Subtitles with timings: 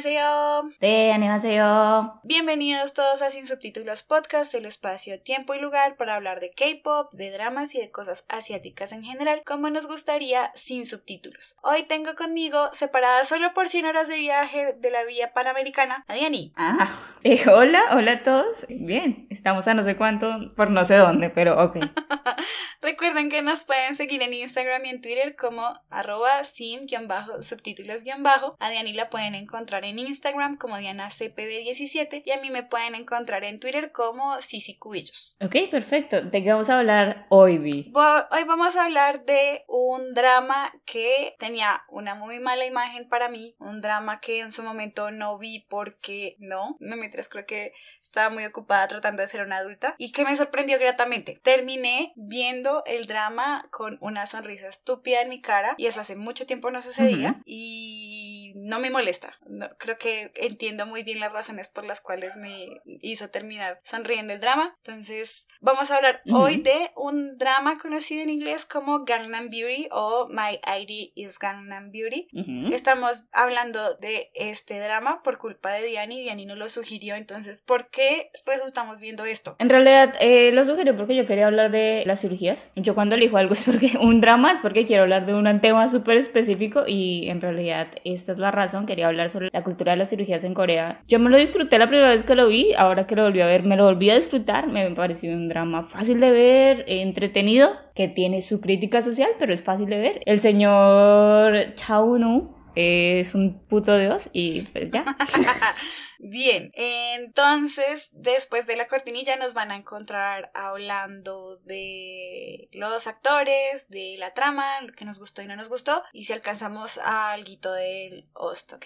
[0.00, 0.70] 안녕하세요.
[0.80, 2.20] 네, 안녕하세요.
[2.24, 7.12] Bienvenidos todos a Sin Subtítulos Podcast, el espacio, tiempo y lugar para hablar de K-pop,
[7.12, 11.58] de dramas y de cosas asiáticas en general, como nos gustaría sin subtítulos.
[11.60, 16.14] Hoy tengo conmigo, separada solo por 100 horas de viaje de la vía panamericana, a
[16.14, 16.54] Diani.
[16.56, 18.64] Ah, eh, hola, hola a todos.
[18.70, 21.80] Bien, estamos a no sé cuánto, por no sé dónde, pero ok.
[22.86, 28.54] Recuerden que nos pueden seguir en Instagram y en Twitter como arroba sin-subtítulos-bajo.
[28.60, 33.43] A Diani la pueden encontrar en Instagram como DianaCPB17 y a mí me pueden encontrar
[33.43, 35.35] en Twitter como Cici Cubillos.
[35.41, 36.21] Ok, perfecto.
[36.21, 37.91] ¿De qué vamos a hablar hoy, Vi?
[37.95, 43.55] Hoy vamos a hablar de un drama que tenía una muy mala imagen para mí,
[43.59, 48.29] un drama que en su momento no vi porque no, no mientras creo que estaba
[48.29, 51.39] muy ocupada tratando de ser una adulta y que me sorprendió gratamente.
[51.43, 56.45] Terminé viendo el drama con una sonrisa estúpida en mi cara y eso hace mucho
[56.45, 59.37] tiempo no sucedía y no me molesta.
[59.47, 64.33] No, creo que entiendo muy bien las razones por las cuales me hizo terminar sonriendo
[64.33, 64.75] el drama.
[64.85, 66.37] Entonces, vamos a hablar Ujú.
[66.37, 71.91] hoy de un drama conocido en inglés como Gangnam Beauty o My ID is Gangnam
[71.91, 72.27] Beauty.
[72.33, 72.73] Ujú.
[72.73, 76.21] Estamos hablando de este drama por culpa de Diani.
[76.21, 77.15] Diani nos lo sugirió.
[77.15, 79.55] Entonces, ¿por qué resultamos viendo esto?
[79.59, 82.69] En realidad, eh, lo sugerí porque yo quería hablar de las cirugías.
[82.75, 85.89] Yo cuando elijo algo es porque un drama es porque quiero hablar de un tema
[85.89, 88.85] súper específico y en realidad esta es la razón.
[88.85, 91.01] Quería hablar sobre la cultura de las cirugías en Corea.
[91.07, 93.45] Yo me lo disfruté la primera vez que lo vi, ahora que lo volví a
[93.45, 94.67] ver, me lo volví a disfrutar.
[94.67, 99.63] Me pareció un drama fácil de ver, entretenido, que tiene su crítica social, pero es
[99.63, 100.21] fácil de ver.
[100.25, 105.03] El señor Chao Nu es un puto dios y pues ya.
[106.19, 114.15] Bien, entonces después de la cortinilla nos van a encontrar hablando de los actores, de
[114.19, 117.71] la trama, lo que nos gustó y no nos gustó, y si alcanzamos a algo
[117.71, 118.85] del host, ¿ok?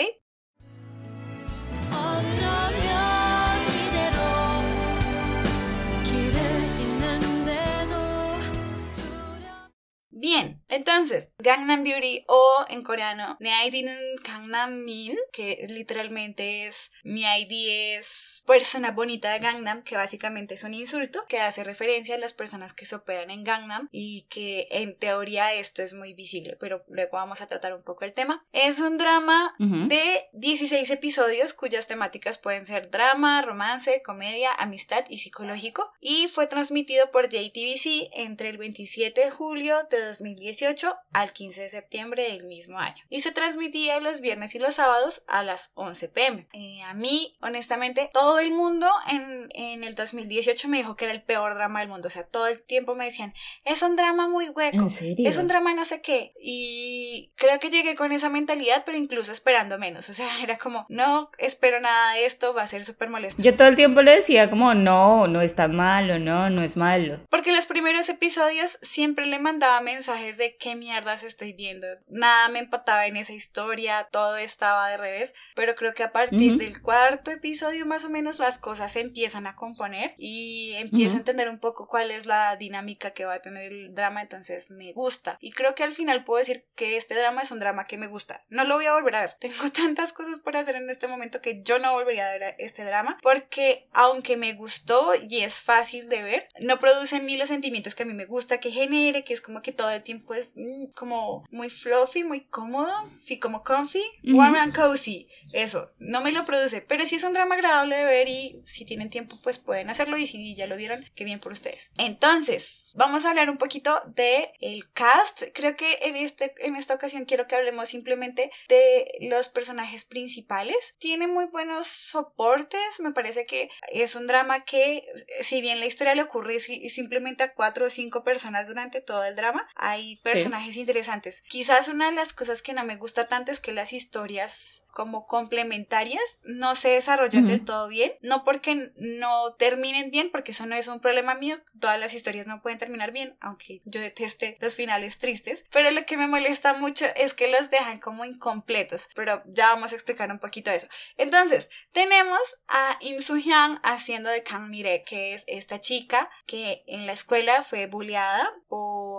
[10.18, 17.98] Bien, entonces, Gangnam Beauty o en coreano, Neaidinen Gangnam Min, que literalmente es mi ID
[17.98, 22.31] es persona bonita de Gangnam, que básicamente es un insulto que hace referencia a las
[22.31, 26.86] personas que se operan en Gangnam y que en teoría esto es muy visible, pero
[26.88, 28.46] luego vamos a tratar un poco el tema.
[28.54, 35.18] Es un drama de 16 episodios cuyas temáticas pueden ser drama, romance, comedia, amistad y
[35.18, 41.62] psicológico y fue transmitido por JTBC entre el 27 de julio de 2018 al 15
[41.62, 45.72] de septiembre del mismo año y se transmitía los viernes y los sábados a las
[45.76, 46.48] 11 pm.
[46.54, 51.14] Eh, a mí, honestamente, todo el mundo en, en el 2018 me dijo que era
[51.14, 53.34] el peor drama del mundo, o sea, todo el tiempo me decían,
[53.64, 56.34] es un drama muy hueco, es un drama no sé qué.
[56.42, 60.10] Y creo que llegué con esa mentalidad, pero incluso esperando menos.
[60.10, 63.42] O sea, era como, no espero nada de esto, va a ser súper molesto.
[63.44, 66.76] Yo todo el tiempo le decía como, no, no es tan malo, no, no es
[66.78, 67.20] malo.
[67.30, 71.88] Porque los primeros episodios siempre le mandaba mensajes de qué mierdas estoy viendo.
[72.07, 75.33] Nada me empataba en esa historia, todo estaba de revés.
[75.56, 76.59] Pero creo que a partir Ujú.
[76.59, 81.17] del cuarto episodio más o menos las cosas se empiezan a componer y empiezo Ujú.
[81.17, 84.22] a entender un poco cuál es la dinámica que va a tener el drama.
[84.22, 85.38] Entonces me gusta.
[85.39, 88.07] Y creo que al final puedo decir que este drama es un drama que me
[88.07, 88.44] gusta.
[88.50, 89.35] No lo voy a volver a ver.
[89.39, 92.83] Tengo tantas cosas por hacer en este momento que yo no volvería a ver este
[92.83, 97.50] drama porque aunque me gustó y es fácil de ver, no produce en mí los
[97.50, 100.34] sentimientos que a mí me gusta que genere, que es como que todo el tiempo
[100.34, 106.22] es mm, como muy fluffy, muy cómodo, sí, como comfy, warm and cozy, eso, no
[106.22, 109.38] me lo produce, pero sí es un drama agradable de ver y si tienen tiempo
[109.44, 111.91] pues pueden hacerlo y si ya lo vieron, qué bien por ustedes.
[111.97, 116.94] Entonces, vamos a hablar un poquito de el cast, creo que en, este, en esta
[116.95, 123.45] ocasión quiero que hablemos simplemente de los personajes principales, tiene muy buenos soportes, me parece
[123.45, 125.06] que es un drama que
[125.41, 129.24] si bien la historia le ocurre si- simplemente a cuatro o cinco personas durante todo
[129.24, 131.44] el drama, hay personajes interesantes.
[131.48, 135.27] Quizás una de las cosas que no me gusta tanto es que las historias como
[135.27, 140.75] complementarias no se desarrollan del todo bien, no porque no terminen bien, porque eso no
[140.75, 144.75] es un problema mío, todas las historias no pueden terminar bien, aunque yo deteste los
[144.75, 149.44] finales tristes, pero lo que me molesta mucho es que los dejan como incompletos, pero
[149.48, 150.88] ya vamos a explicar un poquito eso.
[151.18, 156.83] Entonces, tenemos a Im Soo Hyun haciendo de Kang Mire, que es esta chica que
[156.88, 158.50] en la escuela fue bulleada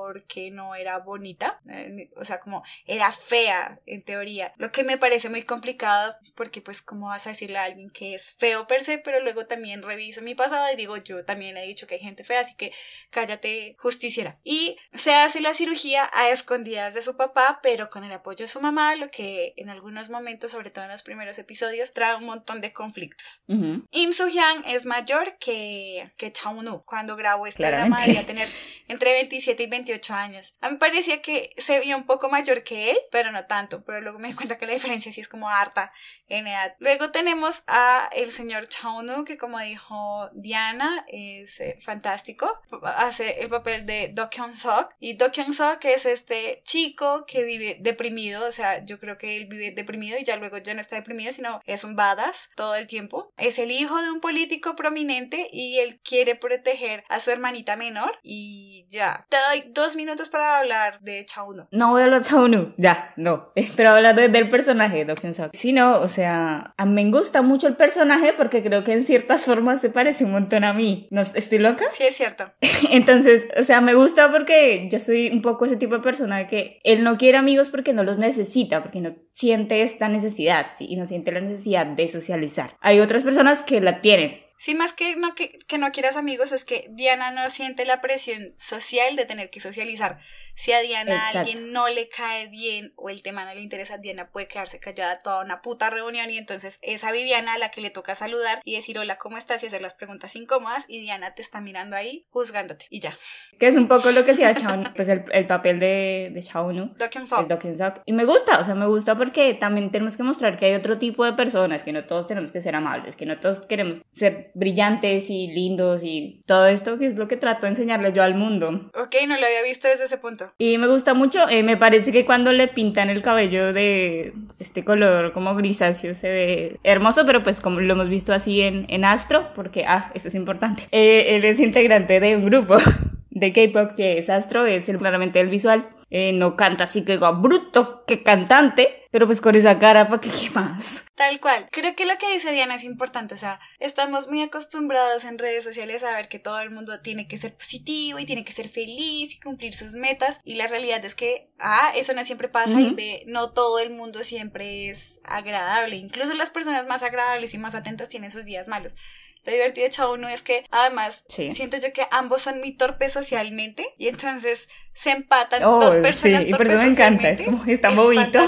[0.06, 4.98] porque no era bonita eh, o sea, como era fea en teoría, lo que me
[4.98, 8.84] parece muy complicado porque pues cómo vas a decirle a alguien que es feo per
[8.84, 12.00] se, pero luego también reviso mi pasado y digo, yo también he dicho que hay
[12.00, 12.72] gente fea, así que
[13.10, 14.38] cállate justiciera.
[14.44, 18.48] Y se hace la cirugía a escondidas de su papá, pero con el apoyo de
[18.48, 22.24] su mamá, lo que en algunos momentos, sobre todo en los primeros episodios, trae un
[22.24, 23.42] montón de conflictos.
[23.48, 23.84] Ujú.
[23.90, 26.84] Im Soo Hyun es mayor que, que Chaunu.
[26.84, 27.90] Cuando grabó este Claramente.
[27.90, 28.48] drama debía tener
[28.88, 30.56] entre 27 y 28 años.
[30.60, 33.84] A mí parecía que se veía un poco mayor que él, pero no tanto.
[33.84, 35.92] Pero luego me di cuenta que la diferencia sí es como harta
[36.28, 36.76] en edad.
[36.78, 42.50] Luego tenemos a el señor Chaunu, que como dijo Diana, es eh, fantástico.
[42.82, 44.94] Hace el papel de Do Kyung Sok.
[44.98, 48.46] Y Do Kyung Sok es este chico que vive deprimido.
[48.46, 51.32] O sea, yo creo que él vive deprimido y ya luego ya no está deprimido,
[51.32, 53.32] sino es un badass todo el tiempo.
[53.36, 58.18] Es el hijo de un político prominente y él quiere proteger a su hermanita menor.
[58.22, 59.26] Y ya.
[59.28, 61.68] Te doy dos minutos para hablar de Chauno.
[61.70, 63.52] No voy a hablar de Chaunu, ya, no.
[63.76, 65.50] Pero hablar de- del personaje Kyun Sok.
[65.52, 69.04] Sí, no, o sea, a mí me gusta mucho el personaje porque creo que en
[69.04, 71.06] ciertas formas se parece un montón a mí.
[71.10, 71.84] ¿No, ¿Estoy loca?
[71.90, 72.50] Sí, es cierto.
[72.90, 76.80] Entonces, o sea, me gusta porque yo soy un poco ese tipo de persona que
[76.84, 80.86] él no quiere amigos porque no los necesita, porque no siente esta necesidad, ¿sí?
[80.88, 82.76] Y no siente la necesidad de socializar.
[82.80, 84.40] Hay otras personas que la tienen.
[84.56, 88.00] Sí, más que no, que, que no quieras amigos, es que Diana no siente la
[88.00, 90.18] presión social de tener que socializar.
[90.54, 91.38] Si a Diana Exacto.
[91.40, 95.18] alguien no le cae bien o el tema no le interesa, Diana puede quedarse callada
[95.18, 98.60] toda una puta reunión y entonces es a Viviana a la que le toca saludar
[98.64, 99.56] y decir hola, ¿cómo estás?
[99.62, 103.12] y hacer las preguntas incómodas y Diana te está mirando ahí juzgándote y ya.
[103.58, 106.94] Que es un poco lo que hacía Chaunu, pues el, el papel de, de Chaunu.
[106.96, 107.48] Do Kyung el Sok.
[107.48, 108.02] Do Kyun Sok.
[108.04, 110.98] Y me gusta, o sea, me gusta porque también tenemos que mostrar que hay otro
[110.98, 114.45] tipo de personas, que no todos tenemos que ser amables, que no todos queremos ser
[114.54, 118.34] brillantes y lindos y todo esto, que es lo que trato de enseñarle yo al
[118.34, 118.90] mundo.
[118.94, 120.52] Ok, no lo había visto desde ese punto.
[120.58, 124.84] Y me gusta mucho, eh, me parece que cuando le pintan el cabello de este
[124.84, 129.04] color como grisáceo se ve hermoso, pero pues como lo hemos visto así en, en
[129.04, 132.76] Astro, porque, ah, eso es importante, Eh, él es integrante de un grupo
[133.30, 135.90] de K-pop que es Astro, es el, claramente el visual.
[136.08, 140.20] Eh, no canta así que diga, bruto, que cantante, pero pues con esa cara, ¿para
[140.20, 141.02] qué, qué más?
[141.14, 141.66] Tal cual.
[141.72, 143.32] Creo que lo que dice Diana es importante.
[143.32, 147.26] O sea, estamos muy acostumbrados en redes sociales a ver que todo el mundo tiene
[147.26, 150.42] que ser positivo y tiene que ser feliz y cumplir sus metas.
[150.44, 153.88] Y la realidad es que, ah, eso no siempre pasa y ve, no todo el
[153.88, 155.96] mundo siempre es agradable.
[155.96, 158.96] Incluso las personas más agradables y más atentas tienen sus días malos.
[159.46, 161.50] Lo divertido de Chao no es que, además, Sí.
[161.52, 166.42] siento yo que ambos son muy torpes socialmente y entonces se empatan Oh, dos personas
[166.42, 168.46] sí, y por torpes eso me encanta, es como está Es bobito.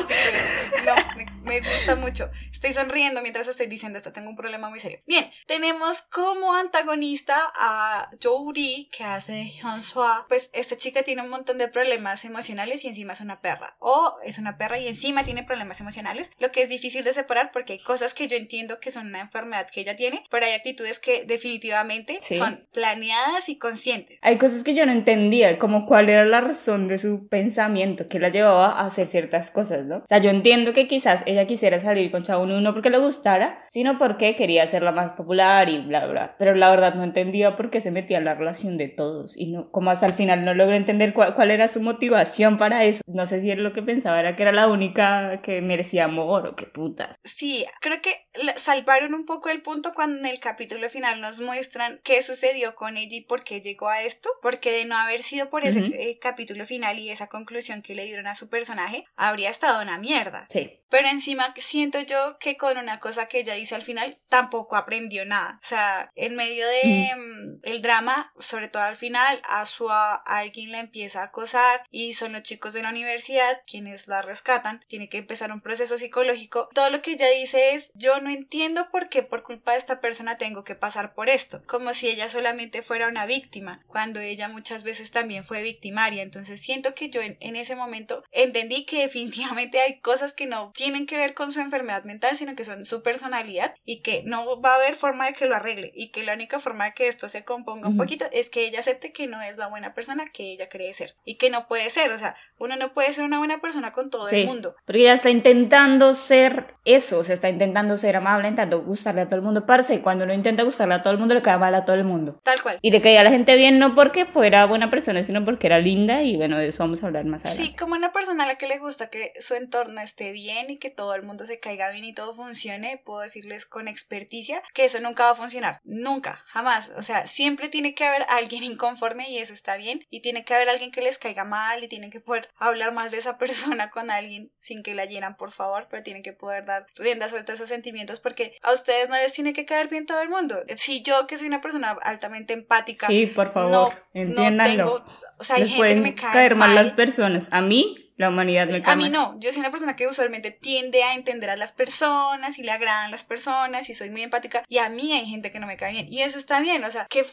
[0.85, 2.31] No, me, me gusta mucho.
[2.51, 4.13] Estoy sonriendo mientras estoy diciendo esto.
[4.13, 5.01] Tengo un problema muy serio.
[5.07, 10.25] Bien, tenemos como antagonista a Jouri, que hace de Hyun Sua.
[10.29, 13.77] Pues esta chica tiene un montón de problemas emocionales y encima es una perra.
[13.79, 17.51] O es una perra y encima tiene problemas emocionales, lo que es difícil de separar
[17.53, 20.53] porque hay cosas que yo entiendo que son una enfermedad que ella tiene, pero hay
[20.55, 22.35] actitudes que definitivamente Sí.
[22.37, 24.19] son planeadas y conscientes.
[24.23, 28.19] Hay cosas que yo no entendía, como cuál era la razón de su pensamiento que
[28.19, 29.97] la llevaba a hacer ciertas cosas, ¿no?
[29.99, 33.65] O sea, yo entiendo que quizás ella quisiera salir con Chaunu no porque le gustara,
[33.69, 36.37] sino porque quería hacerla más popular y bla, bla.
[36.39, 39.33] Pero la verdad no entendía por qué se metía en la relación de todos.
[39.37, 42.85] Y no, como hasta el final no logré entender cuál, cuál era su motivación para
[42.85, 43.03] eso.
[43.07, 46.47] No sé si era lo que pensaba, era que era la única que merecía amor
[46.47, 47.17] o qué putas.
[47.25, 48.11] Sí, creo que
[48.57, 52.97] salvaron un poco el punto cuando en el capítulo final nos muestran qué sucedió con
[52.97, 56.19] ella y por qué llegó a esto, porque de no haber sido por ese eh,
[56.21, 60.47] capítulo final y esa conclusión que le dieron a su personaje, habría estado una mierda.
[60.51, 60.79] Sí.
[60.91, 65.27] Pero encima siento yo que con una cosa que ella dice al final tampoco aprendió
[65.27, 65.59] nada.
[65.63, 70.15] O sea, en medio de mm, el drama, sobre todo al final, a su a
[70.25, 74.83] alguien la empieza a acosar y son los chicos de la universidad quienes la rescatan.
[74.89, 76.69] Tiene que empezar un proceso psicológico.
[76.75, 80.01] Todo lo que ella dice es yo no entiendo por qué por culpa de esta
[80.01, 81.63] persona tengo que pasar por esto.
[81.67, 86.23] Como si ella solamente fuera una víctima, cuando ella muchas veces también fue victimaria.
[86.23, 90.71] Entonces siento que yo en, en ese momento entendí que definitivamente hay cosas que no
[90.75, 94.61] tienen que ver con su enfermedad mental, sino que son su personalidad y que no
[94.61, 97.09] va a haber forma de que lo arregle y que la única forma de que
[97.09, 100.27] esto se componga un poquito es que ella acepte que no es la buena persona
[100.33, 103.25] que ella cree ser y que no puede ser, o sea, uno no puede ser
[103.25, 104.77] una buena persona con todo el mundo.
[104.85, 109.27] Porque ella está intentando ser eso, o sea, está intentando ser amable, intentando gustarle a
[109.27, 111.59] todo el mundo, parce, y cuando no intenta gustarle a todo el mundo, le cae
[111.59, 112.41] mal a todo el mundo.
[112.43, 112.79] Tal cual.
[112.83, 115.79] Y le caía a la gente bien no porque fuera buena persona, sino porque era
[115.79, 117.65] linda, y bueno, de eso vamos a hablar más adelante.
[117.65, 120.79] Sí, como una persona a la que le gusta que su entorno esté bien y
[120.79, 124.85] que todo el mundo se caiga bien y todo funcione, puedo decirles con experticia que
[124.85, 125.81] eso nunca va a funcionar.
[125.85, 126.93] Nunca, jamás.
[126.97, 130.05] O sea, siempre tiene que haber alguien inconforme y eso está bien.
[130.11, 133.11] Y tiene que haber alguien que les caiga mal y tienen que poder hablar mal
[133.11, 136.65] de esa persona con alguien sin que la llenan, por favor, pero tienen que poder
[136.65, 140.07] dar rienda suelta a esos sentimientos porque a ustedes no les tiene que caer bien
[140.07, 140.38] todo el mundo.
[140.77, 145.05] Si yo, que soy una persona altamente empática, Sí, por favor, no, tengo,
[145.39, 147.49] o sea, hay Les gente que me cae caer mal las personas.
[147.51, 149.13] A mí, la humanidad me cae A mí mal.
[149.13, 152.73] no, yo soy una persona que usualmente tiende a entender a las personas y le
[152.73, 154.65] agradan las personas y soy muy empática.
[154.69, 156.13] Y a mí hay gente que no me cae bien.
[156.13, 157.25] Y eso está bien, o sea, qué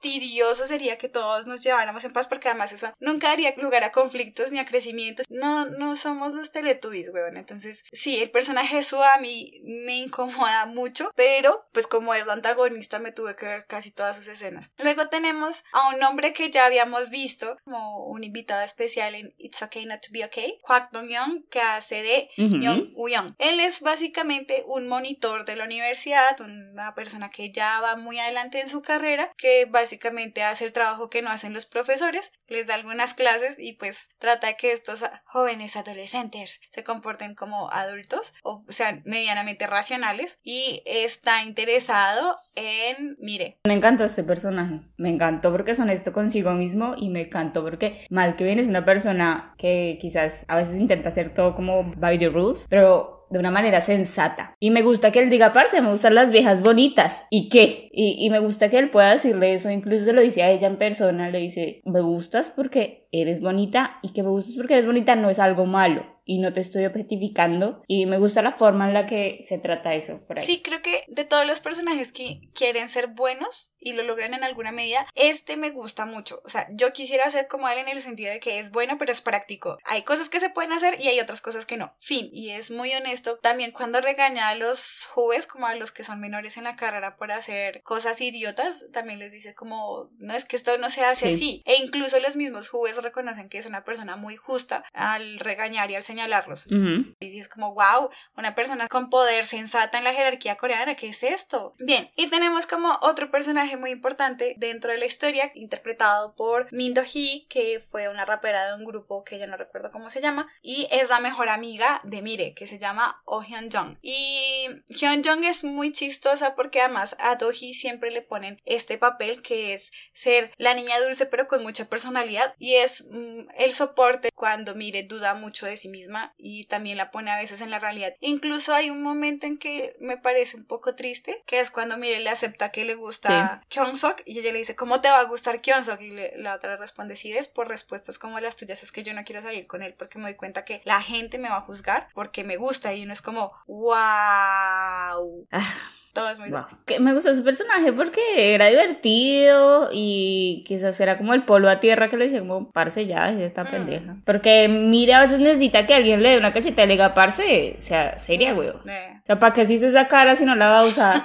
[0.00, 3.92] fastidioso sería que todos nos lleváramos en paz porque además eso nunca daría lugar a
[3.92, 5.26] conflictos ni a crecimientos.
[5.28, 7.36] No, no somos los teletubbies, weón.
[7.36, 12.26] Entonces, sí, el personaje de Sue a mí me incomoda mucho, pero pues como es
[12.26, 14.72] la antagonista me tuve que ver casi todas sus escenas.
[14.78, 19.62] Luego tenemos a un hombre que ya habíamos visto como un invitado especial en It's
[19.62, 22.56] Okay Not to Be Okay, Kwak Dong-young, que hace de Ujú.
[22.60, 23.34] Young Woo-young.
[23.38, 28.60] Él es básicamente un monitor de la universidad, una persona que ya va muy adelante
[28.60, 32.74] en su carrera, que básicamente hace el trabajo que no hacen los profesores, les da
[32.74, 39.02] algunas clases y pues trata que estos jóvenes adolescentes se comporten como adultos o sean
[39.04, 44.80] medianamente racionales y está interesado en, mire, Me encantó este personaje.
[44.96, 48.68] Me encantó porque es honesto consigo mismo y me encantó porque mal que bien es
[48.68, 53.38] una persona que quizás a veces intenta hacer todo como by the rules, pero de
[53.38, 54.54] una manera sensata.
[54.60, 57.24] Y me gusta que él diga, parce, me gustan las viejas bonitas.
[57.30, 57.88] ¿Y qué?
[57.92, 60.76] Y, me gusta que él pueda decirle eso, incluso se lo dice a ella en
[60.76, 65.16] persona, le dice, me gustas porque eres bonita y que me gustas porque eres bonita
[65.16, 68.94] no es algo malo y no te estoy objetificando y me gusta la forma en
[68.94, 70.46] la que se trata eso por ahí.
[70.46, 74.44] Sí, creo que de todos los personajes que quieren ser buenos y lo logran en
[74.44, 76.40] alguna medida, este me gusta mucho.
[76.44, 79.10] O sea, yo quisiera ser como él en el sentido de que es bueno, pero
[79.10, 79.78] es práctico.
[79.86, 81.94] Hay cosas que se pueden hacer y hay otras cosas que no.
[81.98, 82.28] Fin.
[82.32, 86.20] Y es muy honesto también cuando regaña a los jóvenes, como a los que son
[86.20, 90.56] menores en la carrera por hacer cosas idiotas, también les dice como, no es que
[90.56, 91.34] esto no se hace Sí.
[91.34, 91.62] así.
[91.64, 95.96] E incluso los mismos jóvenes reconocen que es una persona muy justa al regañar y
[95.96, 96.66] al señalarlos.
[96.66, 97.14] Ujú.
[97.18, 101.22] Y dices como, wow, una persona con poder sensata en la jerarquía coreana, ¿qué es
[101.22, 101.74] esto?
[101.78, 106.94] Bien, y tenemos como otro personaje muy importante dentro de la historia, interpretado por Min
[106.94, 110.48] Do-hee, que fue una rapera de un grupo que ya no recuerdo cómo se llama,
[110.62, 113.96] y es la mejor amiga de Mire, que se llama Oh Hyun Jung.
[114.02, 119.42] Y Hyun Jung es muy chistosa porque además a Do-hee siempre le ponen este papel
[119.42, 124.30] que es ser la niña dulce pero con mucha personalidad y es mm, el soporte
[124.34, 127.78] cuando Mire duda mucho de sí misma y también la pone a veces en la
[127.78, 128.14] realidad.
[128.20, 132.20] Incluso hay un momento en que me parece un poco triste, que es cuando Mire
[132.20, 135.60] le acepta que le gusta Kyung-sok y ella le dice, ¿cómo te va a gustar
[135.60, 136.00] Kyung-sok?
[136.00, 139.14] Y le- la otra responde, si ves por respuestas como las tuyas, es que yo
[139.14, 141.60] no quiero salir con él porque me doy cuenta que la gente me va a
[141.62, 145.46] juzgar porque me gusta y uno es como, wow.
[145.52, 146.64] Ah, Todo es muy Wow.
[146.86, 151.78] Que me gustó su personaje porque era divertido y quizás era como el polo a
[151.80, 153.66] tierra que le decía como, parce ya, es esta Mm.
[153.70, 154.16] pendeja.
[154.24, 157.76] Porque mira, a veces necesita que alguien le dé una cacheta y le diga, parce,
[157.78, 158.70] o sea, seria, güey.
[158.70, 158.80] O
[159.26, 161.16] sea, ¿para qué se hizo esa cara si no la va a usar?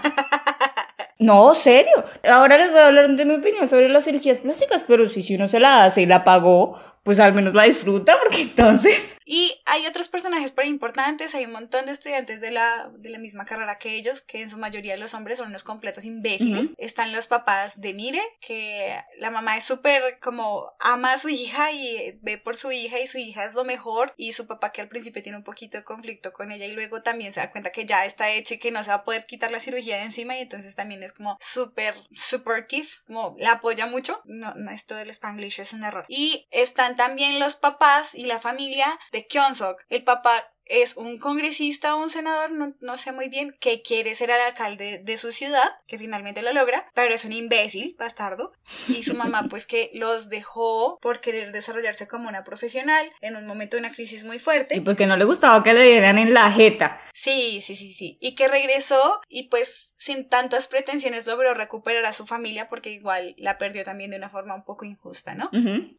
[1.18, 2.04] No, serio.
[2.30, 5.36] Ahora les voy a hablar de mi opinión sobre las cirugías plásticas, pero si, si
[5.36, 9.16] uno se la hace y la pagó, pues al menos la disfruta, porque entonces...
[9.26, 13.18] Y hay otros personajes por importantes, hay un montón de estudiantes de la, de la
[13.18, 16.70] misma carrera que ellos, que en su mayoría los hombres son unos completos imbéciles.
[16.78, 21.72] Están los papás de Mire, que la mamá es súper como ama a su hija
[21.72, 24.82] y ve por su hija y su hija es lo mejor y su papá que
[24.82, 27.72] al principio tiene un poquito de conflicto con ella y luego también se da cuenta
[27.72, 30.04] que ya está hecho y que no se va a poder quitar la cirugía de
[30.04, 34.22] encima y entonces también es como súper supportive, como la apoya mucho.
[34.26, 36.06] No, no, esto del spanglish es un error.
[36.10, 38.86] Y están también los papás y la familia
[39.16, 39.86] de Kyonsok.
[39.90, 44.16] El papá es un congresista o un senador, no, no sé muy bien, que quiere
[44.16, 48.54] ser el alcalde de su ciudad, que finalmente lo logra, pero es un imbécil, bastardo,
[48.88, 53.48] y su mamá pues que los dejó por querer desarrollarse como una profesional en un
[53.48, 54.76] momento de una crisis muy fuerte.
[54.76, 57.02] Y porque no le gustaba que le dieran en la jeta.
[57.14, 58.18] Sí, sí, sí, sí.
[58.20, 63.36] Y que regresó y pues sin tantas pretensiones logró recuperar a su familia porque igual
[63.38, 65.50] la perdió también de una forma un poco injusta, ¿no?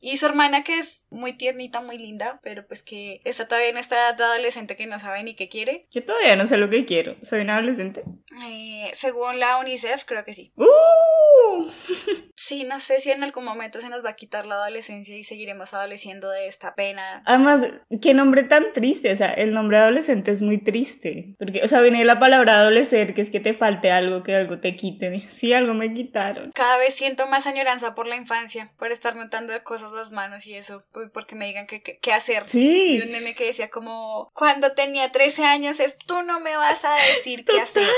[0.00, 3.78] Y su hermana que es muy tiernita, muy linda, pero pues que está todavía en
[3.78, 4.16] esta edad
[4.56, 5.86] adolescente que no sabe ni qué quiere.
[5.92, 7.16] Yo todavía no sé lo que quiero.
[7.22, 8.02] Soy una adolescente.
[8.42, 10.52] Eh, según la UNICEF, creo que sí.
[10.56, 11.70] ¡Uh!
[12.38, 15.24] Sí, no sé si en algún momento se nos va a quitar la adolescencia y
[15.24, 17.22] seguiremos adoleciendo de esta pena.
[17.24, 17.62] Además,
[18.02, 19.10] qué nombre tan triste.
[19.10, 21.34] O sea, el nombre adolescente es muy triste.
[21.38, 24.60] Porque, o sea, viene la palabra adolecer, que es que te falte algo, que algo
[24.60, 25.30] te quiten.
[25.32, 26.52] Sí, algo me quitaron.
[26.54, 30.46] Cada vez siento más añoranza por la infancia, por estar montando de cosas las manos
[30.46, 32.42] y eso, porque me digan qué, qué hacer.
[32.52, 33.02] Y Sí.
[33.06, 36.94] un meme que decía como, cuando tenía 13 años es, tú no me vas a
[37.08, 37.88] decir qué hacer.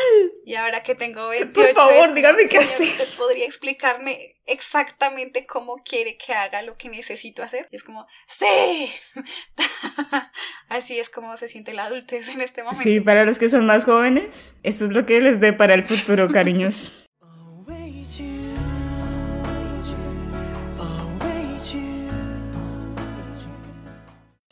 [0.45, 2.87] Y ahora que tengo 28, favor, es como, dígame qué "Señor, hacer".
[2.87, 7.69] usted podría explicarme exactamente cómo quiere que haga lo que necesito hacer.
[7.71, 8.93] Y es como, sí.
[10.69, 12.83] Así es como se siente la adultez en este momento.
[12.83, 15.85] Sí, para los que son más jóvenes, esto es lo que les dé para el
[15.85, 16.93] futuro, cariños.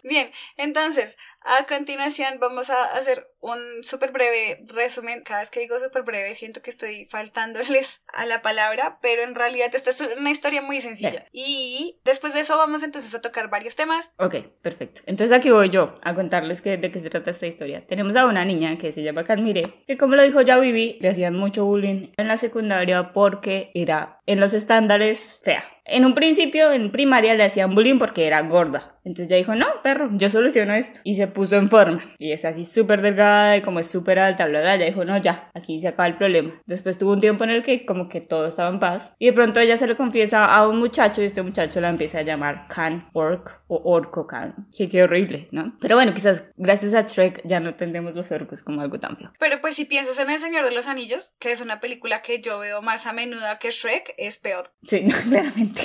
[0.08, 5.22] Bien, entonces, a continuación vamos a hacer un súper breve resumen.
[5.24, 9.34] Cada vez que digo súper breve siento que estoy faltándoles a la palabra, pero en
[9.34, 11.10] realidad esta es una historia muy sencilla.
[11.10, 11.22] Bien.
[11.32, 14.14] Y después de eso vamos entonces a tocar varios temas.
[14.18, 15.02] Ok, perfecto.
[15.06, 17.86] Entonces aquí voy yo a contarles que, de qué se trata esta historia.
[17.86, 21.10] Tenemos a una niña que se llama Cadmire, que como lo dijo ya Vivi, le
[21.10, 25.64] hacían mucho bullying en la secundaria porque era en los estándares fea.
[25.88, 28.98] En un principio, en primaria, le hacían bullying porque era gorda.
[29.04, 30.98] Entonces ella dijo, no, perro, yo soluciono esto.
[31.04, 32.02] Y se puso en forma.
[32.18, 35.18] Y es así súper delgada y como es súper alta, bla, bla, ella dijo, no,
[35.18, 36.54] ya, aquí se acaba el problema.
[36.64, 39.12] Después tuvo un tiempo en el que como que todo estaba en paz.
[39.18, 42.20] Y de pronto ella se le confiesa a un muchacho y este muchacho la empieza
[42.20, 44.66] a llamar Can Orc o Orco Can.
[44.74, 45.76] Que qué horrible, ¿no?
[45.78, 49.30] Pero bueno, quizás gracias a Shrek ya no entendemos los orcos como algo tan feo.
[49.38, 52.40] Pero pues si piensas en El Señor de los Anillos, que es una película que
[52.40, 54.72] yo veo más a menudo que Shrek, es peor.
[54.84, 55.82] Sí, no, claramente.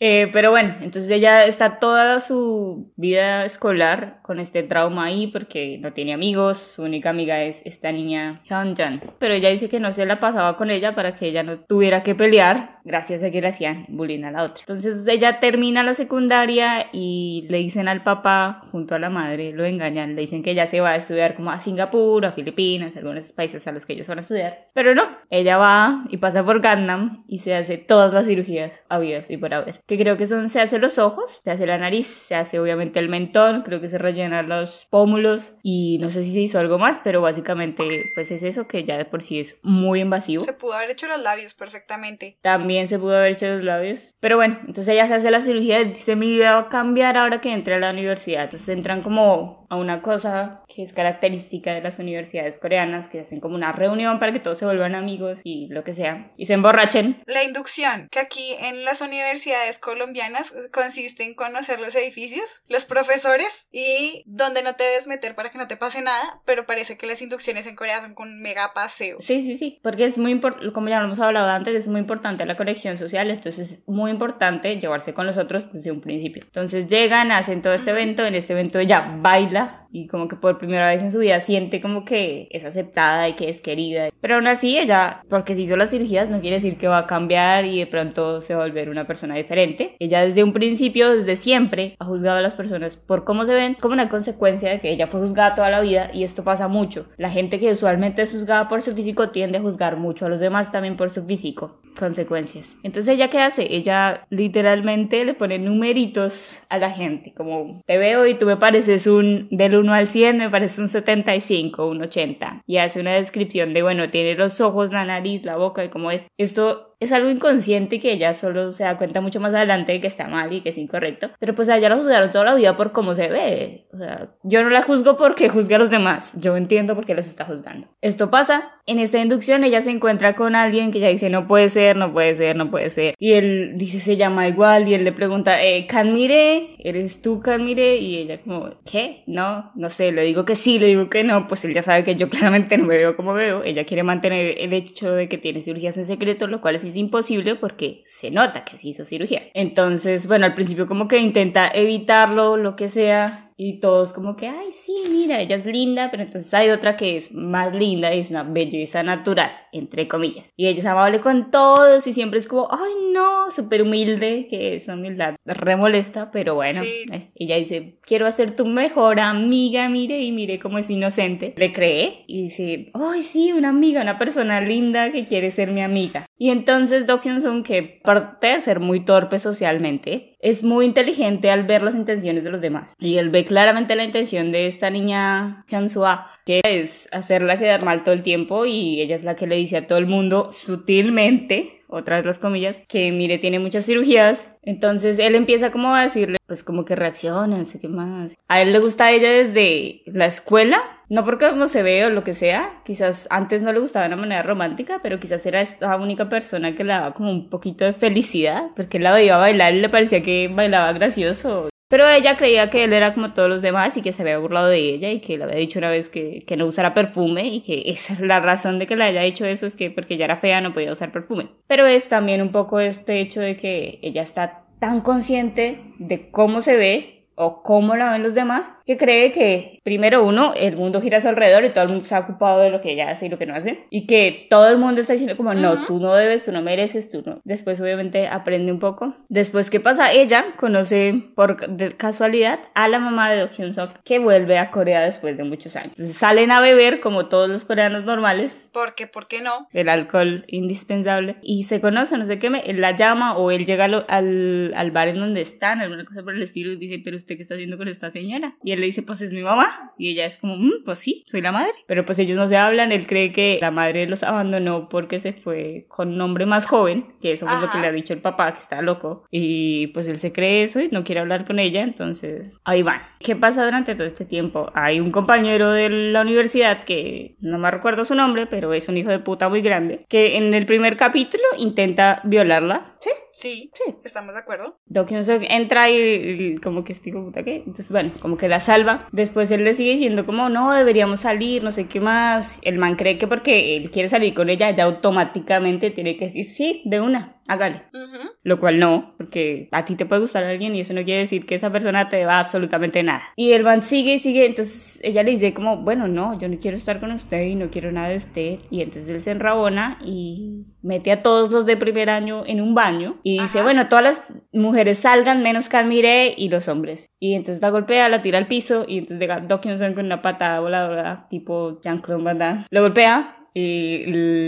[0.00, 5.78] Eh, pero bueno, entonces ella está toda su vida escolar con este trauma ahí porque
[5.78, 6.58] no tiene amigos.
[6.58, 9.02] Su única amiga es esta niña Hyunjan.
[9.18, 12.02] Pero ella dice que no se la pasaba con ella para que ella no tuviera
[12.02, 14.60] que pelear gracias a que le hacían bullying a la otra.
[14.60, 19.64] Entonces ella termina la secundaria y le dicen al papá junto a la madre, lo
[19.64, 23.32] engañan, le dicen que ella se va a estudiar como a Singapur, a Filipinas, algunos
[23.32, 24.66] países a los que ellos van a estudiar.
[24.74, 29.30] Pero no, ella va y pasa por Gangnam y se hace todas las cirugías habidas
[29.30, 29.80] y por haber.
[29.86, 32.98] Que creo que son, se hace los ojos, se hace la nariz, se hace obviamente
[32.98, 36.78] el mentón, creo que se rellenan los pómulos y no sé si se hizo algo
[36.78, 40.42] más, pero básicamente pues es eso que ya de por sí es muy invasivo.
[40.42, 42.38] Se pudo haber hecho los labios perfectamente.
[42.42, 44.12] También se pudo haber hecho los labios.
[44.20, 47.40] Pero bueno, entonces ella se hace la cirugía dice, mi vida va a cambiar ahora
[47.40, 48.44] que entre a la universidad.
[48.44, 53.40] Entonces entran como a una cosa que es característica de las universidades coreanas, que hacen
[53.40, 56.32] como una reunión para que todos se vuelvan amigos y lo que sea.
[56.36, 57.22] Y se emborrachen.
[57.26, 63.68] La inducción, que aquí en las universidades colombianas consiste en conocer los edificios, los profesores
[63.70, 67.06] y dónde no te debes meter para que no te pase nada, pero parece que
[67.06, 69.18] las inducciones en Corea son con mega paseo.
[69.20, 69.78] Sí, sí, sí.
[69.82, 72.98] Porque es muy importante, como ya lo hemos hablado antes, es muy importante la conexión
[72.98, 73.30] social.
[73.30, 76.42] Entonces es muy importante llevarse con los otros desde un principio.
[76.44, 78.24] Entonces llegan, hacen todo este evento.
[78.24, 81.80] En este evento ella baila y como que por primera vez en su vida siente
[81.80, 84.10] como que es aceptada y que es querida.
[84.20, 87.06] Pero aún así ella, porque se hizo las cirugías, no quiere decir que va a
[87.06, 89.96] cambiar y de pronto se va a volver una persona diferente.
[89.98, 93.74] Ella desde un principio, desde siempre, ha juzgado a las personas por cómo se ven,
[93.74, 97.06] como una consecuencia de que ella fue juzgada toda la vida y esto pasa mucho.
[97.16, 100.40] La gente que usualmente es juzgada por su físico tiende a juzgar mucho a los
[100.40, 101.80] demás también por su físico.
[101.98, 102.76] Consecuencias.
[102.82, 103.74] Entonces ella qué hace?
[103.74, 109.06] Ella literalmente le pone numeritos a la gente, como te veo y tú me pareces
[109.06, 112.62] un del 1 al 100, me parece un 75, un 80.
[112.66, 116.10] Y hace una descripción de, bueno, tiene los ojos, la nariz, la boca y cómo
[116.10, 116.26] es.
[116.38, 120.06] Esto es algo inconsciente que ella solo se da cuenta mucho más adelante de que
[120.06, 121.30] está mal y que es incorrecto.
[121.38, 123.86] Pero pues a ella la juzgaron toda la vida por cómo se ve.
[123.92, 126.36] O sea, yo no la juzgo porque juzga a los demás.
[126.38, 127.88] Yo entiendo por qué los está juzgando.
[128.02, 128.72] Esto pasa.
[128.86, 132.12] En esta inducción ella se encuentra con alguien que ella dice no puede ser, no
[132.12, 133.14] puede ser, no puede ser.
[133.18, 137.96] Y él dice se llama igual y él le pregunta, eh, Canmire, ¿eres tú Canmire?
[137.96, 139.22] Y ella como, ¿qué?
[139.26, 141.48] No, no sé, le digo que sí, le digo que no.
[141.48, 143.62] Pues él ya sabe que yo claramente no me veo como veo.
[143.64, 146.96] Ella quiere mantener el hecho de que tiene cirugías en secreto, lo cual es es
[146.96, 149.50] imposible porque se nota que se hizo cirugías.
[149.54, 154.48] Entonces, bueno, al principio como que intenta evitarlo, lo que sea, y todos como que,
[154.48, 158.20] ay, sí, mira, ella es linda, pero entonces hay otra que es más linda y
[158.20, 160.46] es una belleza natural, entre comillas.
[160.56, 164.76] Y ella es amable con todos y siempre es como, ay, no, súper humilde, que
[164.76, 167.04] esa humildad remolesta, pero bueno, Sí.
[167.34, 171.52] ella dice, quiero hacer tu mejor amiga, mire, y mire cómo es inocente.
[171.58, 175.82] Le cree y dice, ay, sí, una amiga, una persona linda que quiere ser mi
[175.82, 176.24] amiga.
[176.38, 177.04] Y entonces
[177.42, 182.44] Sung, que aparte de ser muy torpe socialmente, es muy inteligente al ver las intenciones
[182.44, 182.88] de los demás.
[182.98, 188.04] Y él ve claramente la intención de esta niña Hyun-sua, que es hacerla quedar mal
[188.04, 191.80] todo el tiempo y ella es la que le dice a todo el mundo sutilmente
[191.90, 194.46] otras las comillas, que mire, tiene muchas cirugías.
[194.62, 198.36] Entonces él empieza como a decirle, pues como que reacciona, no sé qué más.
[198.48, 202.10] A él le gusta a ella desde la escuela, no porque no se ve o
[202.10, 205.60] lo que sea, quizás antes no le gustaba de una manera romántica, pero quizás era
[205.60, 209.36] esta única persona que le daba como un poquito de felicidad, porque él la veía
[209.36, 211.68] bailar y le parecía que bailaba gracioso.
[211.88, 214.68] Pero ella creía que él era como todos los demás y que se había burlado
[214.68, 217.62] de ella y que le había dicho una vez que, que no usara perfume y
[217.62, 220.26] que esa es la razón de que le haya dicho eso, es que porque ella
[220.26, 221.48] era fea no podía usar perfume.
[221.66, 226.60] Pero es también un poco este hecho de que ella está tan consciente de cómo
[226.60, 231.00] se ve o cómo la ven los demás, que cree que primero uno, el mundo
[231.00, 233.26] gira a su alrededor y todo el mundo está ocupado de lo que ella hace
[233.26, 236.00] y lo que no hace, y que todo el mundo está diciendo como, no, tú
[236.00, 237.40] no debes, tú no mereces, tú no.
[237.44, 239.14] Después obviamente aprende un poco.
[239.28, 240.12] Después, ¿qué pasa?
[240.12, 241.56] Ella conoce por
[241.96, 245.76] casualidad a la mamá de Do Hyun Suk, que vuelve a Corea después de muchos
[245.76, 245.90] años.
[245.90, 249.06] Entonces salen a beber como todos los coreanos normales, ¿Por qué?
[249.06, 249.68] ¿Por qué no?
[249.72, 253.64] el alcohol indispensable y se conoce, no sé qué, me, él la llama o él
[253.66, 257.00] llega al, al, al bar en donde están, alguna cosa por el estilo y dice,
[257.02, 258.56] pero usted qué está haciendo con esta señora?
[258.64, 261.24] Y él le dice, pues es mi mamá y ella es como, "Mm, pues sí,
[261.26, 264.22] soy la madre, pero pues ellos no se hablan, él cree que la madre los
[264.22, 267.80] abandonó porque se fue con un hombre más joven, que eso fue lo que Ajá.
[267.82, 270.88] le ha dicho el papá, que está loco y pues él se cree eso y
[270.88, 273.00] no quiere hablar con ella, entonces ahí van.
[273.20, 274.70] ¿Qué pasa durante todo este tiempo?
[274.74, 278.96] Hay un compañero de la universidad que no me recuerdo su nombre, pero es un
[278.96, 282.89] hijo de puta muy grande, que en el primer capítulo intenta violarla.
[283.00, 283.94] Sí, Sí, sí.
[284.04, 284.78] ¿estamos de acuerdo?
[284.86, 288.36] Do Kyun Suk entra y, y como que hijo de puta qué, entonces bueno, como
[288.36, 289.08] que la salva.
[289.12, 292.58] Después él le sigue diciendo como no, deberíamos salir, no sé qué más.
[292.62, 296.46] El man cree que porque él quiere salir con ella ya automáticamente tiene que decir
[296.46, 297.84] sí, de una, hágale.
[297.94, 298.30] Ujú.
[298.42, 301.46] Lo cual no, porque a ti te puede gustar alguien y eso no quiere decir
[301.46, 303.22] que esa persona te deba absolutamente nada.
[303.36, 306.58] Y el man sigue y sigue, entonces ella le dice como, bueno, no, yo no
[306.58, 308.58] quiero estar con usted y no quiero nada de usted.
[308.70, 312.74] Y entonces él se enrabona y mete a todos los de primer año en un
[312.92, 313.62] baño y dice, Ajá.
[313.64, 317.10] bueno, todas las mujeres salgan menos Camire y los hombres.
[317.18, 320.60] Y entonces la golpea, la tira al piso y entonces llega Sung con una patada
[320.60, 322.66] voladora tipo Jean-Claude Van Damme.
[322.70, 324.04] Lo golpea y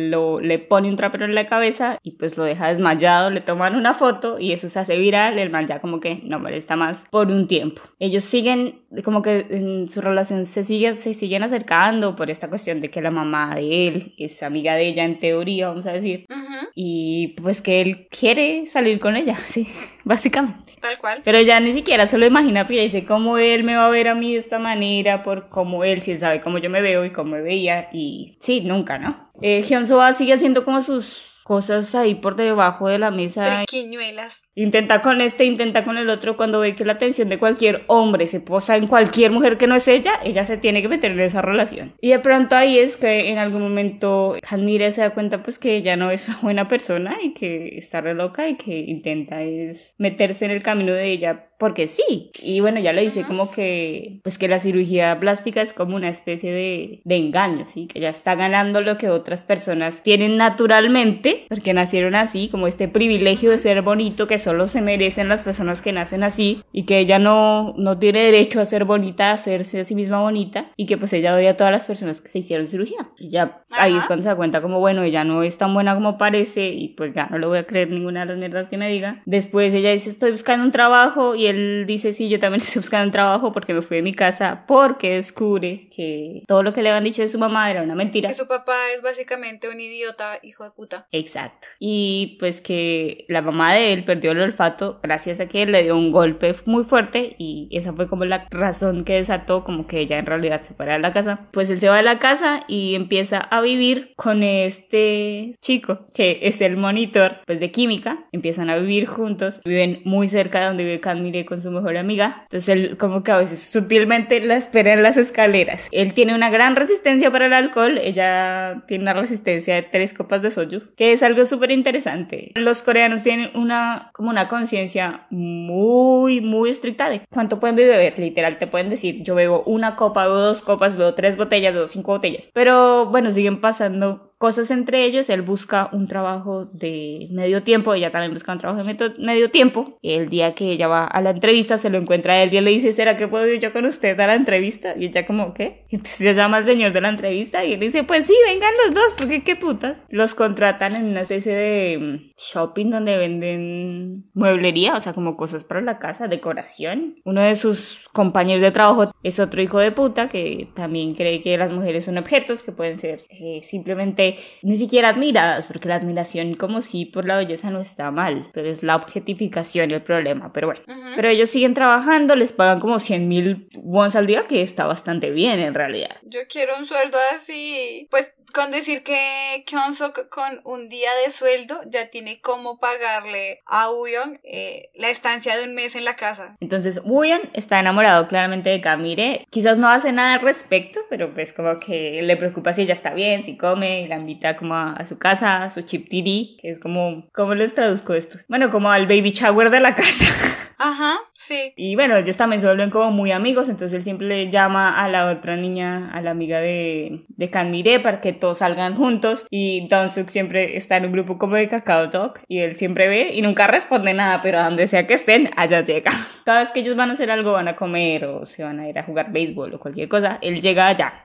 [0.08, 3.76] lo, le pone un trapero en la cabeza y pues lo deja desmayado, le toman
[3.76, 7.04] una foto y eso se hace viral, el man ya como que no molesta más
[7.10, 7.82] por un tiempo.
[7.98, 12.80] Ellos siguen, como que en su relación se, sigue, se siguen acercando por esta cuestión
[12.80, 16.26] de que la mamá de él es amiga de ella en teoría, vamos a decir,
[16.30, 19.66] Ujú, y pues que él quiere salir con ella, sí,
[20.04, 20.71] básicamente.
[20.82, 21.20] Tal cual.
[21.24, 24.08] Pero ya ni siquiera se lo imagina porque dice cómo él me va a ver
[24.08, 27.04] a mí de esta manera, por cómo él, si él sabe cómo yo me veo
[27.04, 27.88] y cómo me veía.
[27.92, 29.30] Y sí, nunca, ¿no?
[29.40, 33.42] Eh, Hyun Soa sigue haciendo como sus cosas ahí por debajo de la mesa.
[33.42, 34.50] Triquiñuelas.
[34.54, 36.36] Intenta con este, intenta con el otro.
[36.36, 39.74] Cuando ve que la atención de cualquier hombre se posa en cualquier mujer que no
[39.74, 41.94] es ella, ella se tiene que meter en esa relación.
[42.00, 45.76] Y de pronto ahí es que en algún momento Hanmire se da cuenta pues que
[45.76, 49.94] ella no es una buena persona y que está re loca y que intenta es
[49.98, 52.32] meterse en el camino de ella porque sí.
[52.42, 56.08] Y bueno, ya le dice como que pues que la cirugía plástica es como una
[56.08, 57.86] especie de, de engaño, ¿sí?
[57.86, 62.88] Que ella está ganando lo que otras personas tienen naturalmente, porque nacieron así, como este
[62.88, 66.98] privilegio de ser bonito que solo se merecen las personas que nacen así y que
[66.98, 70.86] ella no, no tiene derecho a ser bonita, a hacerse a sí misma bonita y
[70.86, 73.12] que pues ella odia a todas las personas que se hicieron cirugía.
[73.20, 75.94] Y ya ahí es cuando se da cuenta como, bueno, ella no es tan buena
[75.94, 78.78] como parece y pues ya no le voy a creer ninguna de las mierdas que
[78.78, 79.22] me diga.
[79.26, 83.06] Después ella dice, estoy buscando un trabajo y él dice, sí, yo también estoy buscando
[83.06, 86.90] un trabajo porque me fui de mi casa porque descubre que todo lo que le
[86.90, 88.28] habían dicho de su mamá era una mentira.
[88.28, 91.06] Que su papá es básicamente un idiota, hijo de puta.
[91.12, 91.68] Exacto.
[91.78, 95.82] Y pues que la mamá de él perdió el olfato gracias a que él le
[95.82, 100.00] dio un golpe muy fuerte y esa fue como la razón que desató como que
[100.00, 101.48] ella en realidad se fuera de la casa.
[101.52, 106.40] Pues él se va de la casa y empieza a vivir con este chico que
[106.42, 108.26] es el monitor pues de química.
[108.32, 111.00] Empiezan a vivir juntos, viven muy cerca de donde vive
[111.42, 112.42] Canmire con su mejor amiga.
[112.44, 115.88] Entonces él como que a veces sutilmente la espera en las escaleras.
[115.90, 120.42] Él tiene una gran resistencia para el alcohol, ella tiene una resistencia de tres copas
[120.42, 122.52] de soju, que es algo súper interesante.
[122.54, 128.58] Los coreanos tienen una como una conciencia muy muy estricta de cuánto pueden beber, literal
[128.58, 132.12] te pueden decir, yo bebo una copa, bebo dos copas, bebo tres botellas, bebo cinco
[132.12, 132.48] botellas.
[132.52, 135.30] Pero bueno, siguen pasando cosas entre ellos.
[135.30, 139.96] Él busca un trabajo de medio tiempo, ella también busca un trabajo de medio tiempo.
[140.02, 142.64] El día que ella va a la entrevista se lo encuentra a él y él
[142.64, 144.94] le dice, ¿será que puedo ir yo con usted a la entrevista?
[144.98, 145.84] Y ella como, ¿qué?
[145.90, 148.94] Entonces ella llama al señor de la entrevista y él dice, pues sí, vengan los
[148.94, 150.02] dos, porque qué putas.
[150.10, 155.62] Los contratan en una especie de mm, shopping donde venden mueblería, o sea, como cosas
[155.62, 157.14] para la casa, decoración.
[157.24, 161.56] Uno de sus compañeros de trabajo es otro hijo de puta que también cree que
[161.56, 164.31] las mujeres son objetos que pueden ser eh, simplemente
[164.62, 168.68] ni siquiera admiradas, porque la admiración como si por la belleza no está mal, pero
[168.68, 170.82] es la objetificación el problema, pero bueno.
[171.16, 175.30] Pero ellos siguen trabajando, les pagan como 100 mil wons al día, que está bastante
[175.30, 176.16] bien en realidad.
[176.22, 178.06] Yo quiero un sueldo así.
[178.10, 183.90] Pues con decir que Kyonsuk con un día de sueldo ya tiene cómo pagarle a
[183.90, 186.56] Uyon eh, la estancia de un mes en la casa.
[186.60, 189.46] Entonces, Wooyeon está enamorado claramente de Kamire.
[189.50, 193.14] Quizás no hace nada al respecto, pero pues como que le preocupa si ella está
[193.14, 196.58] bien, si come, y la invita como a, a su casa, a su chip tiri,
[196.60, 198.38] que es como, ¿cómo les traduzco esto?
[198.48, 200.26] Bueno, como al baby shower de la casa.
[200.78, 201.72] Ajá, sí.
[201.76, 205.08] Y bueno, ellos también se vuelven como muy amigos, entonces él siempre le llama a
[205.08, 209.46] la otra niña, a la amiga de, de Kanmire, para que todos salgan juntos.
[209.50, 213.30] Y Donsuk siempre está en un grupo como de Kakao Talk, y él siempre ve
[213.32, 216.10] y nunca responde nada, pero a donde sea que estén, allá llega.
[216.44, 218.88] Cada vez que ellos van a hacer algo, van a comer o se van a
[218.88, 221.24] ir a jugar béisbol o cualquier cosa, él llega allá.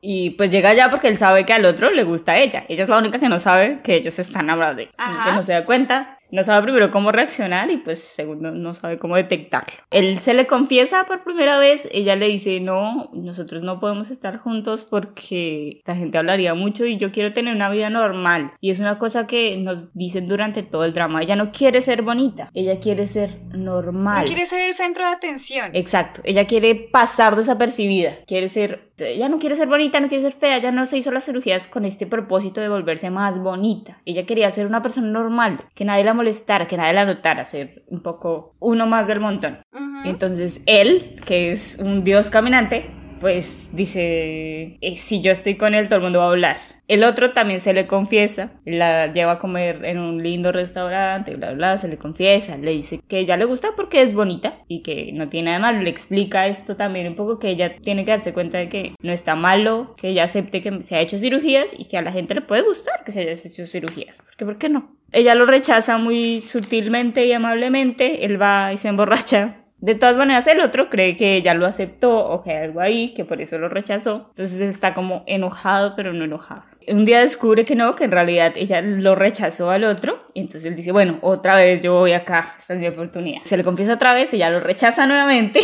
[0.00, 2.64] Y pues llega allá porque él sabe que al otro le gusta a ella.
[2.68, 4.90] Ella es la única que no sabe que ellos están enamorados de él.
[4.96, 6.18] Que no se da cuenta.
[6.30, 9.74] No sabe primero cómo reaccionar y pues segundo no sabe cómo detectarlo.
[9.90, 14.38] Él se le confiesa por primera vez, ella le dice, no, nosotros no podemos estar
[14.38, 18.52] juntos porque la gente hablaría mucho y yo quiero tener una vida normal.
[18.60, 21.22] Y es una cosa que nos dicen durante todo el drama.
[21.22, 24.22] Ella no quiere ser bonita, ella quiere ser normal.
[24.22, 25.70] No quiere ser el centro de atención.
[25.72, 30.32] Exacto, ella quiere pasar desapercibida, quiere ser, ella no quiere ser bonita, no quiere ser
[30.32, 34.00] fea, ella no se hizo las cirugías con este propósito de volverse más bonita.
[34.04, 37.84] Ella quería ser una persona normal, que nadie la molestara, que nadie la notara, ser
[37.88, 39.58] un poco uno más del montón.
[40.04, 45.86] Entonces él, que es un dios caminante, pues dice, eh, si yo estoy con él,
[45.86, 46.74] todo el mundo va a hablar.
[46.86, 51.52] El otro también se le confiesa, la lleva a comer en un lindo restaurante, bla,
[51.52, 55.10] bla, se le confiesa, le dice que ella le gusta porque es bonita y que
[55.12, 55.80] no tiene nada malo.
[55.80, 59.12] Le explica esto también un poco que ella tiene que darse cuenta de que no
[59.12, 62.34] está malo, que ella acepte que se ha hecho cirugías y que a la gente
[62.34, 64.16] le puede gustar que se haya hecho cirugías.
[64.22, 64.94] Porque, ¿por qué no?
[65.10, 70.46] Ella lo rechaza muy sutilmente y amablemente, él va y se emborracha de todas maneras,
[70.46, 73.58] el otro cree que ella lo aceptó o que hay algo ahí, que por eso
[73.58, 74.28] lo rechazó.
[74.30, 76.62] Entonces está como enojado, pero no enojado.
[76.88, 80.26] Un día descubre que no, que en realidad ella lo rechazó al otro.
[80.32, 83.42] Y entonces él dice, bueno, otra vez yo voy acá, esta es mi oportunidad.
[83.44, 85.60] Se le confiesa otra vez, ella lo rechaza nuevamente.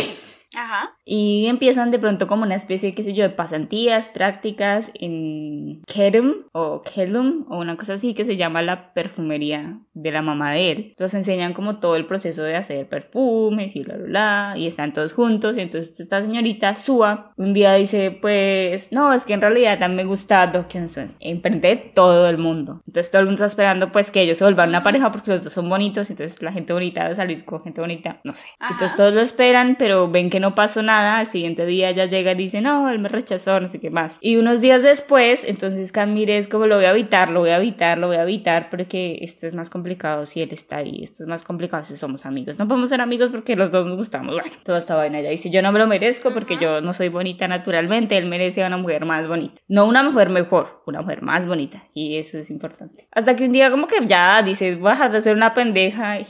[0.55, 0.91] Ajá.
[1.13, 6.45] Y empiezan de pronto como una especie, qué sé yo, de pasantías, prácticas en Kerum
[6.53, 10.71] o Kelum o una cosa así que se llama la perfumería de la mamá de
[10.71, 10.95] él.
[10.97, 14.53] Los enseñan como todo el proceso de hacer perfumes y bla, bla, bla.
[14.55, 15.57] Y están todos juntos.
[15.57, 20.07] Y entonces esta señorita, Sua, un día dice, pues, no, es que en realidad también
[20.07, 21.11] me gusta Do Kyun-sun.
[21.19, 22.83] Emprende todo el mundo.
[22.87, 25.43] Entonces todo el mundo está esperando pues que ellos se vuelvan una pareja porque los
[25.43, 26.09] dos son bonitos.
[26.09, 28.21] Entonces la gente bonita debe salir con gente bonita.
[28.23, 28.47] No sé.
[28.61, 28.75] Ajá.
[28.75, 31.00] Entonces todos lo esperan, pero ven que no pasó nada.
[31.07, 34.17] Al siguiente día ella llega y dice, no, él me rechazó, no sé qué más.
[34.21, 37.57] Y unos días después, entonces Camille es como, lo voy a evitar, lo voy a
[37.57, 41.23] evitar, lo voy a evitar, porque esto es más complicado si él está ahí, esto
[41.23, 42.57] es más complicado si somos amigos.
[42.57, 44.35] No podemos ser amigos porque los dos nos gustamos.
[44.35, 45.19] Bueno, toda esta vaina.
[45.19, 48.63] Ella dice, yo no me lo merezco porque yo no soy bonita naturalmente, él merece
[48.63, 49.61] a una mujer más bonita.
[49.67, 51.83] No una mujer mejor, una mujer más bonita.
[51.93, 53.07] Y eso es importante.
[53.11, 56.19] Hasta que un día como que ya dice, voy a dejar de ser una pendeja
[56.19, 56.25] y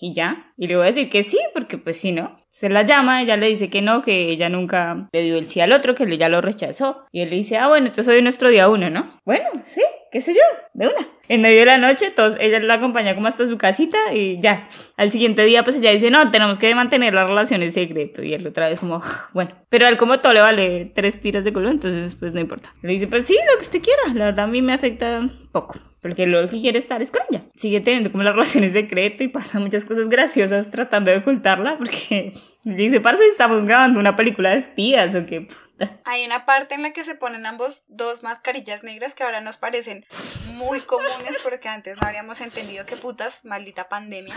[0.00, 0.52] y ya.
[0.56, 2.37] Y le voy a decir que sí, porque pues si no.
[2.50, 5.60] Se la llama, ella le dice que no, que ella nunca le dio el sí
[5.60, 7.04] al otro, que ella lo rechazó.
[7.12, 9.20] Y él le dice, ah, bueno, entonces hoy es nuestro día uno, ¿no?
[9.24, 10.40] Bueno, sí, qué sé yo,
[10.74, 11.06] de una.
[11.28, 14.68] En medio de la noche, todos, ella la acompaña como hasta su casita y ya.
[14.96, 18.22] Al siguiente día, pues ella dice, no, tenemos que mantener la relación en secreto.
[18.22, 19.02] Y él otra vez como,
[19.34, 19.50] bueno.
[19.68, 22.74] Pero a él como todo le vale tres tiras de culo, entonces pues no importa.
[22.82, 24.14] Le dice, pues sí, lo que usted quiera.
[24.14, 25.78] La verdad a mí me afecta poco.
[26.00, 27.44] Porque lo que quiere estar es con ella.
[27.56, 31.76] Sigue teniendo como la relación en secreto y pasa muchas cosas graciosas tratando de ocultarla
[31.76, 32.32] porque
[32.64, 35.48] dice, parece que estamos grabando una película de espías o qué
[36.04, 39.56] Hay una parte en la que se ponen ambos dos mascarillas negras que ahora nos
[39.56, 40.06] parecen
[40.46, 44.34] muy comunes porque antes no habríamos entendido qué putas, maldita pandemia.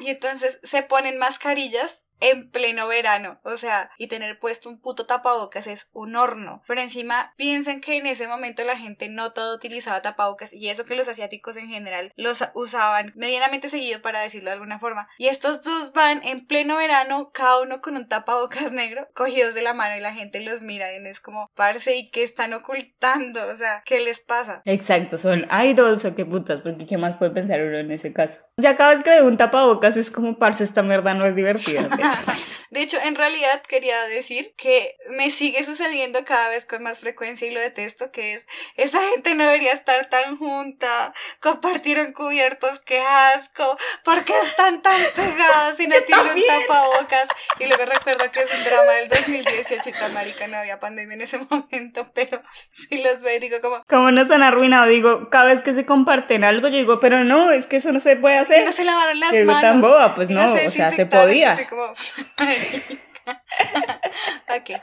[0.00, 5.04] Y entonces se ponen mascarillas en pleno verano, o sea, y tener puesto un puto
[5.04, 6.62] tapabocas es un horno.
[6.66, 10.86] Pero encima piensen que en ese momento la gente no todo utilizaba tapabocas y eso
[10.86, 15.08] que los asiáticos en general los usaban medianamente seguido para decirlo de alguna forma.
[15.18, 19.62] Y estos dos van en pleno verano, cada uno con un tapabocas negro, cogidos de
[19.62, 23.40] la mano y la gente los mira y es como, parce, ¿y qué están ocultando?
[23.52, 24.62] O sea, ¿qué les pasa?
[24.64, 28.40] Exacto, son idols o qué putas, porque qué más puede pensar uno en ese caso.
[28.56, 31.88] Ya cada vez que veo un tapabocas es como, parce, esta mierda no es divertida.
[32.74, 37.46] De hecho, en realidad quería decir que me sigue sucediendo cada vez con más frecuencia
[37.46, 42.98] y lo detesto, que es, esa gente no debería estar tan junta, compartieron cubiertos, qué
[42.98, 47.28] asco, ¿por qué están tan pegados y no tienen un tapabocas?
[47.60, 51.14] Y luego recuerdo que es un drama del 2018 y tan marica, no había pandemia
[51.14, 52.40] en ese momento, pero
[52.72, 55.84] si los veo y digo como, Como nos han arruinado, digo, cada vez que se
[55.84, 58.64] comparten algo, yo digo, pero no, es que eso no se puede y hacer.
[58.64, 59.60] no se lavaron las manos.
[59.60, 61.50] tan boba, pues no, o sea, se podía.
[61.50, 61.82] Así como,
[64.56, 64.80] ok.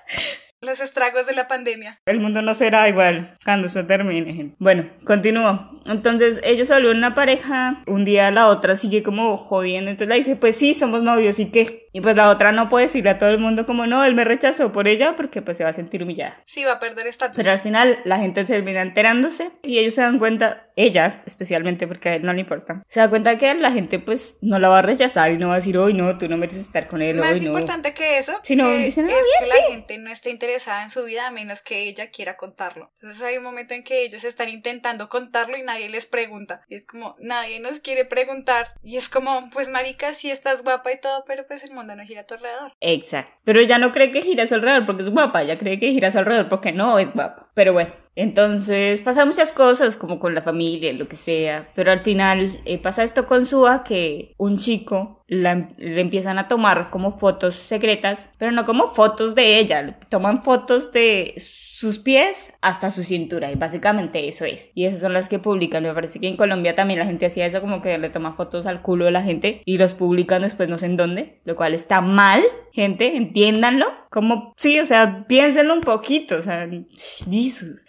[0.62, 2.00] Los estragos de la pandemia.
[2.06, 4.34] El mundo no será igual cuando se termine.
[4.34, 4.56] gente.
[4.60, 5.72] Bueno, continúo.
[5.86, 7.84] Entonces ellos se vuelven una pareja.
[7.88, 9.90] Un día la otra sigue como jodiendo.
[9.90, 11.88] Entonces la dice, pues sí, somos novios y qué.
[11.94, 14.24] Y pues la otra no puede decirle a todo el mundo como no, él me
[14.24, 16.36] rechazó por ella porque pues se va a sentir humillada.
[16.46, 17.36] Sí, va a perder estatus.
[17.36, 22.08] Pero al final la gente termina enterándose y ellos se dan cuenta, ella especialmente porque
[22.08, 24.80] a él no le importa, se da cuenta que la gente pues no la va
[24.80, 27.18] a rechazar y no va a decir, hoy no, tú no mereces estar con él,
[27.18, 27.46] Más hoy no.
[27.48, 30.30] importante que eso Sí, no, que dicen, es "Ah, que bien, la gente no esté
[30.30, 32.92] interesada en su vida a menos que ella quiera contarlo.
[32.96, 36.62] Entonces hay un momento en que ellos están intentando contarlo y nadie les pregunta.
[36.68, 38.74] Y es como, nadie nos quiere preguntar.
[38.84, 42.04] Y es como, pues marica, sí estás guapa y todo, pero pues el mundo no
[42.04, 42.74] gira a tu alrededor.
[42.80, 43.32] Exacto.
[43.44, 46.12] Pero ella no cree que gira su alrededor porque es guapa, ella cree que gira
[46.12, 47.50] su alrededor porque no es guapa.
[47.54, 51.70] Pero bueno, entonces pasa muchas cosas como con la familia, lo que sea.
[51.76, 56.48] Pero al final eh, pasa esto con Sua que un chico la, le empiezan a
[56.48, 61.36] tomar como fotos secretas, pero no como fotos de ella, toman fotos de
[61.82, 64.70] sus pies hasta su cintura y básicamente eso es.
[64.76, 65.82] Y esas son las que publican.
[65.82, 68.68] Me parece que en Colombia también la gente hacía eso como que le toma fotos
[68.68, 71.74] al culo de la gente y los publican después no sé en dónde, lo cual
[71.74, 73.88] está mal, gente, entiéndanlo.
[74.12, 77.84] Como, sí, o sea, piénsenlo un poquito, o sea, Jesus.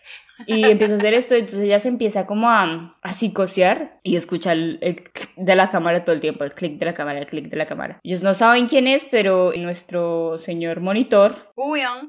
[0.47, 4.53] Y empieza a hacer esto, entonces ella se empieza como a, a psicosear y escucha
[4.53, 7.27] el, el clic de la cámara todo el tiempo, el clic de la cámara, el
[7.27, 8.01] clic de la cámara.
[8.03, 11.53] Ellos no saben quién es, pero nuestro señor monitor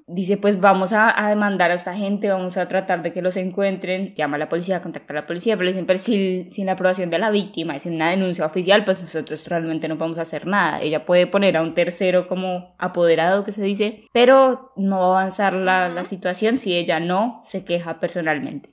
[0.08, 3.38] dice pues vamos a, a demandar a esta gente, vamos a tratar de que los
[3.38, 7.10] encuentren, llama a la policía, contacta a la policía, pero pero sin, sin la aprobación
[7.10, 10.82] de la víctima, sin una denuncia oficial, pues nosotros realmente no podemos hacer nada.
[10.82, 15.22] Ella puede poner a un tercero como apoderado, que se dice, pero no va a
[15.22, 18.22] avanzar la, la situación si ella no se queja personalmente,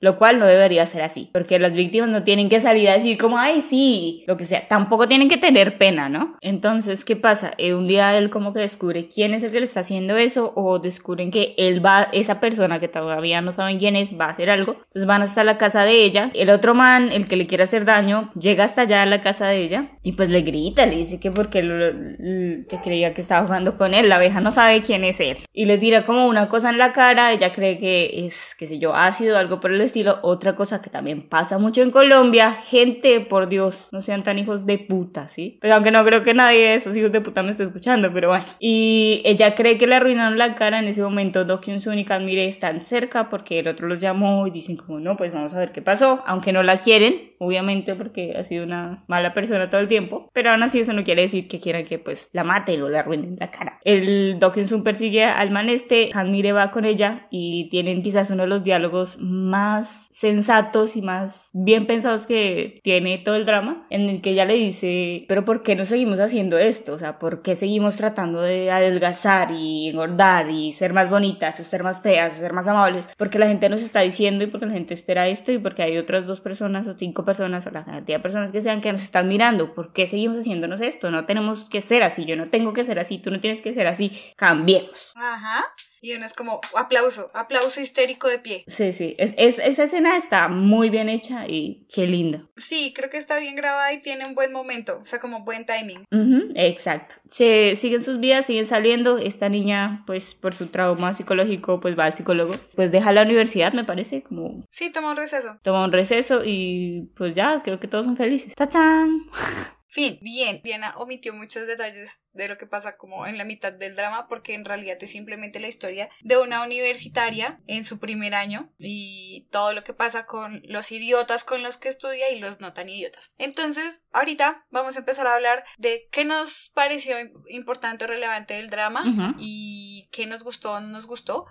[0.00, 3.18] lo cual no debería ser así, porque las víctimas no tienen que salir a decir
[3.18, 6.36] como, ay, sí, lo que sea, tampoco tienen que tener pena, ¿no?
[6.40, 7.52] Entonces, ¿qué pasa?
[7.58, 10.52] Eh, un día él como que descubre quién es el que le está haciendo eso
[10.56, 14.30] o descubren que él va, esa persona que todavía no saben quién es, va a
[14.30, 17.46] hacer algo, entonces van hasta la casa de ella, el otro man, el que le
[17.46, 20.86] quiere hacer daño, llega hasta allá a la casa de ella y pues le grita,
[20.86, 24.40] le dice que porque lo- lo- que creía que estaba jugando con él, la abeja
[24.40, 27.52] no sabe quién es él y le tira como una cosa en la cara, ella
[27.52, 31.28] cree que es, qué sé yo, ácido, algo por el estilo, otra cosa que también
[31.28, 35.58] pasa mucho en Colombia, gente, por Dios, no sean tan hijos de puta, ¿sí?
[35.60, 38.28] Pero aunque no creo que nadie de esos hijos de puta me esté escuchando, pero
[38.28, 38.46] bueno.
[38.58, 42.06] Y ella cree que le arruinaron la cara, en ese momento Do Kyun Sun y
[42.20, 45.58] Mire están cerca porque el otro los llamó y dicen como, no, pues vamos a
[45.58, 49.80] ver qué pasó, aunque no la quieren, obviamente porque ha sido una mala persona todo
[49.80, 52.82] el tiempo, pero aún así eso no quiere decir que quieran que pues la maten
[52.82, 53.78] o le arruinen la cara.
[53.84, 58.30] El Do Sun persigue al man este, Han Mire va con ella y tienen quizás
[58.30, 63.86] uno de los diálogos más sensatos y más bien pensados que tiene todo el drama,
[63.90, 66.94] en el que ella le dice, pero ¿por qué no seguimos haciendo esto?
[66.94, 71.82] O sea, ¿por qué seguimos tratando de adelgazar y engordar y ser más bonitas, ser
[71.82, 73.06] más feas, ser más amables?
[73.16, 75.98] Porque la gente nos está diciendo y porque la gente espera esto y porque hay
[75.98, 79.02] otras dos personas o cinco personas o la cantidad de personas que sean que nos
[79.02, 79.74] están mirando.
[79.74, 81.10] ¿Por qué seguimos haciéndonos esto?
[81.10, 83.74] No tenemos que ser así, yo no tengo que ser así, tú no tienes que
[83.74, 85.12] ser así, cambiemos.
[85.14, 85.64] Ajá.
[86.02, 88.64] Y uno es como, aplauso, aplauso histérico de pie.
[88.68, 92.48] Sí, sí, es, es- esa escena está muy bien hecha y qué lindo.
[92.56, 95.66] Sí, creo que está bien grabada y tiene un buen momento, o sea, como buen
[95.66, 96.04] timing.
[96.10, 97.14] Ujú, exacto.
[97.30, 99.18] Se siguen sus vidas, siguen saliendo.
[99.18, 102.54] Esta niña, pues por su trauma psicológico, pues va al psicólogo.
[102.74, 105.58] Pues deja la universidad, me parece, como Sí, toma un receso.
[105.62, 108.54] toma un receso y pues ya, creo que todos son felices.
[108.54, 109.26] ¡Tachán!
[109.90, 110.60] Fin, bien.
[110.62, 114.54] Diana omitió muchos detalles de lo que pasa como en la mitad del drama porque
[114.54, 119.72] en realidad es simplemente la historia de una universitaria en su primer año y todo
[119.72, 123.34] lo que pasa con los idiotas con los que estudia y los no tan idiotas.
[123.38, 127.16] Entonces, ahorita vamos a empezar a hablar de qué nos pareció
[127.48, 129.02] importante o relevante del drama
[129.40, 131.46] y qué nos gustó o no nos gustó.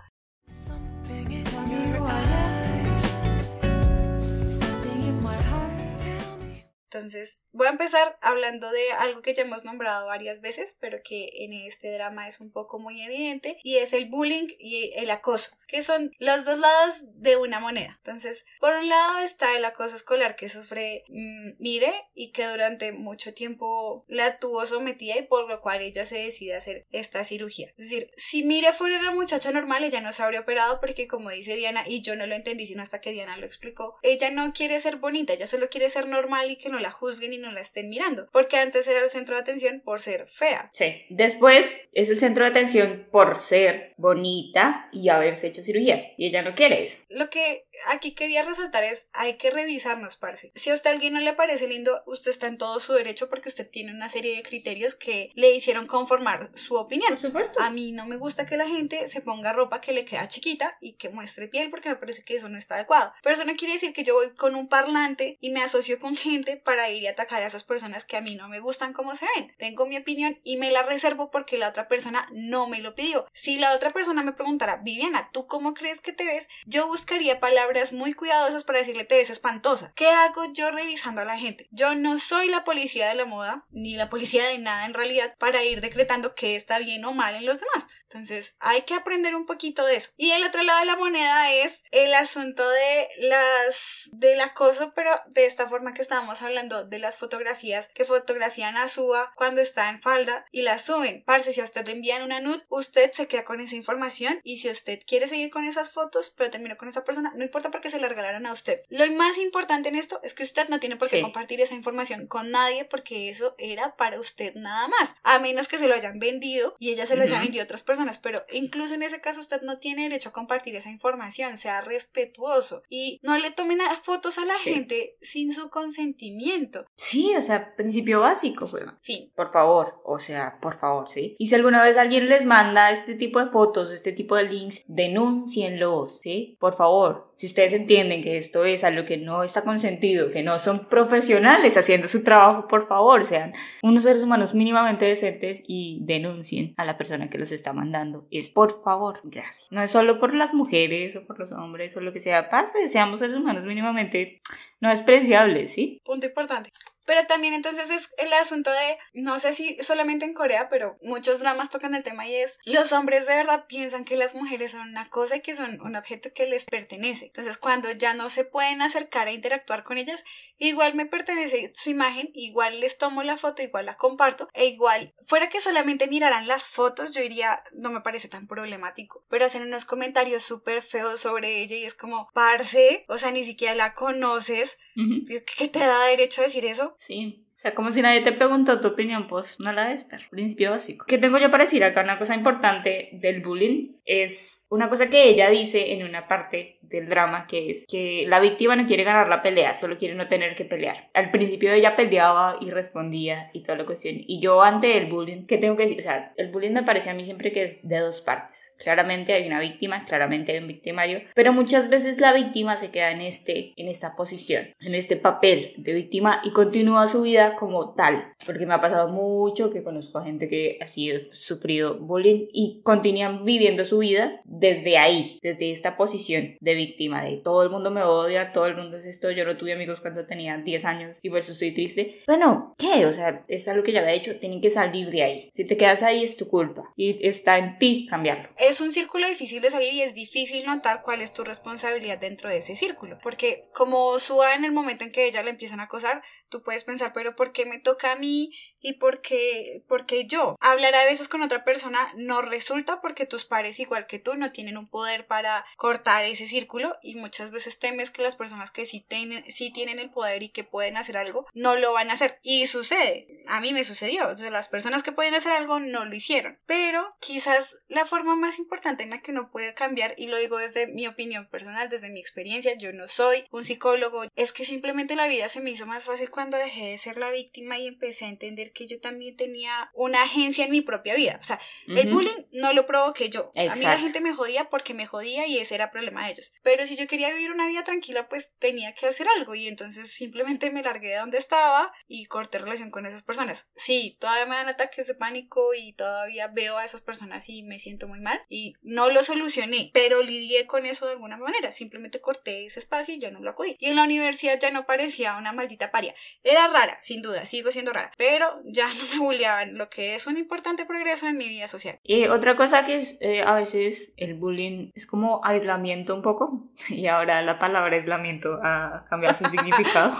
[6.92, 11.30] Entonces, voy a empezar hablando de algo que ya hemos nombrado varias veces, pero que
[11.34, 15.52] en este drama es un poco muy evidente, y es el bullying y el acoso,
[15.68, 17.94] que son los dos lados de una moneda.
[17.98, 22.90] Entonces, por un lado está el acoso escolar que sufre mm, Mire y que durante
[22.90, 27.68] mucho tiempo la tuvo sometida y por lo cual ella se decide hacer esta cirugía.
[27.78, 31.30] Es decir, si Mire fuera una muchacha normal, ella no se habría operado porque como
[31.30, 34.52] dice Diana, y yo no lo entendí sino hasta que Diana lo explicó, ella no
[34.52, 37.52] quiere ser bonita, ella solo quiere ser normal y que no la juzguen y no
[37.52, 40.70] la estén mirando, porque antes era el centro de atención por ser fea.
[40.74, 41.04] Sí.
[41.10, 46.12] Después es el centro de atención por ser bonita y haberse hecho cirugía.
[46.16, 46.96] Y ella no quiere eso.
[47.08, 50.52] Lo que aquí quería resaltar es, hay que revisarnos, parce.
[50.54, 53.48] Si a usted alguien no le parece lindo, usted está en todo su derecho porque
[53.48, 57.12] usted tiene una serie de criterios que le hicieron conformar su opinión.
[57.12, 57.60] Por supuesto.
[57.60, 60.76] A mí no me gusta que la gente se ponga ropa que le queda chiquita
[60.80, 63.12] y que muestre piel porque me parece que eso no está adecuado.
[63.22, 66.16] Pero eso no quiere decir que yo voy con un parlante y me asocio con
[66.16, 69.14] gente para ir y atacar a esas personas que a mí no me gustan como
[69.14, 69.54] se ven.
[69.58, 73.26] Tengo mi opinión y me la reservo porque la otra persona no me lo pidió.
[73.32, 76.48] Si la otra persona me preguntara, Viviana, ¿tú cómo crees que te ves?
[76.66, 79.92] Yo buscaría palabras muy cuidadosas para decirle te ves espantosa.
[79.94, 81.68] ¿Qué hago yo revisando a la gente?
[81.70, 85.34] Yo no soy la policía de la moda, ni la policía de nada en realidad,
[85.38, 87.88] para ir decretando qué está bien o mal en los demás.
[88.02, 90.10] Entonces, hay que aprender un poquito de eso.
[90.16, 95.12] Y el otro lado de la moneda es el asunto de las del acoso, pero
[95.30, 99.88] de esta forma que estábamos hablando de las fotografías que fotografían a Suba cuando está
[99.90, 101.22] en falda y la suben.
[101.24, 104.58] Parce, si a usted le envían una nude, usted se queda con esa información y
[104.58, 107.90] si usted quiere seguir con esas fotos, pero terminó con esa persona, no importa porque
[107.90, 108.80] se la regalaron a usted.
[108.88, 111.22] Lo más importante en esto es que usted no tiene por qué Sí.
[111.22, 115.14] compartir esa información con nadie porque eso era para usted nada más.
[115.22, 117.82] A menos que se lo hayan vendido y ella se lo haya vendido a otras
[117.82, 121.80] personas, pero incluso en ese caso usted no tiene derecho a compartir esa información, sea
[121.80, 124.72] respetuoso y no le tomen fotos a la Sí.
[124.74, 126.49] gente sin su consentimiento.
[126.96, 128.98] Sí, o sea, principio básico, weón.
[129.02, 129.30] Fin.
[129.34, 131.34] Por favor, o sea, por favor, ¿sí?
[131.38, 134.82] Y si alguna vez alguien les manda este tipo de fotos, este tipo de links,
[134.86, 136.56] denúncienlos, ¿sí?
[136.60, 140.58] Por favor, si ustedes entienden que esto es algo que no está consentido, que no
[140.58, 146.74] son profesionales haciendo su trabajo, por favor, sean unos seres humanos mínimamente decentes y denuncien
[146.76, 148.26] a la persona que los está mandando.
[148.30, 149.68] Es por favor, gracias.
[149.70, 152.88] No es solo por las mujeres o por los hombres o lo que sea, parce,
[152.88, 154.42] seamos seres humanos mínimamente
[154.80, 156.00] no despreciables, ¿sí?
[156.04, 156.70] Punto importante.
[157.10, 161.40] Pero también entonces es el asunto de, no sé si solamente en Corea, pero muchos
[161.40, 164.88] dramas tocan el tema y es, los hombres de verdad piensan que las mujeres son
[164.88, 167.26] una cosa y que son un objeto que les pertenece.
[167.26, 170.22] Entonces cuando ya no se pueden acercar a interactuar con ellas,
[170.56, 175.12] igual me pertenece su imagen, igual les tomo la foto, igual la comparto, e igual,
[175.26, 179.62] fuera que solamente miraran las fotos, yo diría, no me parece tan problemático, pero hacen
[179.62, 183.94] unos comentarios súper feos sobre ella y es como, parce, o sea, ni siquiera la
[183.94, 185.24] conoces, Ujú.
[185.58, 186.94] ¿qué te da derecho a decir eso?
[186.98, 187.46] Sí.
[187.60, 190.24] O sea, como si nadie te preguntó tu opinión, pues no la des, perro.
[190.30, 191.04] Principio básico.
[191.06, 192.00] ¿Qué tengo yo para decir acá?
[192.00, 197.08] Una cosa importante del bullying es una cosa que ella dice en una parte del
[197.08, 200.54] drama, que es que la víctima no quiere ganar la pelea, solo quiere no tener
[200.54, 201.10] que pelear.
[201.12, 204.16] Al principio ella peleaba y respondía y toda la cuestión.
[204.18, 205.98] Y yo ante el bullying, ¿qué tengo que decir?
[205.98, 208.74] O sea, el bullying me parece a mí siempre que es de dos partes.
[208.78, 213.10] Claramente hay una víctima, claramente hay un victimario, pero muchas veces la víctima se queda
[213.10, 217.94] en, este, en esta posición, en este papel de víctima y continúa su vida como
[217.94, 218.34] tal.
[218.44, 222.80] Porque me ha pasado mucho que conozco a gente que ha sido sufrido bullying y
[222.82, 227.90] continúan viviendo su vida desde ahí, desde esta posición de víctima, de todo el mundo
[227.90, 231.18] me odia, todo el mundo es esto, yo no tuve amigos cuando tenía 10 años
[231.22, 232.22] y por eso estoy triste.
[232.26, 233.06] Bueno, ¿qué?
[233.06, 235.50] O sea, es algo que ya había dicho, tienen que salir de ahí.
[235.52, 238.48] Si te quedas ahí es tu culpa y está en ti cambiarlo.
[238.58, 242.48] Es un círculo difícil de salir y es difícil notar cuál es tu responsabilidad dentro
[242.48, 243.18] de ese círculo.
[243.22, 246.84] Porque como Suba en el momento en que ella le empiezan a acosar, tú puedes
[246.84, 249.82] pensar, pero ¿por qué me toca a mí y por qué,
[250.26, 250.56] yo?
[250.60, 254.52] Hablar a veces con otra persona no resulta porque tus pares igual que tú no
[254.52, 258.84] tienen un poder para cortar ese círculo y muchas veces temes que las personas que
[258.84, 262.12] sí tienen, sí tienen el poder y que pueden hacer algo no lo van a
[262.12, 262.38] hacer.
[262.42, 264.36] Y sucede, a mí me sucedió.
[264.36, 266.58] Sea, las personas que pueden hacer algo no lo hicieron.
[266.66, 270.58] Pero quizás la forma más importante en la que uno puede cambiar, y lo digo
[270.58, 275.16] desde mi opinión personal, desde mi experiencia, yo no soy un psicólogo, es que simplemente
[275.16, 278.24] la vida se me hizo más fácil cuando dejé de ser la víctima y empecé
[278.26, 281.38] a entender que yo también tenía una agencia en mi propia vida.
[281.40, 282.16] O sea, el Ujú.
[282.16, 283.52] bullying no lo provoqué yo.
[283.54, 284.00] A mí la Exacto.
[284.00, 286.52] gente me jodía porque me jodía y ese era problema de ellos.
[286.62, 290.12] Pero si yo quería vivir una vida tranquila, pues tenía que hacer algo y entonces
[290.12, 293.70] simplemente me largué de donde estaba y corté relación con esas personas.
[293.74, 297.78] Sí, todavía me dan ataques de pánico y todavía veo a esas personas y me
[297.78, 301.72] siento muy mal y no lo solucioné, pero lidié con eso de alguna manera.
[301.72, 303.76] Simplemente corté ese espacio y ya no lo acudí.
[303.78, 306.14] Y en la universidad ya no parecía una maldita paria.
[306.42, 310.14] Era rara, sin sin duda, sigo siendo rara, pero ya no me bulleaban, lo que
[310.14, 311.98] es un importante progreso en mi vida social.
[312.02, 316.70] Y otra cosa que es, eh, a veces el bullying es como aislamiento un poco,
[316.88, 320.14] y ahora la palabra aislamiento ha cambiado su significado.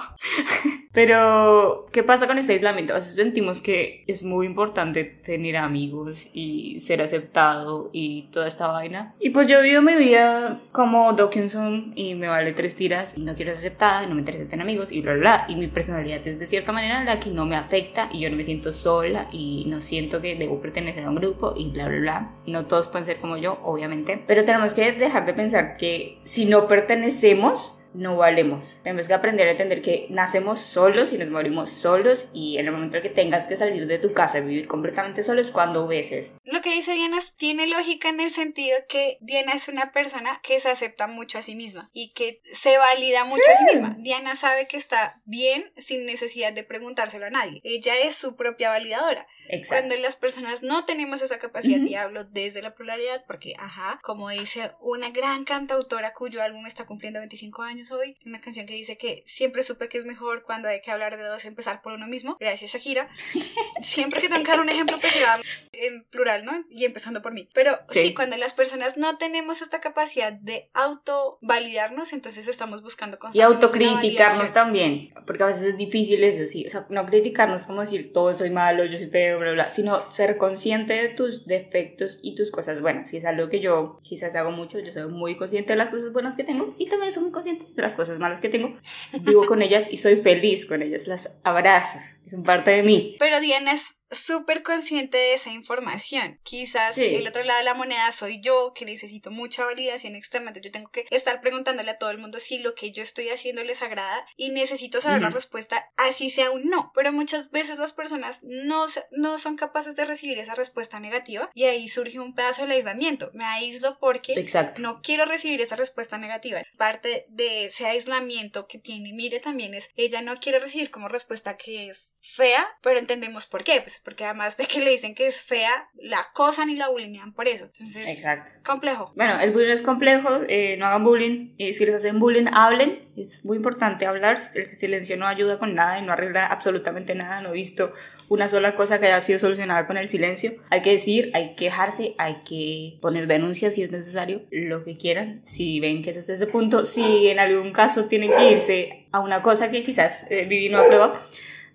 [0.93, 2.95] Pero, ¿qué pasa con este aislamiento?
[2.95, 8.67] A veces sentimos que es muy importante tener amigos y ser aceptado y toda esta
[8.67, 9.15] vaina.
[9.21, 13.35] Y pues yo vivo mi vida como Dawkinson y me vale tres tiras y no
[13.35, 15.47] quiero ser aceptada no me interesa tener amigos y bla, bla, bla.
[15.49, 18.37] Y mi personalidad es de cierta manera la que no me afecta y yo no
[18.37, 21.99] me siento sola y no siento que debo pertenecer a un grupo y bla, bla,
[21.99, 22.31] bla.
[22.47, 24.25] No todos pueden ser como yo, obviamente.
[24.27, 28.79] Pero tenemos que dejar de pensar que si no pertenecemos, no valemos.
[28.83, 32.73] Tenemos que aprender a entender que nacemos solos y nos morimos solos y en el
[32.73, 36.37] momento que tengas que salir de tu casa y vivir completamente solo es cuando veces.
[36.45, 40.61] Lo que dice Diana tiene lógica en el sentido que Diana es una persona que
[40.61, 43.97] se acepta mucho a sí misma y que se valida mucho a sí misma.
[43.99, 47.61] Diana sabe que está bien sin necesidad de preguntárselo a nadie.
[47.65, 49.27] Ella es su propia validadora.
[49.49, 49.69] Exacto.
[49.69, 51.89] Cuando las personas no tenemos esa capacidad, Ujú.
[51.89, 56.87] y hablo desde la pluralidad, porque, ajá, como dice una gran cantautora cuyo álbum está
[56.87, 60.69] cumpliendo 25 años hoy, una canción que dice que siempre supe que es mejor cuando
[60.69, 63.09] hay que hablar de dos empezar por uno mismo, gracias Shakira.
[63.83, 66.53] siempre que tengo que dar un ejemplo, darlo en plural, ¿no?
[66.71, 67.49] Y empezando por mí.
[67.55, 68.01] Pero sí.
[68.01, 68.15] Sí.
[68.15, 73.91] cuando las personas no tenemos esta capacidad de auto-validarnos, entonces estamos buscando Y constantemente una
[73.91, 78.13] autocriticarnos también, porque a veces es difícil eso, sí, o sea, no criticarnos como decir
[78.13, 82.35] todo soy malo, yo soy feo, bla, bla, sino ser consciente de tus defectos y
[82.35, 83.09] tus cosas buenas.
[83.09, 86.13] Si es algo que yo quizás hago mucho, yo soy muy consciente de las cosas
[86.13, 88.77] buenas que tengo y también soy muy consciente de las cosas malas que tengo.
[89.23, 93.17] Vivo con ellas y soy feliz con ellas, las abrazo, son parte de mí.
[93.19, 96.41] Pero Diana es súper consciente de esa información.
[96.43, 97.05] Quizás Sí.
[97.15, 100.49] el otro lado de la moneda soy yo, que necesito mucha validación externa.
[100.49, 103.29] Entonces yo tengo que estar preguntándole a todo el mundo si lo que yo estoy
[103.29, 105.37] haciendo les agrada y necesito saber la Ujú.
[105.37, 106.93] respuesta, así sea un no.
[106.95, 111.65] Pero muchas veces las personas no, no son capaces de recibir esa respuesta negativa y
[111.65, 113.31] ahí surge un pedazo del aislamiento.
[113.35, 114.81] Me aíslo porque Exacto.
[114.81, 116.63] no quiero recibir esa respuesta negativa.
[116.77, 121.57] Parte de ese aislamiento que tiene Mire también es, ella no quiere recibir como respuesta
[121.57, 125.27] que es fea, pero entendemos por qué, pues porque además de que le dicen que
[125.27, 127.67] es fea, la acosan y la bulinean por eso.
[127.67, 128.51] Entonces, Exacto.
[128.65, 129.13] complejo.
[129.17, 133.09] Bueno, el bullying es complejo, eh, no hagan bullying, y si les hacen bullying, hablen,
[133.17, 137.41] es muy importante hablar, el silencio no ayuda con nada y no arregla absolutamente nada,
[137.41, 137.93] no he visto
[138.29, 141.57] una sola cosa que haya sido solucionada con el silencio, hay que decir, hay que
[141.57, 146.17] quejarse, hay que poner denuncias si es necesario, lo que quieran, si ven que es
[146.17, 150.25] hasta ese punto, si en algún caso tienen que irse a una cosa que quizás
[150.31, 151.21] eh, Vivi no aprueba,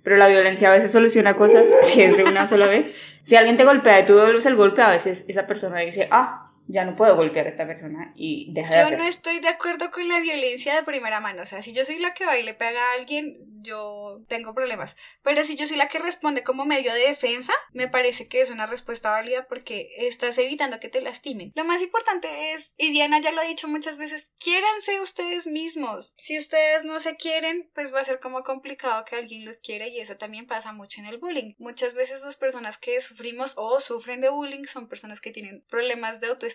[0.06, 3.18] pero la violencia a veces soluciona cosas si es una sola vez.
[3.24, 6.45] Si alguien te golpea y tú devuelves el golpe, a veces esa persona dice, ah,
[6.68, 8.98] ya no puedo golpear a esta persona y deja de Yo hacer.
[8.98, 11.44] no estoy de acuerdo con la violencia de primera mano.
[11.44, 14.54] O sea, si yo soy la que va y le pega a alguien, yo tengo
[14.54, 14.96] problemas.
[15.24, 18.50] Pero si yo soy la que responde como medio de defensa, me parece que es
[18.50, 21.52] una respuesta válida porque estás evitando que te lastimen.
[21.56, 26.16] Lo más importante es, y Diana ya lo ha dicho muchas veces, quiéranse ustedes mismos.
[26.18, 29.88] Si ustedes no se quieren, pues va a ser como complicado que alguien los quiera
[29.88, 31.54] y eso también pasa mucho en el bullying.
[31.58, 36.20] Muchas veces las personas que sufrimos o sufren de bullying son personas que tienen problemas
[36.22, 36.55] de autoestima.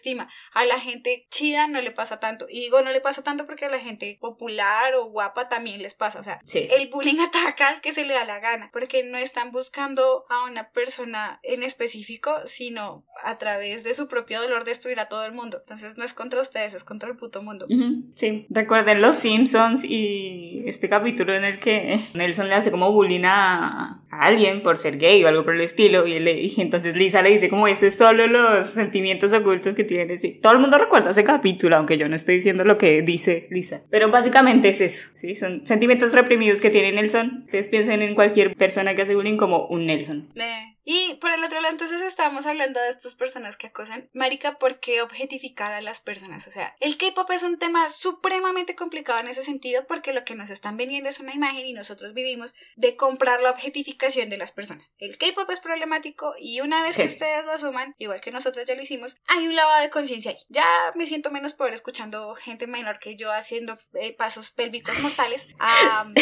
[0.55, 2.47] A la gente chida no le pasa tanto.
[2.51, 5.95] Y digo no le pasa tanto porque a la gente popular o guapa también les
[5.95, 6.21] pasa.
[6.21, 6.67] O sea, Sí.
[6.71, 10.45] el bullying ataca al que se le da la gana, porque no están buscando a
[10.45, 15.33] una persona en específico, sino a través de su propio dolor destruir a todo el
[15.33, 15.59] mundo.
[15.61, 17.67] Entonces no es contra ustedes, es contra el puto mundo.
[18.17, 23.25] Sí, recuerden los Simpsons y este capítulo en el que Nelson le hace como bullying
[23.25, 26.97] a, a alguien por ser gay o algo por el estilo y, le- y entonces
[26.97, 30.19] Lisa le dice como ese es solo los sentimientos ocultos que tiene.
[30.19, 33.47] Sí, todo el mundo recuerda ese capítulo, aunque yo no estoy diciendo lo que dice
[33.51, 33.83] Lisa.
[33.91, 35.35] Pero básicamente es eso, ¿sí?
[35.35, 37.43] Son sentimientos reprimidos que tiene Nelson.
[37.45, 40.29] Ustedes piensen en cualquier persona que hace bullying como un Nelson.
[40.85, 44.09] Y por el otro lado, entonces estábamos hablando de estas personas que acosan.
[44.13, 46.47] Marica, ¿por qué objetificar a las personas?
[46.47, 50.35] O sea, el K-pop es un tema supremamente complicado en ese sentido porque lo que
[50.35, 54.53] nos están vendiendo es una imagen y nosotros vivimos de comprar la objetificación de las
[54.53, 54.95] personas.
[54.99, 57.03] El K-pop es problemático y una vez Sí.
[57.03, 60.31] que ustedes lo asuman, igual que nosotros ya lo hicimos, hay un lavado de conciencia
[60.33, 60.39] ahí.
[60.49, 60.65] Ya
[60.97, 65.47] me siento menos pobre escuchando gente menor que yo haciendo eh, pasos pélvicos mortales.
[65.59, 66.15] Am,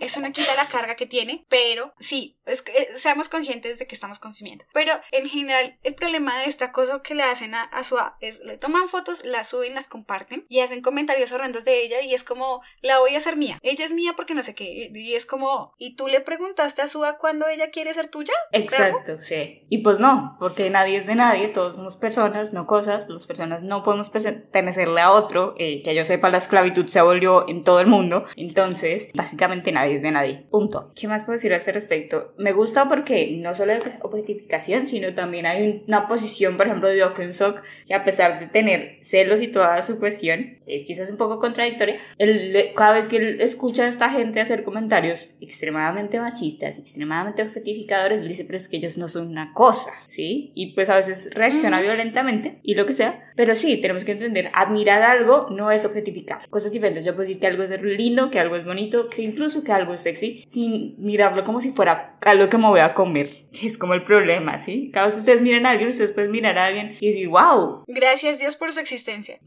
[0.00, 3.86] eso no quita la carga que tiene, pero sí, es que, eh, seamos conscientes de
[3.86, 4.64] que estamos reconocimiento.
[4.72, 8.40] Pero en general, el problema de esta cosa que le hacen a, a Sua es
[8.44, 12.24] le toman fotos, las suben, las comparten y hacen comentarios horrendos de ella y es
[12.24, 13.58] como, la voy a hacer mía.
[13.62, 14.90] Ella es mía porque no sé qué.
[14.94, 18.34] Y es como, ¿y tú le preguntaste a Sua cuándo ella quiere ser tuya?
[18.52, 19.64] Exacto, sí.
[19.68, 23.06] Y pues no, porque nadie es de nadie, todos somos personas, no cosas.
[23.08, 25.54] Las personas no podemos pertenecerle a otro.
[25.58, 28.24] eh, que yo sepa, la esclavitud se abolió en todo el mundo.
[28.36, 30.46] Entonces, básicamente nadie es de nadie.
[30.50, 30.92] Punto.
[30.94, 32.34] ¿Qué más puedo decir a este respecto?
[32.38, 36.88] Me gusta porque no solo es objetificación, sino también hay un- una posición, por ejemplo,
[36.88, 41.16] de Okensok, que a pesar de tener celos y toda su cuestión, es quizás un
[41.16, 41.96] poco contradictoria.
[42.18, 48.20] Él, cada vez que él escucha a esta gente hacer comentarios extremadamente machistas, extremadamente objetificadores,
[48.20, 50.52] él dice, pero es que ellos no son una cosa, ¿sí?
[50.54, 53.22] Y pues a veces reacciona violentamente y lo que sea.
[53.36, 56.48] Pero sí, tenemos que entender, admirar algo no es objetificar.
[56.48, 57.04] Cosas diferentes.
[57.04, 59.94] Yo puedo decir que algo es lindo, que algo es bonito, que incluso que algo
[59.94, 63.45] es sexy, sin mirarlo como si fuera algo que me voy a comer.
[63.62, 64.90] Es como el problema, ¿sí?
[64.92, 67.84] Cada vez que ustedes miran a alguien, ustedes pueden mirar a alguien y decir, wow,
[67.86, 69.38] Gracias Dios por su existencia.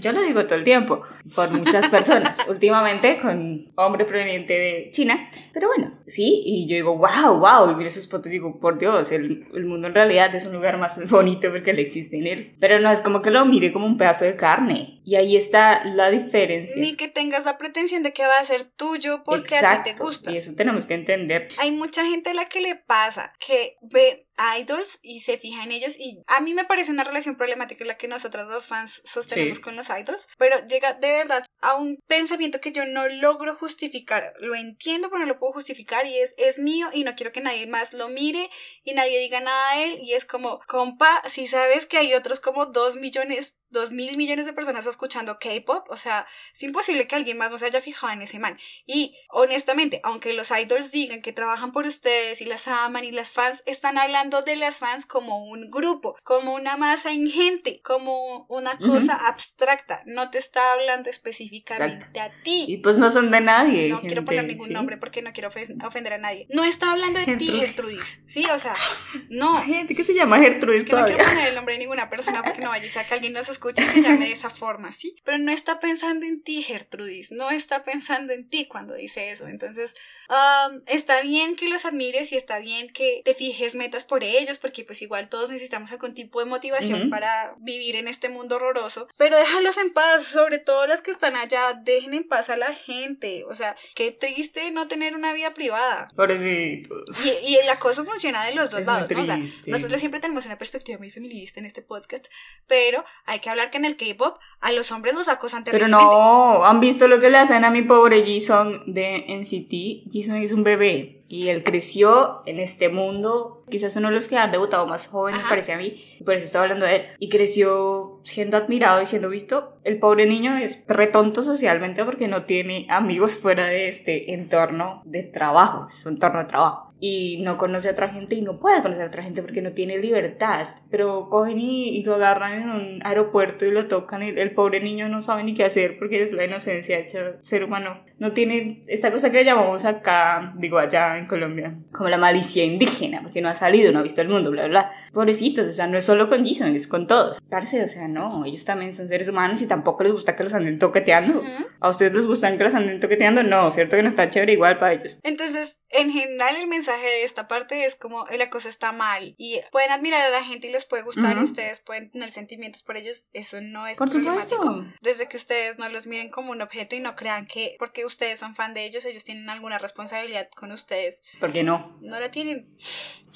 [0.00, 1.02] Yo lo digo todo el tiempo,
[1.34, 6.96] por muchas personas, últimamente con hombre proveniente de China, pero bueno, sí, y yo digo,
[6.96, 10.34] wow, wow, y miro sus fotos y digo, por Dios, el, el mundo en realidad
[10.34, 13.30] es un lugar más bonito porque le existe en él, pero no es como que
[13.30, 16.76] lo mire como un pedazo de carne, y ahí está la diferencia.
[16.76, 19.90] Ni que tengas la pretensión de que va a ser tuyo porque a ti te
[19.90, 20.32] Exacto, gusta.
[20.32, 21.48] y eso tenemos que entender.
[21.58, 24.27] Hay mucha gente a la que le pasa que ve
[24.58, 27.96] idols y se fija en ellos y a mí me parece una relación problemática la
[27.96, 29.64] que nosotras los fans sostenemos Sí.
[29.64, 34.32] con los idols, pero llega de verdad a un pensamiento que yo no logro justificar.
[34.40, 37.40] Lo entiendo, pero no lo puedo justificar y es, es mío y no quiero que
[37.40, 38.48] nadie más lo mire
[38.84, 42.40] y nadie diga nada de él y es como, compa, si sabes que hay otros
[42.40, 47.16] como dos millones, dos mil millones de personas escuchando K-pop, o sea, es imposible que
[47.16, 48.58] alguien más no se haya fijado en ese man.
[48.86, 53.32] Y honestamente, aunque los idols digan que trabajan por ustedes y las aman y las
[53.34, 58.76] fans están hablando de las fans como un grupo, como una masa ingente, como una
[58.78, 62.66] cosa abstracta, no te está hablando específicamente a ti.
[62.68, 63.88] Y pues no son de nadie.
[63.88, 64.72] No quiero gente, poner ningún ¿sí?
[64.74, 66.46] nombre porque no quiero ofen- ofender a nadie.
[66.50, 68.22] No está hablando de ti, Gertrudis.
[68.26, 68.76] Sí, o sea,
[69.30, 69.62] no.
[69.62, 71.16] Gente que se llama Gertrudis Es que no todavía.
[71.16, 73.48] quiero poner el nombre de ninguna persona porque no vaya a ser que alguien nos
[73.48, 75.16] escuche y se llame de esa forma, ¿sí?
[75.24, 77.32] Pero no está pensando en ti, Gertrudis.
[77.32, 79.46] No está pensando en ti cuando dice eso.
[79.48, 79.94] Entonces,
[80.28, 84.58] um, está bien que los admires y está bien que te fijes metas por ellos
[84.58, 89.08] porque pues igual todos necesitamos algún tipo de motivación para vivir en este mundo horroroso.
[89.16, 91.74] Pero déjalos en paz, sobre todo las que están allá.
[91.82, 93.44] Dejen en paz a la gente.
[93.48, 96.10] O sea, qué triste no tener una vida privada.
[96.16, 97.24] Pobrecitos.
[97.24, 99.22] Y, y el acoso funciona de los dos Es lados, ¿no?
[99.22, 102.26] O sea, nosotros siempre tenemos una perspectiva muy feminista en este podcast,
[102.66, 106.14] pero hay que hablar que en el K-pop a los hombres los acosan Pero terriblemente.
[106.14, 110.12] no, ¿han visto lo que le hacen a mi pobre Jason de NCT?
[110.12, 114.38] Jason es un bebé y él creció en este mundo, quizás uno de los que
[114.38, 118.18] han debutado más jóvenes, parece a mí, por eso estaba hablando de él, y creció
[118.22, 119.74] siendo admirado y siendo visto.
[119.84, 125.22] El pobre niño es retonto socialmente porque no tiene amigos fuera de este entorno de
[125.22, 126.87] trabajo, es su entorno de trabajo.
[127.00, 129.72] Y no conoce a otra gente y no puede conocer a otra gente porque no
[129.72, 130.66] tiene libertad.
[130.90, 134.80] Pero cogen y, y lo agarran en un aeropuerto y lo tocan y el pobre
[134.80, 138.02] niño no sabe ni qué hacer porque es la inocencia hecha ser humano.
[138.18, 142.64] No tiene esta cosa que le llamamos acá, digo allá en Colombia, como la malicia
[142.64, 144.90] indígena, porque no ha salido, no ha visto el mundo, bla, bla.
[145.12, 147.40] Pobrecitos, o sea, no es solo con Jason, es con todos.
[147.48, 150.52] Parce, o sea, no, ellos también son seres humanos y tampoco les gusta que los
[150.52, 151.38] anden toqueteando.
[151.38, 151.66] Ujú.
[151.80, 153.44] ¿A ustedes les gustan que los anden toqueteando?
[153.44, 155.18] No, ¿cierto que no está chévere igual para ellos?
[155.22, 159.60] Entonces, en general, el mensaje de esta parte es como el acoso está mal y
[159.72, 161.44] pueden admirar a la gente y les puede gustar y Ujú.
[161.44, 163.28] ustedes pueden tener sentimientos por ellos.
[163.32, 164.62] Eso no es Por problemático.
[164.62, 164.94] supuesto.
[165.02, 168.38] Desde que ustedes no los miren como un objeto y no crean que porque ustedes
[168.38, 171.22] son fan de ellos, ellos tienen alguna responsabilidad con ustedes.
[171.40, 171.98] ¿Por qué no?
[172.00, 172.68] No la tienen.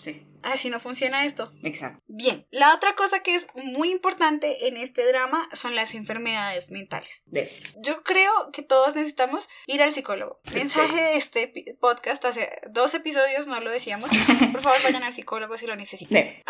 [0.03, 1.53] Sí, Así no funciona esto.
[1.63, 2.03] exacto.
[2.09, 7.23] Bien, la otra cosa que es muy importante en este drama son las enfermedades mentales.
[7.27, 7.51] De.
[7.81, 10.41] Yo creo que todos necesitamos ir al psicólogo.
[10.53, 14.11] Mensaje de este podcast hace dos episodios, no lo decíamos.
[14.53, 16.43] Por favor, vayan al psicólogo si lo necesitan.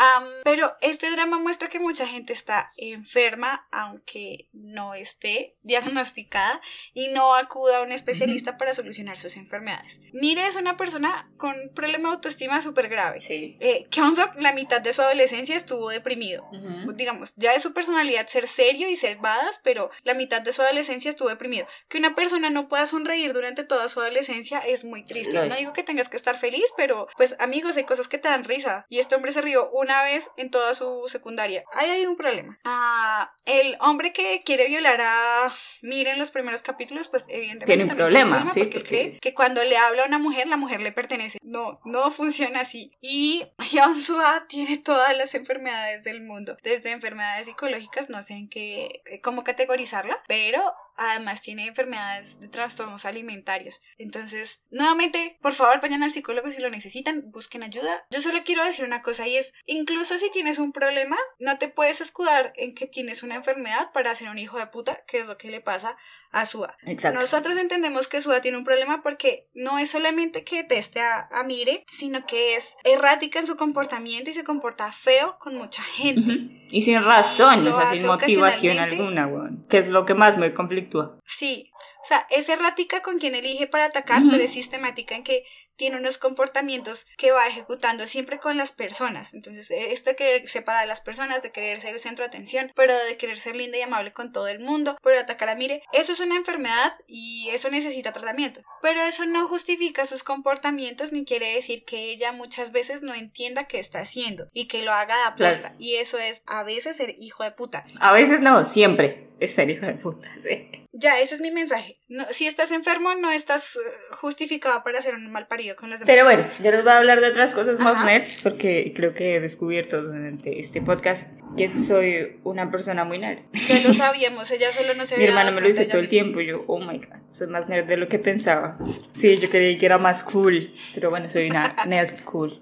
[0.43, 6.61] Pero este drama muestra que mucha gente está enferma, aunque no esté diagnosticada
[6.95, 10.01] y no acuda a un especialista para solucionar sus enfermedades.
[10.15, 13.21] Mire, es una persona con un problema de autoestima súper grave.
[13.21, 13.41] Sí.
[13.61, 16.45] Eh, Kyungsuk, la mitad de su adolescencia estuvo deprimido.
[16.53, 16.93] Ujú.
[16.95, 20.62] Digamos, ya es su personalidad ser serio y ser badass, pero la mitad de su
[20.62, 21.66] adolescencia estuvo deprimido.
[21.88, 25.43] Que una persona no pueda sonreír durante toda su adolescencia es muy triste.
[25.43, 25.49] Es.
[25.49, 28.45] No digo que tengas que estar feliz, pero pues amigos, hay cosas que te dan
[28.45, 28.86] risa.
[28.88, 31.64] Y este hombre se rió una vez en toda su secundaria.
[31.72, 32.59] Ahí hay un problema.
[32.64, 37.82] Ah, el hombre que quiere violar a Mira en los primeros capítulos, pues evidentemente Tiene
[37.84, 40.57] un también problema, sí, porque porque- cree que cuando le habla a una mujer, la
[40.57, 41.38] mujer le pertenece.
[41.43, 42.97] No, no funciona así.
[43.01, 48.49] Y Y Hyunsua tiene todas las enfermedades del mundo, desde enfermedades psicológicas, no sé en
[48.49, 50.61] qué, cómo categorizarla, pero
[50.97, 53.80] además tiene enfermedades de trastornos alimentarios.
[53.99, 58.05] Entonces, nuevamente, por favor, vayan al psicólogo si lo necesitan, busquen ayuda.
[58.11, 61.68] Yo solo quiero decir una cosa y es, incluso si tienes un problema, no te
[61.68, 65.26] puedes escudar en que tienes una enfermedad para ser un hijo de puta, que es
[65.26, 65.97] lo que le pasa
[66.30, 66.76] a Sua.
[66.86, 67.18] Exacto.
[67.18, 71.43] Nosotros entendemos que Suda tiene un problema porque no es solamente que deteste a, a
[71.45, 76.62] Mire, sino que es errática en su comportamiento y se comporta feo con mucha gente.
[76.70, 79.66] Y sin razón, o sea, sin motivación alguna, weón.
[79.68, 81.18] Que es lo que más me conflictúa.
[81.24, 81.70] Sí,
[82.03, 85.45] o sea, es errática con quien elige para atacar, pero es sistemática en que
[85.77, 89.35] tiene unos comportamientos que va ejecutando siempre con las personas.
[89.35, 92.29] Entonces, eh, esto de querer separar a las personas, de querer ser el centro de
[92.29, 95.49] atención, pero de querer ser linda y amable con todo el mundo, pero de atacar
[95.49, 98.63] a Mire, eso es una enfermedad y eso necesita tratamiento.
[98.81, 103.65] Pero eso no justifica sus comportamientos ni quiere decir que ella muchas veces no entienda
[103.65, 105.75] qué está haciendo y que lo haga de aposta.
[105.79, 107.87] Y eso es a veces ser hijo de puta.
[108.01, 110.82] A veces no, siempre es ser hijo de puta, sí.
[110.93, 111.97] Ya, ese es mi mensaje.
[112.11, 113.80] No, si estás enfermo, no estás eh,
[114.11, 116.14] justificado para ser un mal parido con los demás.
[116.14, 119.36] Pero bueno, yo les voy a hablar de otras cosas más nerds porque creo que
[119.36, 121.26] he descubierto durante este podcast
[121.57, 123.41] que soy una persona muy nerd.
[123.69, 126.01] Ya lo sabíamos, ella solo no se Mi había hermano dado me lo dice todo
[126.01, 128.79] el tiempo yo, oh my god, soy más nerd de lo que pensaba.
[129.13, 132.61] Sí, yo creí que era más cool, pero bueno, soy una nerd cool.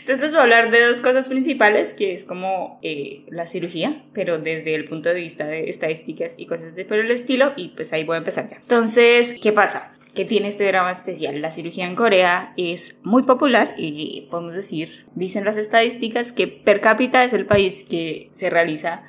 [0.00, 4.38] Entonces voy a hablar de dos cosas principales, que es como eh, la cirugía, pero
[4.38, 7.92] desde el punto de vista de estadísticas y cosas de por el estilo, y pues
[7.92, 8.56] ahí voy a empezar ya.
[8.56, 9.92] Entonces, ¿qué pasa?
[10.14, 11.40] Que tiene este drama especial.
[11.40, 16.80] La cirugía en Corea es muy popular y podemos decir, dicen las estadísticas, que per
[16.80, 19.04] cápita es el país que se realiza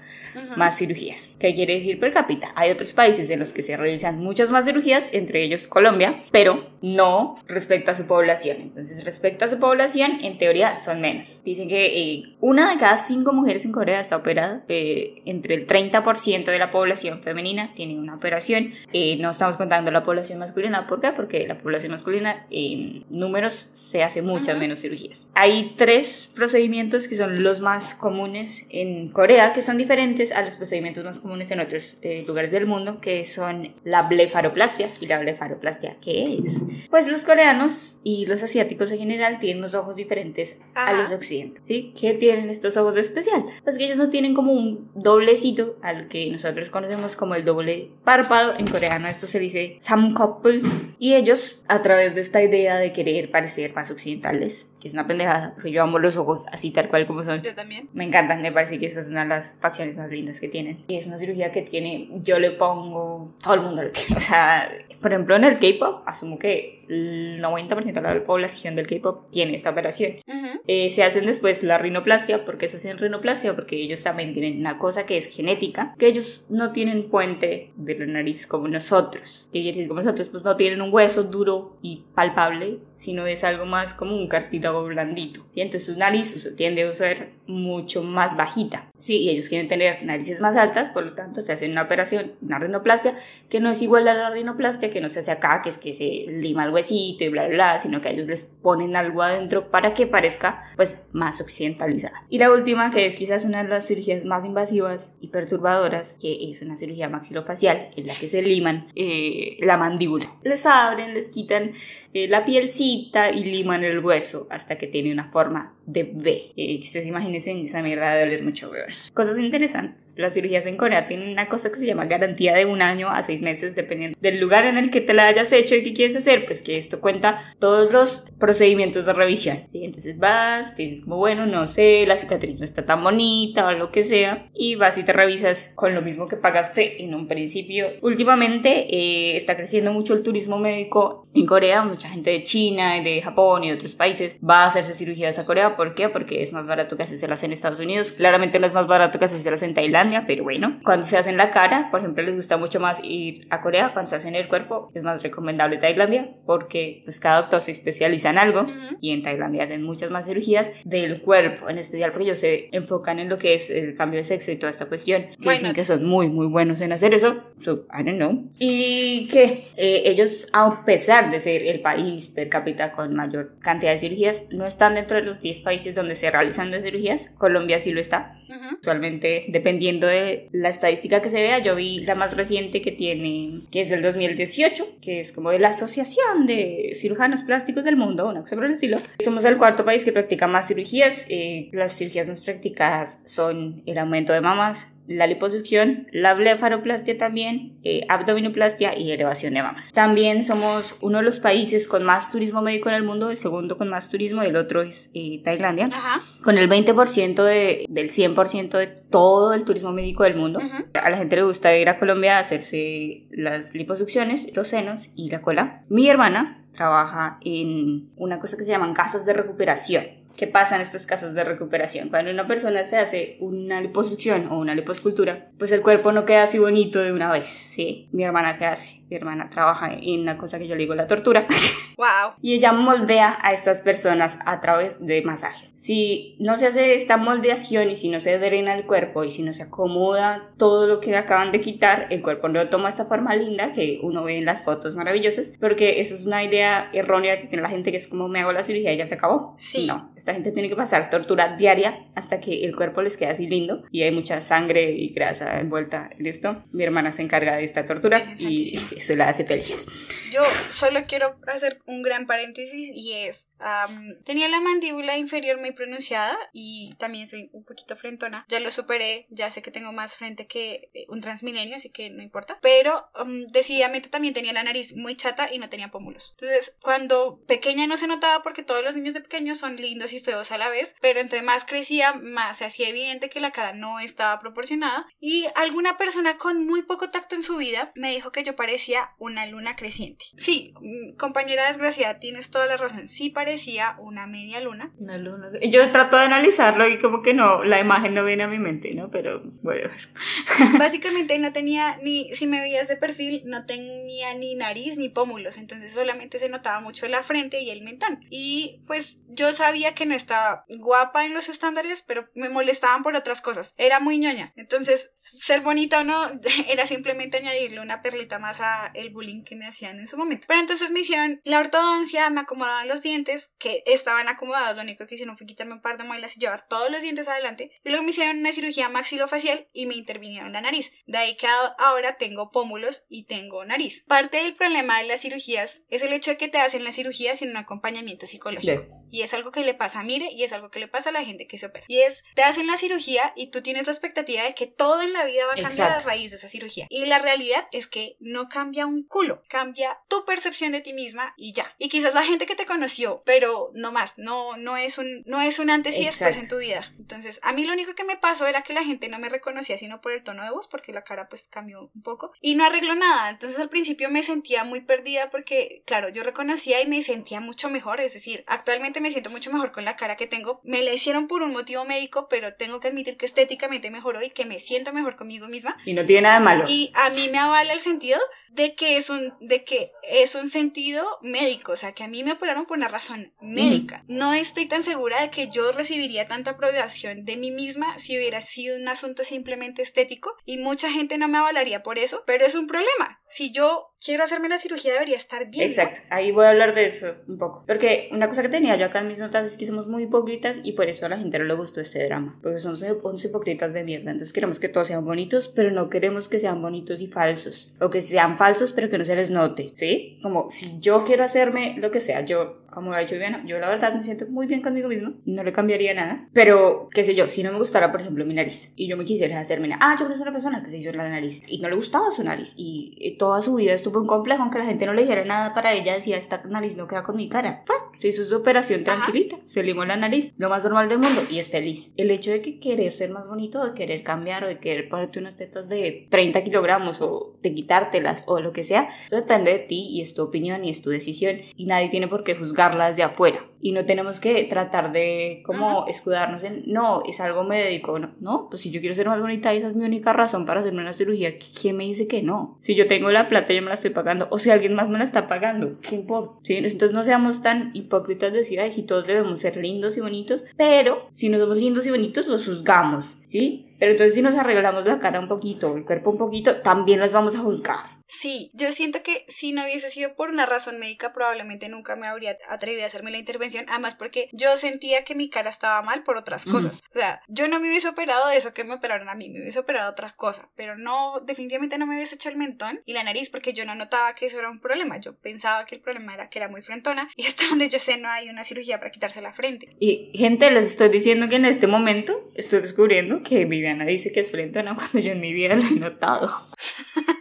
[0.58, 1.30] más cirugías.
[1.40, 2.52] ¿Qué quiere decir per cápita?
[2.56, 6.71] Hay otros países en los que se realizan muchas más cirugías, entre ellos Colombia, pero
[6.82, 8.58] no respecto a su población.
[8.62, 11.42] Entonces, respecto a su población, en teoría son menos.
[11.44, 14.64] Dicen que eh, una de cada cinco mujeres en Corea está operada.
[14.68, 18.74] eh, entre el 30% de la población femenina tiene una operación.
[18.94, 20.88] Eh, no estamos contando la población masculina.
[20.88, 21.12] ¿Por qué?
[21.12, 25.28] Porque la población masculina en números se hace muchas menos cirugías.
[25.34, 30.56] Hay tres procedimientos que son los más comunes en Corea, que son diferentes a los
[30.56, 34.90] procedimientos más comunes en otros eh, lugares del mundo, que son la blefaroplastia.
[35.00, 36.62] ¿Y la blefaroplastia qué es?
[36.90, 41.68] Pues los coreanos y los asiáticos en general tienen unos ojos diferentes a los occidentales.
[41.68, 41.94] ¿sí?
[42.00, 43.46] ¿Qué tienen estos ojos de especial?
[43.64, 47.92] Pues que ellos no tienen como un doblecito al que nosotros conocemos como el doble
[48.04, 48.54] párpado.
[48.58, 50.96] En coreano esto se dice samkoppul.
[51.00, 55.08] Y ellos, a través de esta idea de querer parecer más occidentales, que es una
[55.08, 57.42] pendejada, porque yo amo los ojos así tal cual como son.
[57.42, 57.90] Yo también.
[57.94, 60.84] Me encantan, me parece que esa es una de las facciones más lindas que tienen.
[60.88, 64.16] Y es una cirugía que tiene, yo le pongo, todo el mundo lo tiene.
[64.16, 64.70] O sea,
[65.02, 69.56] por ejemplo, en el K-pop, asumo que el 90% de la población del K-pop tiene
[69.56, 70.14] esta operación.
[70.28, 70.48] Ujú.
[70.68, 74.78] Eh, se hacen después la rinoplastia, porque se hacen rinoplastia, porque ellos también tienen una
[74.78, 79.48] cosa que es genética, que ellos no tienen puente de la nariz como nosotros.
[79.52, 83.44] Que quiere decir como nosotros, pues no tienen un hueso duro y palpable, sino es
[83.44, 85.42] algo más como un cartílago blandito.
[85.54, 85.62] ¿sí?
[85.62, 88.90] Entonces su nariz su- tiende a ser mucho más bajita.
[88.98, 92.34] Sí, y ellos quieren tener narices más altas, por lo tanto se hacen una operación,
[92.42, 93.16] una rinoplastia,
[93.50, 95.94] que no es igual a la rinoplastia que no se hace acá, que es que
[95.94, 99.72] se lima el huesito y bla, bla, bla, sino que ellos les ponen algo adentro
[99.72, 102.24] para que parezca pues más occidentalizada.
[102.30, 106.52] Y la última, que es quizás una de las cirugías más invasivas y perturbadoras, que
[106.52, 110.36] es una cirugía maxilofacial en la que se liman eh, la mandíbula.
[110.44, 111.72] Les abren, les quitan
[112.14, 116.54] eh, la pielcita y liman el hueso hasta que tiene una forma de V.
[116.56, 118.90] Eh, que ustedes imagínense esa mierda de doler mucho, weón.
[119.14, 120.02] Cosas interesantes.
[120.16, 123.24] Las cirugías en Corea tienen una cosa que se llama garantía de un año a
[123.24, 126.16] seis meses, dependiendo del lugar en el que te la hayas hecho y qué quieres
[126.16, 126.46] hacer.
[126.46, 129.64] Pues que esto cuenta todos los procedimientos de revisión.
[129.72, 129.86] ¿sí?
[129.86, 133.72] Entonces vas, te dices como, bueno, no sé, la cicatriz no está tan bonita o
[133.72, 137.28] lo que sea, y vas y te revisas con lo mismo que pagaste en un
[137.28, 137.88] principio.
[138.02, 143.04] Últimamente eh, está creciendo mucho el turismo médico en Corea, mucha gente de China, y
[143.04, 145.76] de Japón y de otros países va a hacerse cirugías a Corea.
[145.76, 146.10] ¿Por qué?
[146.10, 148.12] Porque es más barato que hacerlas en Estados Unidos.
[148.12, 150.80] Claramente no es más barato que hacerlas en Tailandia, pero bueno.
[150.84, 153.92] Cuando se hacen la cara, por ejemplo, les gusta mucho más ir a Corea.
[153.94, 158.30] Cuando se hacen el cuerpo, es más recomendable Tailandia porque pues cada doctor se especializa
[158.30, 158.66] en algo
[159.00, 163.20] y en Tailandia hacen muchas más cirugías del cuerpo, en especial porque ellos se enfocan
[163.20, 165.24] en lo que es el cambio de sexo y toda esta cuestión.
[165.40, 165.76] Que Why dicen not?
[165.76, 167.42] que son muy, muy buenos en hacer eso.
[167.58, 168.52] So, I don't know.
[168.60, 173.92] Y que eh, ellos, a pesar de ser el país per cápita con mayor cantidad
[173.92, 177.30] de cirugías, no están dentro de los 10 países donde se realizan las cirugías.
[177.38, 178.40] Colombia sí lo está.
[178.50, 178.78] Ujú.
[178.82, 183.62] Usualmente, dependiendo de la estadística que se vea, yo vi la más reciente que tiene,
[183.72, 188.30] que es del 2018, que es como de la Asociación de Cirujanos Plásticos del Mundo,
[188.30, 189.00] una cosa por el estilo.
[189.24, 191.26] Somos el cuarto país que practica más cirugías.
[191.30, 194.88] eh, las cirugías más practicadas son el aumento de mamas,
[195.18, 199.92] la liposucción, la blefaroplastia también, eh, abdominoplastia y elevación de mamas.
[199.94, 203.78] También somos uno de los países con más turismo médico en el mundo, el segundo
[203.78, 206.22] con más turismo, el otro es eh, Tailandia, Ajá.
[206.44, 210.60] con el 20% de, del 100% de todo el turismo médico del mundo.
[210.60, 210.84] Ujú.
[211.02, 215.30] A la gente le gusta ir a Colombia a hacerse las liposucciones, los senos y
[215.30, 215.84] la cola.
[215.90, 220.21] Mi hermana trabaja en una cosa que se llaman casas de recuperación.
[220.36, 222.10] ¿Qué pasa en estas casas de recuperación?
[222.10, 226.44] Cuando una persona se hace una liposucción o una liposcultura, pues el cuerpo no queda
[226.44, 228.10] así bonito de una vez, ¿sí?
[228.12, 229.01] Mi hermana, ¿qué hace?
[229.12, 231.46] Mi hermana trabaja en una cosa que yo le digo la tortura.
[231.98, 232.34] Wow.
[232.42, 235.76] y ella moldea a estas personas a través de masajes.
[235.78, 239.44] Si no se hace esta moldeación y si no se drena el cuerpo y si
[239.44, 243.36] no se acomoda todo lo que acaban de quitar, el cuerpo no toma esta forma
[243.36, 247.48] linda que uno ve en las fotos maravillosas, porque eso es una idea errónea que
[247.48, 249.54] tiene la gente que es como me hago la cirugía y ya se acabó.
[249.58, 249.86] Sí.
[249.86, 253.46] No, esta gente tiene que pasar tortura diaria hasta que el cuerpo les quede así
[253.46, 256.64] lindo y hay mucha sangre y grasa envuelta en esto.
[256.72, 259.01] Mi hermana se encarga de esta tortura Virgen y.
[259.02, 259.86] eso la hace feliz.
[260.32, 265.72] Yo solo quiero hacer un gran paréntesis y es, am, tenía la mandíbula inferior muy
[265.74, 268.46] pronunciada y también soy un poquito frentona.
[268.48, 272.10] Ya lo superé, ya sé que tengo más frente que eh, un transmilenio, así que
[272.10, 272.60] no importa.
[272.62, 276.34] Pero am, decididamente también tenía la nariz muy chata y no tenía pómulos.
[276.40, 280.22] Entonces, cuando pequeña no se notaba porque todos los niños de pequeños son lindos y
[280.22, 283.74] feos a la vez, pero entre más crecía, más se hacía evidente que la cara
[283.74, 285.08] no estaba proporcionada.
[285.20, 288.91] Y alguna persona con muy poco tacto en su vida me dijo que yo parecía
[289.18, 290.26] una luna creciente.
[290.36, 293.08] Sí, mm, compañera desgraciada, tienes toda la razón.
[293.08, 294.94] Sí parecía una media luna.
[294.98, 295.50] Una luna.
[295.70, 298.94] Yo trato de analizarlo y como que no, la imagen no viene a mi mente,
[298.94, 299.10] ¿no?
[299.12, 299.90] Pero bueno.
[300.80, 305.58] Básicamente no tenía ni, si me veías de perfil, no tenía ni nariz ni pómulos,
[305.58, 308.20] entonces solamente se notaba mucho la frente y el mentón.
[308.30, 313.16] Y pues yo sabía que no estaba guapa en los estándares, pero me molestaban por
[313.16, 313.74] otras cosas.
[313.78, 314.54] Era muy ñoña.
[314.56, 316.32] Entonces, ser bonita o no,
[316.70, 320.46] era simplemente añadirle una perlita más a el bullying que me hacían en su momento.
[320.48, 325.06] Pero entonces me hicieron la ortodoncia, me acomodaban los dientes, que estaban acomodados, lo único
[325.08, 327.72] que hicieron fue quitarme un par de muelas y llevar todos los dientes adelante.
[327.84, 330.92] Y luego me hicieron una cirugía maxilofacial y me intervinieron la nariz.
[331.06, 334.04] De ahí que ahora tengo pómulos y tengo nariz.
[334.08, 337.36] Parte del problema de las cirugías es el hecho de que te hacen la cirugía
[337.36, 338.82] sin un acompañamiento psicológico.
[338.82, 339.02] Sí.
[339.12, 341.14] Y es algo que le pasa a Mire y es algo que le pasa a
[341.14, 341.86] la gente que se opera.
[341.88, 345.12] Y es, te hacen la cirugía y tú tienes la expectativa de que todo en
[345.14, 346.10] la vida va a cambiar Exacto.
[346.10, 346.88] a raíz de esa cirugía.
[346.90, 351.34] Y la realidad es que no cambia un culo, cambia tu percepción de ti misma
[351.36, 351.66] y ya.
[351.80, 355.42] Y quizás la gente que te conoció, pero no más, no, no es un, no
[355.42, 356.44] es un antes y después Exacto.
[356.44, 356.94] en tu vida.
[357.00, 359.78] Entonces, a mí lo único que me pasó era que la gente no me reconocía
[359.78, 362.34] sino por el tono de voz, porque la cara pues cambió un poco.
[362.40, 363.32] Y no arregló nada.
[363.32, 367.68] Entonces al principio me sentía muy perdida porque, claro, yo reconocía y me sentía mucho
[367.72, 368.00] mejor.
[368.00, 370.62] Es decir, actualmente me siento mucho mejor con la cara que tengo.
[370.64, 374.30] Me la hicieron por un motivo médico, pero tengo que admitir que estéticamente mejoró y
[374.30, 375.76] que me siento mejor conmigo misma.
[375.84, 376.66] Y no tiene nada de malo.
[376.68, 378.20] Y a mí me avala el sentido
[378.54, 382.24] de que es un, de que es un sentido médico, o sea, que a mí
[382.24, 384.04] me operaron por una razón médica.
[384.08, 388.42] No estoy tan segura de que yo recibiría tanta aprobación de mí misma si hubiera
[388.42, 392.56] sido un asunto simplemente estético y mucha gente no me avalaría por eso, pero es
[392.56, 393.22] un problema.
[393.28, 395.70] Si yo quiero hacerme la cirugía debería estar bien.
[395.70, 397.64] Exacto, ahí voy a hablar de eso un poco.
[397.68, 400.60] Porque una cosa que tenía yo acá en mis notas es que somos muy hipócritas
[400.64, 402.40] y por eso a la gente no le gustó este drama.
[402.42, 404.12] Porque somos unos hipócritas de mierda.
[404.12, 407.72] Entonces queremos que todos sean bonitos, pero no queremos que sean bonitos y falsos.
[407.80, 409.72] O que sean falsos, pero que no se les note.
[409.76, 410.20] ¿Sí?
[410.22, 413.60] Como si yo quiero hacerme lo que sea, yo, como lo ha dicho Viviana, yo
[413.60, 415.14] la verdad me siento muy bien conmigo mismo.
[415.26, 416.28] No le cambiaría nada.
[416.34, 419.06] Pero, qué sé yo, si no me gustara, por ejemplo, mi nariz y yo me
[419.06, 419.78] quisiera hacerme una.
[419.82, 422.24] Ah, yo conozco una persona que se hizo la nariz y no le gustaba su
[422.24, 422.54] nariz.
[422.56, 425.54] Y eh, toda su vida estuvo en complejo, aunque la gente no le dijera nada
[425.54, 427.64] para ella, decía, esta nariz no queda con mi cara.
[427.66, 431.22] Fue, se hizo su operación tranquilita, se limó la nariz, lo más normal del mundo
[431.30, 431.92] y es feliz.
[431.98, 435.20] El hecho de que querer ser más bonito, de querer cambiar o de querer ponerte
[435.20, 439.60] unas tetas de 30 kilogramos o de quitártelas o lo que sea, eso depende de
[439.60, 442.90] ti y es tu opinión y es tu decisión y nadie tiene por qué juzgarla
[442.90, 443.46] desde afuera.
[443.64, 448.48] Y no tenemos que tratar de como escudarnos en, no, es algo médico, no, no,
[448.50, 450.82] pues si yo quiero ser más bonita y esa es mi única razón para hacerme
[450.82, 452.56] una cirugía, ¿quién me dice que no?
[452.60, 454.98] Si yo tengo la plata yo me la estoy pagando o si alguien más me
[454.98, 456.40] la está pagando, ¿qué importa?
[456.42, 456.58] ¿Sí?
[456.58, 460.44] Entonces no seamos tan hipócritas de decir, ay, si todos debemos ser lindos y bonitos,
[460.58, 463.68] pero si no somos lindos y bonitos los juzgamos, ¿sí?
[463.78, 467.12] Pero entonces si nos arreglamos la cara un poquito, el cuerpo un poquito, también los
[467.12, 468.01] vamos a juzgar.
[468.12, 472.08] Sí, yo siento que si no hubiese sido por una razón médica, probablemente nunca me
[472.08, 476.04] habría atrevido a hacerme la intervención, además porque yo sentía que mi cara estaba mal
[476.04, 476.82] por otras cosas.
[476.94, 479.40] O sea, yo no me hubiese operado de eso que me operaron a mí, me
[479.40, 483.04] hubiese operado otras cosas, pero no, definitivamente no me hubiese hecho el mentón y la
[483.04, 485.00] nariz porque yo no notaba que eso era un problema.
[485.00, 487.98] Yo pensaba que el problema era que era muy frentona y hasta donde yo sé
[487.98, 489.74] no hay una cirugía para quitarse la frente.
[489.80, 494.20] Y gente, les estoy diciendo que en este momento estoy descubriendo que Viviana dice que
[494.20, 496.30] es frentona cuando yo en mi vida lo he notado.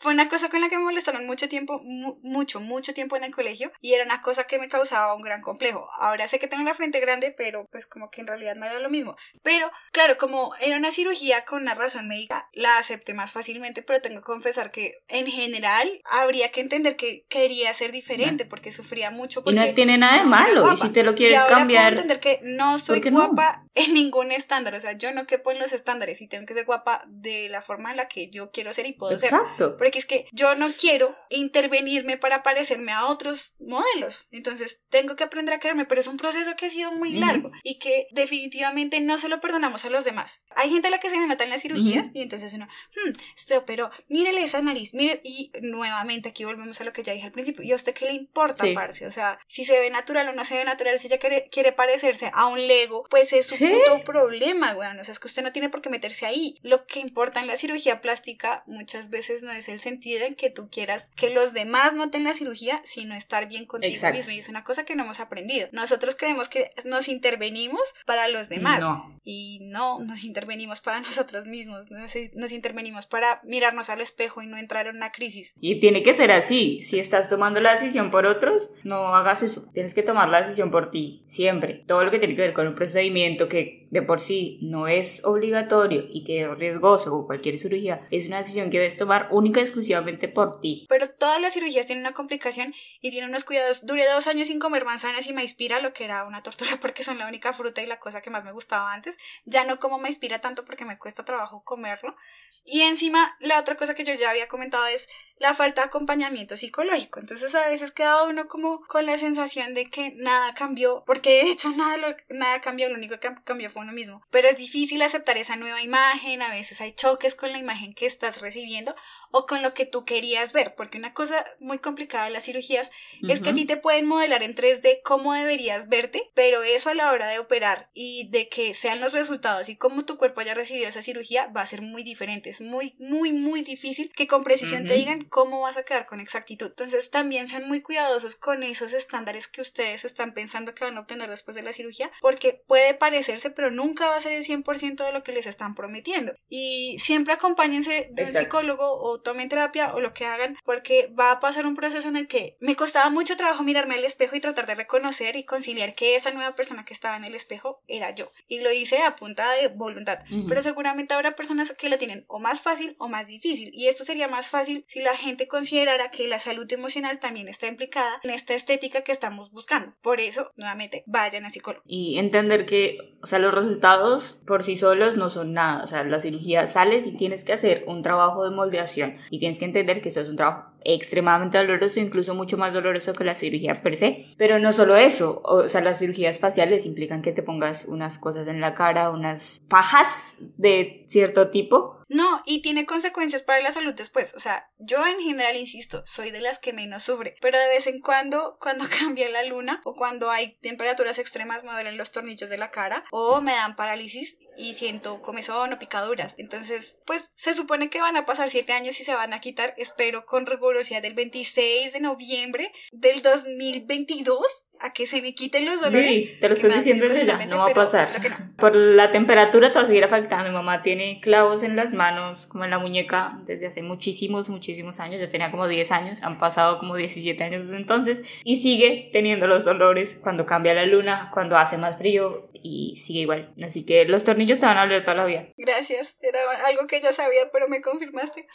[0.00, 3.24] Fue una cosa con la que me molestaron mucho tiempo, mu- mucho, mucho tiempo en
[3.24, 5.86] el colegio y era una cosa que me causaba un gran complejo.
[6.00, 8.78] Ahora sé que tengo la frente grande, pero pues como que en realidad no era
[8.80, 9.14] lo mismo.
[9.42, 14.00] Pero claro, como era una cirugía con una razón médica, la acepté más fácilmente, pero
[14.00, 19.10] tengo que confesar que en general habría que entender que quería ser diferente porque sufría
[19.10, 19.40] mucho.
[19.40, 20.72] Y Porque no tiene nada de no malo.
[20.72, 21.82] Y si te lo Y quieres ahora cambiar.
[21.92, 23.18] puedo entender que no soy ¿por no?
[23.28, 24.74] guapa en ningún estándar.
[24.74, 27.60] O sea, yo no quepo en los estándares y tengo que ser guapa de la
[27.62, 29.32] forma en la que yo quiero ser y puedo ser.
[29.32, 29.76] Exacto.
[29.90, 34.28] Porque es que yo no quiero intervenirme para parecerme a otros modelos.
[34.30, 37.50] Entonces tengo que aprender a quererme, pero es un proceso que ha sido muy largo
[37.64, 40.42] y que definitivamente no se lo perdonamos a los demás.
[40.54, 43.10] Hay gente a la que se le nota en las cirugías y entonces uno, hmm,
[43.36, 47.26] este pero mírele esa nariz, mire, y nuevamente aquí volvemos a lo que ya dije
[47.26, 47.64] al principio.
[47.64, 48.72] ¿Y a usted qué le importa, Sí.
[48.72, 49.06] parce?
[49.08, 51.72] O sea, si se ve natural o no se ve natural, si ella quiere, quiere
[51.72, 53.66] parecerse a un Lego, pues es su ¿Qué?
[53.88, 55.00] puto problema, weón.
[55.00, 56.60] O sea, es que usted no tiene por qué meterse ahí.
[56.62, 60.50] Lo que importa en la cirugía plástica muchas veces no es el sentido en que
[60.50, 64.18] tú quieras que los demás noten la cirugía, sino estar bien contigo Exacto.
[64.18, 64.32] mismo.
[64.32, 65.68] Y es una cosa que no hemos aprendido.
[65.72, 68.80] Nosotros creemos que nos intervenimos para los demás.
[68.80, 69.18] No.
[69.22, 71.90] Y no, nos intervenimos para nosotros mismos.
[71.90, 75.54] Nos, nos intervenimos para mirarnos al espejo y no entrar en una crisis.
[75.60, 76.82] Y tiene que ser así.
[76.82, 79.62] Si estás tomando la decisión por otros, no hagas eso.
[79.72, 81.84] Tienes que tomar la decisión por ti, siempre.
[81.86, 85.22] Todo lo que tiene que ver con un procedimiento que de por sí no es
[85.24, 89.60] obligatorio y que es riesgoso o cualquier cirugía, es una decisión que debes tomar única
[89.60, 90.86] y exclusivamente por ti.
[90.88, 93.86] Pero todas las cirugías tienen una complicación y tienen unos cuidados.
[93.86, 97.18] Duré dos años sin comer manzanas y maispira, lo que era una tortura porque son
[97.18, 99.18] la única fruta y la cosa que más me gustaba antes.
[99.44, 102.16] Ya no como maispira tanto porque me cuesta trabajo comerlo.
[102.64, 105.08] Y encima, la otra cosa que yo ya había comentado es
[105.40, 107.18] la falta de acompañamiento psicológico.
[107.18, 111.50] Entonces a veces queda uno como con la sensación de que nada cambió, porque de
[111.50, 114.22] hecho nada, lo- nada cambió, lo único que cam- cambió fue uno mismo.
[114.30, 118.06] Pero es difícil aceptar esa nueva imagen, a veces hay choques con la imagen que
[118.06, 118.94] estás recibiendo
[119.32, 122.90] o con lo que tú querías ver, porque una cosa muy complicada de las cirugías
[123.28, 126.94] es que a ti te pueden modelar en 3D cómo deberías verte, pero eso a
[126.94, 130.52] la hora de operar y de que sean los resultados y cómo tu cuerpo haya
[130.54, 132.50] recibido esa cirugía va a ser muy diferente.
[132.50, 136.20] Es muy, muy, muy difícil que con precisión te digan cómo vas a quedar con
[136.20, 136.66] exactitud.
[136.66, 141.00] Entonces también sean muy cuidadosos con esos estándares que ustedes están pensando que van a
[141.00, 145.06] obtener después de la cirugía, porque puede parecerse, pero nunca va a ser el 100%
[145.06, 146.34] de lo que les están prometiendo.
[146.48, 151.30] Y siempre acompáñense de un psicólogo o tomen terapia o lo que hagan, porque va
[151.30, 154.40] a pasar un proceso en el que me costaba mucho trabajo mirarme al espejo y
[154.40, 158.10] tratar de reconocer y conciliar que esa nueva persona que estaba en el espejo era
[158.10, 158.28] yo.
[158.48, 160.18] Y lo hice a punta de voluntad.
[160.30, 160.48] Ujú.
[160.48, 163.70] Pero seguramente habrá personas que lo tienen o más fácil o más difícil.
[163.72, 167.68] Y esto sería más fácil si la gente considerara que la salud emocional también está
[167.68, 169.94] implicada en esta estética que estamos buscando.
[170.02, 171.84] Por eso, nuevamente, vayan al psicólogo.
[171.86, 175.84] Y entender que, o sea, los resultados por sí solos no son nada.
[175.84, 179.16] O sea, la cirugía sales y tienes que hacer un trabajo de moldeación.
[179.30, 183.12] Y tienes que entender que esto es un trabajo extremadamente doloroso, incluso mucho más doloroso
[183.12, 184.26] que la cirugía per se.
[184.38, 188.48] Pero no solo eso, o sea, las cirugías faciales implican que te pongas unas cosas
[188.48, 192.00] en la cara, unas fajas de cierto tipo.
[192.08, 194.34] No, y tiene consecuencias para la salud después.
[194.34, 197.36] O sea, yo en general, insisto, soy de las que menos sufre.
[197.40, 201.72] Pero de vez en cuando, cuando cambia la luna o cuando hay temperaturas extremas, me
[201.72, 206.34] duelen los tornillos de la cara o me dan parálisis y siento comezón o picaduras.
[206.38, 209.74] Entonces, pues se supone que van a pasar siete años y se van a quitar,
[209.76, 215.80] espero con rigurosidad del 26 de noviembre del 2022 a que se me quiten los
[215.80, 216.10] dolores.
[216.10, 218.08] Lili, te lo estoy diciendo desde ya, no va a pasar.
[218.10, 218.56] no.
[218.56, 220.48] Por la temperatura te va a seguir afectando.
[220.48, 224.98] Mi mamá tiene clavos en las manos, como en la muñeca, desde hace muchísimos, muchísimos
[225.00, 225.20] años.
[225.20, 228.22] Yo tenía como 10 años, han pasado como 17 años desde entonces.
[228.44, 233.20] Y sigue teniendo los dolores cuando cambia la luna, cuando hace más frío y sigue
[233.20, 233.52] igual.
[233.64, 235.48] Así que los tornillos te van a doler toda la vida.
[235.56, 238.46] Gracias, era algo que ya sabía, pero me confirmaste.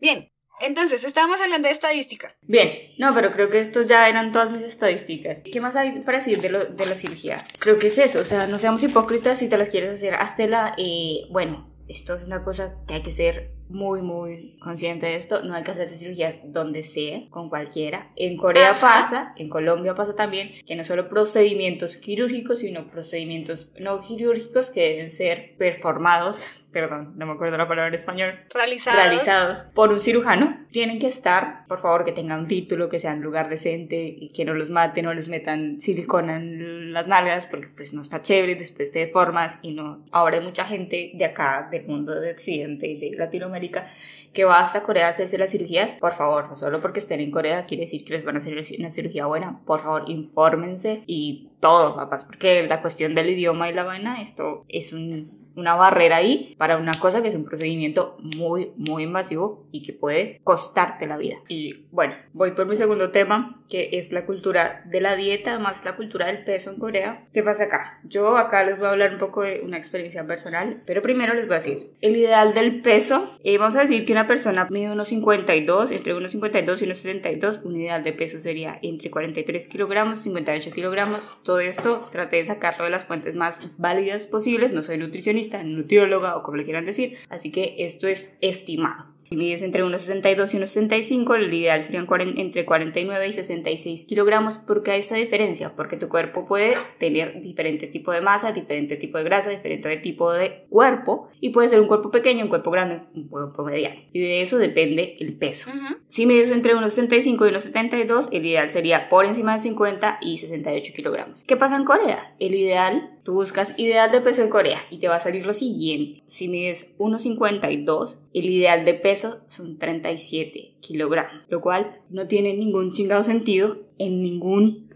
[0.00, 0.30] Bien,
[0.60, 2.38] entonces estábamos hablando de estadísticas.
[2.42, 5.42] Bien, no, pero creo que estos ya eran todas mis estadísticas.
[5.42, 7.38] ¿Qué más hay para decir de, lo- de la cirugía?
[7.58, 10.14] Creo que es eso, o sea, no seamos hipócritas si te las quieres hacer.
[10.14, 15.16] Háztela, eh, bueno, esto es una cosa que hay que ser muy, muy consciente de
[15.16, 15.42] esto.
[15.42, 18.10] No hay que hacerse cirugías donde sea, con cualquiera.
[18.16, 24.00] En Corea pasa, en Colombia pasa también, que no solo procedimientos quirúrgicos, sino procedimientos no
[24.00, 29.02] quirúrgicos que deben ser performados perdón, no me acuerdo la palabra en español, Realizados.
[29.02, 33.12] realizados por un cirujano, tienen que estar, por favor, que tengan un título, que sea
[33.12, 37.46] en lugar decente y que no los maten o les metan silicona en las nalgas,
[37.46, 40.04] porque pues no está chévere, después te deformas y no.
[40.10, 43.86] Ahora hay mucha gente de acá, del mundo de Occidente y de Latinoamérica,
[44.32, 45.94] que va hasta Corea a hacerse las cirugías.
[45.96, 48.58] Por favor, no solo porque estén en Corea quiere decir que les van a hacer
[48.78, 49.60] una cirugía buena.
[49.64, 54.64] Por favor, infórmense y todo, papás, porque la cuestión del idioma y la vaina, esto
[54.68, 59.66] es un una barrera ahí para una cosa que es un procedimiento muy, muy invasivo
[59.72, 61.36] y que puede costarte la vida.
[61.48, 65.84] Y bueno, voy por mi segundo tema, que es la cultura de la dieta, más
[65.84, 67.26] la cultura del peso en Corea.
[67.32, 68.00] ¿Qué pasa acá?
[68.04, 71.46] Yo acá les voy a hablar un poco de una experiencia personal, pero primero les
[71.46, 73.36] voy a decir el ideal del peso.
[73.44, 76.98] eh, vamos a decir que una persona mide unos 52, entre unos 52 y unos
[76.98, 81.36] 62, un ideal de peso sería entre 43 kilogramos, 58 kilogramos.
[81.42, 84.72] Todo esto traté de sacarlo de las fuentes más válidas posibles.
[84.72, 89.18] No soy nutricionista, nutrióloga o como le quieran decir, así que esto es estimado.
[89.28, 92.06] Si mides entre unos 62 y unos 65, el ideal serían
[92.38, 94.56] entre 49 y 66 kilogramos.
[94.56, 95.76] ¿Por qué hay esa diferencia?
[95.76, 100.32] Porque tu cuerpo puede tener diferente tipo de masa, diferente tipo de grasa, diferente tipo
[100.32, 104.00] de cuerpo y puede ser un cuerpo pequeño, un cuerpo grande, un cuerpo mediano.
[104.14, 105.68] Y de eso depende el peso.
[105.68, 105.96] Ujú.
[106.08, 110.20] Si mides entre unos 65 y unos 72, el ideal sería por encima de 50
[110.22, 111.44] y 68 kilogramos.
[111.44, 112.34] ¿Qué pasa en Corea?
[112.38, 115.52] El ideal, tú buscas ideal de peso en Corea y te va a salir lo
[115.52, 116.22] siguiente.
[116.24, 122.92] Si mides 1,52, el ideal de peso son 37 kilogramos, lo cual no tiene ningún
[122.92, 124.88] chingado sentido en ningún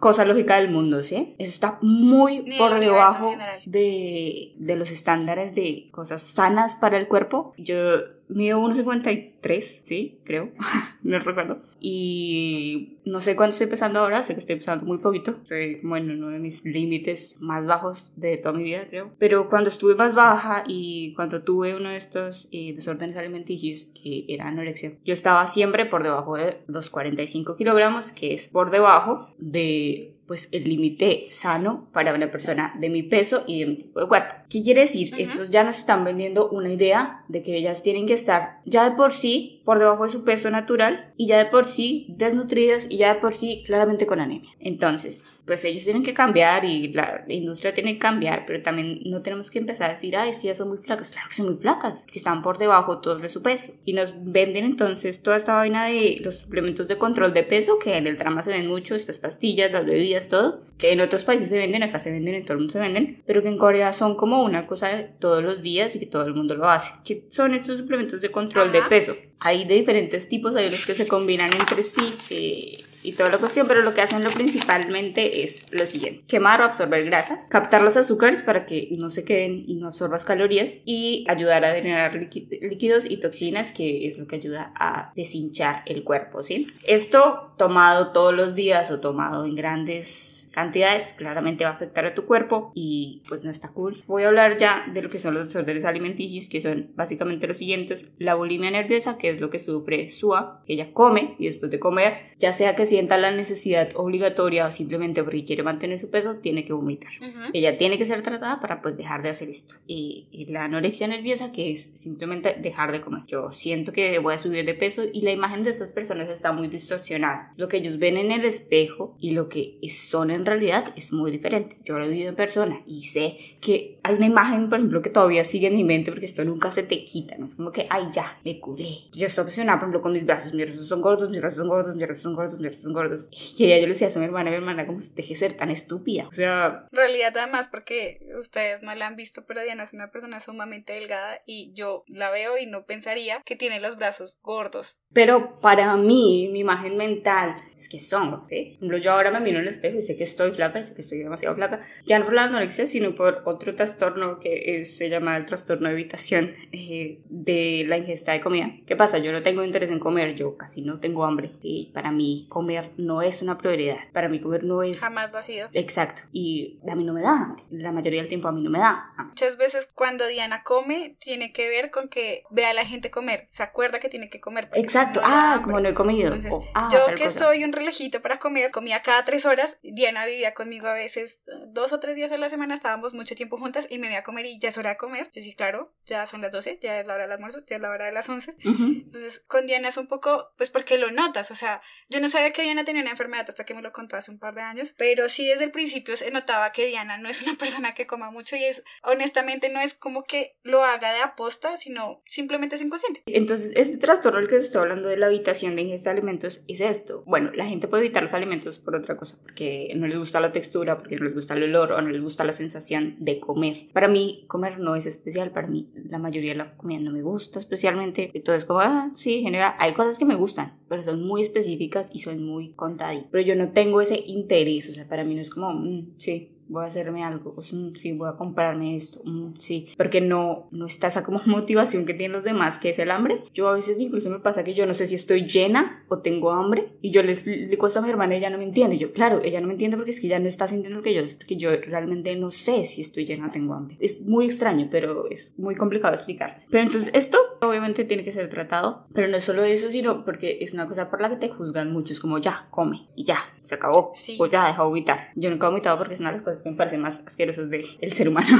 [0.00, 1.34] cosa lógica del mundo, ¿sí?
[1.38, 3.32] Eso está muy Ni por debajo
[3.66, 7.54] de, de los estándares de cosas sanas para el cuerpo.
[7.58, 10.50] Yo mido 1,53, sí, creo,
[11.02, 11.58] no recuerdo.
[11.80, 15.36] Y no sé cuánto estoy pesando ahora, sé que estoy pesando muy poquito.
[15.82, 19.10] Como en uno de mis límites más bajos de toda mi vida, creo.
[19.18, 24.24] Pero cuando estuve más baja y cuando tuve uno de estos eh, desórdenes alimenticios, que
[24.28, 29.28] era anorexia, yo estaba siempre por debajo de los 45 kilogramos, que es por debajo
[29.38, 29.89] de
[30.30, 34.06] pues el límite sano para una persona de mi peso y de mi tipo de
[34.06, 34.32] cuerpo.
[34.48, 35.12] ¿Qué quiere decir?
[35.12, 35.22] Ujú.
[35.22, 38.94] Estos ya nos están vendiendo una idea de que ellas tienen que estar ya de
[38.94, 42.98] por sí por debajo de su peso natural y ya de por sí desnutridas y
[42.98, 44.52] ya de por sí claramente con anemia.
[44.60, 49.22] Entonces, pues ellos tienen que cambiar y la industria tiene que cambiar, pero también no
[49.22, 51.10] tenemos que empezar a decir, ah, es que ya son muy flacas.
[51.10, 53.72] Claro que son muy flacas, que están por debajo todos de su peso.
[53.84, 57.96] Y nos venden entonces toda esta vaina de los suplementos de control de peso, que
[57.96, 61.48] en el drama se ven mucho, estas pastillas, las bebidas, todo, que en otros países
[61.48, 63.92] se venden, acá se venden, en todo el mundo se venden, pero que en Corea
[63.92, 66.92] son como una cosa de todos los días y que todo el mundo lo hace.
[67.04, 69.16] ¿Qué son estos suplementos de control de peso?
[69.38, 72.14] Hay de diferentes tipos, hay los que se combinan entre sí.
[72.30, 76.60] eh, y toda la cuestión, pero lo que hacen lo principalmente es lo siguiente: quemar
[76.60, 80.70] o absorber grasa, captar los azúcares para que no se queden y no absorbas calorías
[80.84, 86.04] y ayudar a líqui- líquidos y toxinas, que es lo que ayuda a deshinchar el
[86.04, 86.68] cuerpo, ¿sí?
[86.86, 92.14] Esto tomado todos los días o tomado en grandes cantidades claramente va a afectar a
[92.14, 94.02] tu cuerpo y pues no está cool.
[94.06, 97.58] Voy a hablar ya de lo que son los desórdenes alimenticios, que son básicamente los
[97.58, 98.12] siguientes.
[98.18, 101.78] La bulimia nerviosa, que es lo que sufre Sua, que ella come y después de
[101.78, 106.36] comer, ya sea que sienta la necesidad obligatoria o simplemente porque quiere mantener su peso,
[106.36, 107.12] tiene que vomitar.
[107.20, 107.50] Ujú.
[107.52, 109.74] Ella tiene que ser tratada para pues dejar de hacer esto.
[109.86, 113.22] Y, y la anorexia nerviosa, que es simplemente dejar de comer.
[113.26, 116.52] Yo siento que voy a subir de peso y la imagen de esas personas está
[116.52, 117.52] muy distorsionada.
[117.56, 121.30] Lo que ellos ven en el espejo y lo que son en realidad es muy
[121.30, 121.76] diferente.
[121.84, 125.10] Yo lo he vivido en persona y sé que hay una imagen, por ejemplo, que
[125.10, 127.36] todavía sigue en mi mente porque esto nunca se te quita.
[127.38, 129.08] No es como que, ay, ya, me curé.
[129.12, 130.54] Yo estoy obsesionada, por ejemplo, con mis brazos.
[130.54, 132.92] Mis brazos son gordos, mis brazos son gordos, mis brazos son gordos, mis brazos son
[132.92, 133.28] gordos.
[133.30, 135.70] Y ya yo le decía a mi hermana, mi hermana, como deje de ser tan
[135.70, 136.26] estúpida.
[136.28, 140.10] O sea, En realidad, además, porque ustedes no la han visto, pero Diana es una
[140.10, 145.02] persona sumamente delgada y yo la veo y no pensaría que tiene los brazos gordos.
[145.12, 148.52] Pero para mí, mi imagen mental es que son, ¿ok?
[149.00, 151.00] Yo ahora me miro en el espejo y sé que estoy flaca, y sé que
[151.02, 151.80] estoy demasiado flaca.
[152.06, 155.88] Ya no por la anorexia, sino por otro trastorno que es- se llama el trastorno
[155.88, 158.70] de evitación eh, de la ingesta de comida.
[158.86, 159.18] ¿Qué pasa?
[159.18, 161.52] Yo no tengo interés en comer, yo casi no tengo hambre.
[161.62, 163.96] Y para mí comer no es una prioridad.
[164.12, 164.98] Para mí comer no es...
[164.98, 165.68] Jamás lo ha sido.
[165.72, 166.22] Exacto.
[166.32, 167.64] Y a mí no me da hambre.
[167.70, 169.30] La mayoría del tiempo a mí no me da hambre.
[169.30, 173.42] Muchas veces cuando Diana come, tiene que ver con que ve a la gente comer.
[173.46, 174.68] Se acuerda que tiene que comer.
[174.74, 175.20] Exacto.
[175.20, 176.26] no ah, como no he comido.
[176.26, 177.46] Entonces, o, ah, yo que cosa.
[177.46, 179.78] soy un relojito para comer, comía cada tres horas.
[179.82, 183.34] Diana vivía conmigo a veces eh, dos o tres días a la semana, estábamos mucho
[183.34, 185.30] tiempo juntas y me iba a comer y ya es hora de comer.
[185.32, 187.82] Yo sí, claro, ya son las 12, ya es la hora del almuerzo, ya es
[187.82, 188.52] la hora de las 11.
[188.64, 188.84] Ujú.
[188.84, 192.52] Entonces, con Diana es un poco, pues porque lo notas, o sea, yo no sabía
[192.52, 194.94] que Diana tenía una enfermedad hasta que me lo contó hace un par de años,
[194.98, 198.30] pero sí desde el principio se notaba que Diana no es una persona que coma
[198.30, 202.82] mucho y es, honestamente, no es como que lo haga de aposta, sino simplemente es
[202.82, 203.22] inconsciente.
[203.26, 206.80] Entonces, este trastorno del que estoy hablando de la habitación de ingesta de alimentos es
[206.80, 207.22] esto.
[207.26, 210.50] Bueno, la gente puede evitar los alimentos por otra cosa, porque no les gusta la
[210.50, 213.88] textura, porque no les gusta el olor o no les gusta la sensación de comer.
[213.92, 215.50] Para mí, comer no es especial.
[215.50, 218.30] Para mí, la mayoría de la comida no me gusta especialmente.
[218.32, 222.20] Entonces, como, ah, sí, genera, hay cosas que me gustan, pero son muy específicas y
[222.20, 223.26] son muy contadas.
[223.30, 226.52] Pero yo no tengo ese interés, o sea, para mí no es como, mm, sí,
[226.70, 230.86] voy a hacerme algo, mm, sí, voy a comprarme esto, mm, sí, porque no, no
[230.86, 233.42] está esa como motivación que tienen los demás, que es el hambre.
[233.52, 236.52] Yo a veces incluso me pasa que yo no sé si estoy llena o tengo
[236.52, 237.34] hambre y yo le
[237.76, 238.96] cuesta a mi hermana, ella no me entiende.
[238.98, 241.22] Yo, claro, ella no me entiende porque es que ella no está sintiendo que yo,
[241.36, 243.96] porque yo realmente no sé si estoy llena o tengo hambre.
[244.00, 246.66] Es muy extraño, pero es muy complicado explicarles.
[246.70, 250.58] Pero entonces esto obviamente tiene que ser tratado, pero no es solo eso, sino porque
[250.60, 253.38] es una cosa por la que te juzgan mucho, es como ya, come y ya,
[253.62, 254.36] se acabó, Sí.
[254.40, 255.28] o ya, deja de vomitar.
[255.34, 257.70] Yo nunca he vomitado porque es una de las cosas que me parecen más asquerosas
[257.70, 258.56] del ser humano.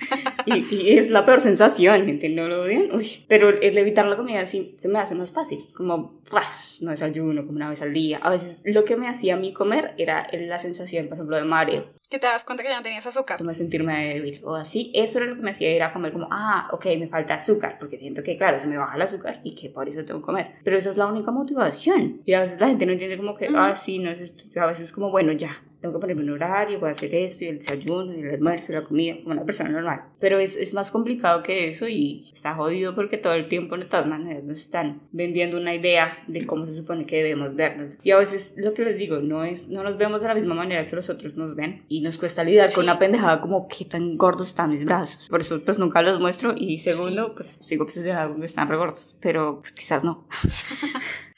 [0.46, 2.94] y, y es la peor sensación, gente, no lo odian.
[2.94, 6.92] Uy, pero el evitar la comida sí se me hace más fácil, como pues, no
[6.92, 8.18] desayuno como una vez al día.
[8.22, 11.44] A veces lo que me hacía a mí comer era la sensación, por ejemplo, de
[11.44, 13.38] mareo, Que te das cuenta que ya no tenías azúcar.
[13.38, 14.92] como sentirme débil o así.
[14.94, 17.76] Eso era lo que me hacía ir a comer como, ah, ok, me falta azúcar,
[17.78, 20.26] porque siento que, claro, se me baja el azúcar y que por eso tengo que
[20.26, 20.52] comer.
[20.62, 22.22] Pero esa es la única motivación.
[22.24, 24.44] Y a veces la gente no entiende como que, ah, sí, no es esto.
[24.60, 27.44] A veces es como, bueno, ya, tengo que ponerme un horario, voy a hacer esto,
[27.44, 30.02] y el desayuno, y el almuerzo, y la comida, como una persona normal.
[30.18, 33.84] Pero es, es más complicado que eso y está jodido porque todo el tiempo, de
[33.86, 37.88] todas maneras, nos están vendiendo una idea de cómo se supone que debemos vernos.
[38.02, 40.54] Y a veces, lo que les digo, no, es, no nos vemos de la misma
[40.54, 42.90] manera que los otros nos ven y nos cuesta lidiar con Sí.
[42.90, 45.28] una pendejada como qué tan gordos están mis brazos.
[45.28, 47.32] Por eso, pues nunca los muestro y segundo, Sí.
[47.36, 49.16] pues sigo obsesionada con que están re gordos.
[49.20, 50.26] Pero pues, quizás no.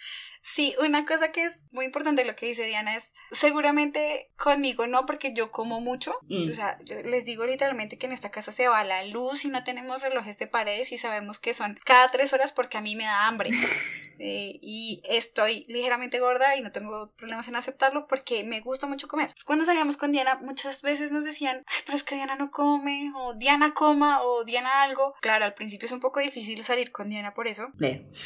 [0.53, 5.07] Sí, una cosa que es muy importante lo que dice Diana es, seguramente conmigo no,
[5.07, 6.15] porque yo como mucho.
[6.29, 6.51] Mm.
[6.51, 9.65] O sea, les digo literalmente que en esta casa se va la luz y no
[9.65, 13.05] tenemos relojes de paredes y sabemos que son cada tres horas porque a mí me
[13.05, 13.49] da hambre.
[14.25, 19.09] Eh, y estoy ligeramente gorda y no tengo problemas en aceptarlo porque me gusta mucho
[19.09, 19.35] comer.
[19.45, 23.11] Cuando salíamos con Diana, muchas veces nos decían, "Ay, pero es que Diana no come,
[23.17, 25.15] o Diana coma, o Diana algo.
[25.21, 27.73] Claro, al principio es un poco difícil salir con Diana por eso,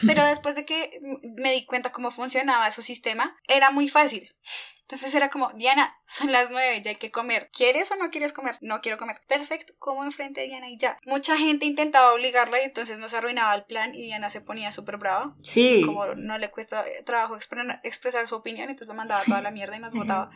[0.07, 4.34] pero después de que me di cuenta cómo funcionaba su sistema, era muy fácil.
[4.82, 7.51] Entonces era como, Diana, son las nueve, ya hay que comer.
[7.52, 8.56] ¿Quieres o no quieres comer?
[8.60, 9.20] No quiero comer.
[9.26, 10.97] Perfecto, como enfrente de Diana y ya.
[11.05, 14.97] Mucha gente intentaba obligarla y entonces nos arruinaba el plan y Diana se ponía súper
[14.98, 15.34] brava.
[15.43, 15.82] Sí.
[15.84, 19.51] Como no le cuesta eh, trabajo expre- expresar su opinión, entonces lo mandaba toda la
[19.51, 20.30] mierda y nos votaba.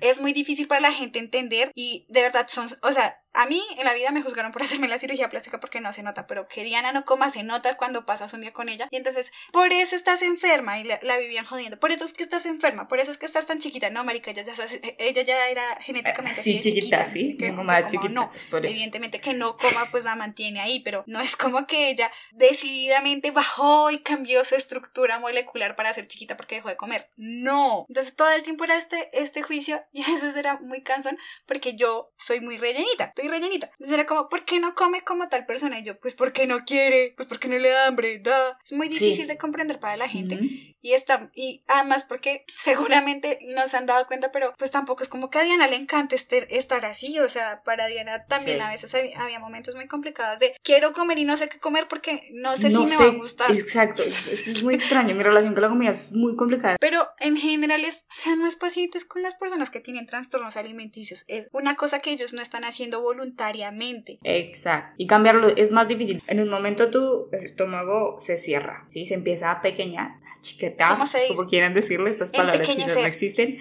[0.00, 3.62] Es muy difícil para la gente entender y de verdad son, o sea, a mí
[3.78, 6.48] en la vida me juzgaron por hacerme la cirugía plástica porque no se nota, pero
[6.48, 8.88] que Diana no coma se nota cuando pasas un día con ella.
[8.90, 11.78] Y entonces, por eso estás enferma y la, la vivían jodiendo.
[11.78, 13.90] Por eso es que estás enferma, por eso es que estás tan chiquita.
[13.90, 17.12] No, marica, ella ya, se- ella ya era genéticamente así Sí, de chiquita, chiquita.
[17.12, 17.36] sí.
[17.36, 18.30] Que es coma chiquita, no.
[18.34, 18.72] es por eso.
[18.72, 23.30] Evidentemente que no coma, pues la mantiene ahí, pero no es como que ella decididamente
[23.30, 27.10] bajó y cambió su estructura molecular para ser chiquita porque dejó de comer.
[27.16, 27.84] No.
[27.88, 31.74] Entonces todo el tiempo era este, este juicio y a veces era muy cansón porque
[31.76, 33.66] yo soy muy rellenita, estoy rellenita.
[33.68, 35.78] Entonces era como, ¿por qué no come como tal persona?
[35.78, 38.58] Y yo, pues porque no quiere, pues porque no le da hambre, da.
[38.64, 40.38] Es muy difícil de comprender para la gente.
[40.80, 45.08] Y está, y además porque seguramente no se han dado cuenta, pero pues tampoco es
[45.08, 48.62] como que a Diana le encanta este- estar así, o sea, para Diana también Sí.
[48.62, 51.88] a veces había, había momentos muy complicados de quiero comer y no sé qué comer
[51.88, 53.50] porque no sé No si me sé, va a gustar.
[53.56, 54.74] Exacto, es- es muy
[55.08, 55.14] extraño.
[55.16, 56.76] Mi relación con la comida es muy complicada.
[56.80, 61.24] Pero en general es, sean más pacientes con las personas que tienen trastornos alimenticios.
[61.26, 64.18] Es una cosa que ellos no están haciendo voluntariamente.
[64.22, 64.94] Exacto.
[64.98, 66.22] Y cambiarlo es más difícil.
[66.26, 69.06] En un momento tu estómago se cierra, ¿sí?
[69.06, 71.34] Se empieza a pequeñar, a chiquetar, ¿Cómo se dice?
[71.34, 73.58] como quieran decirle estas palabras que no existen.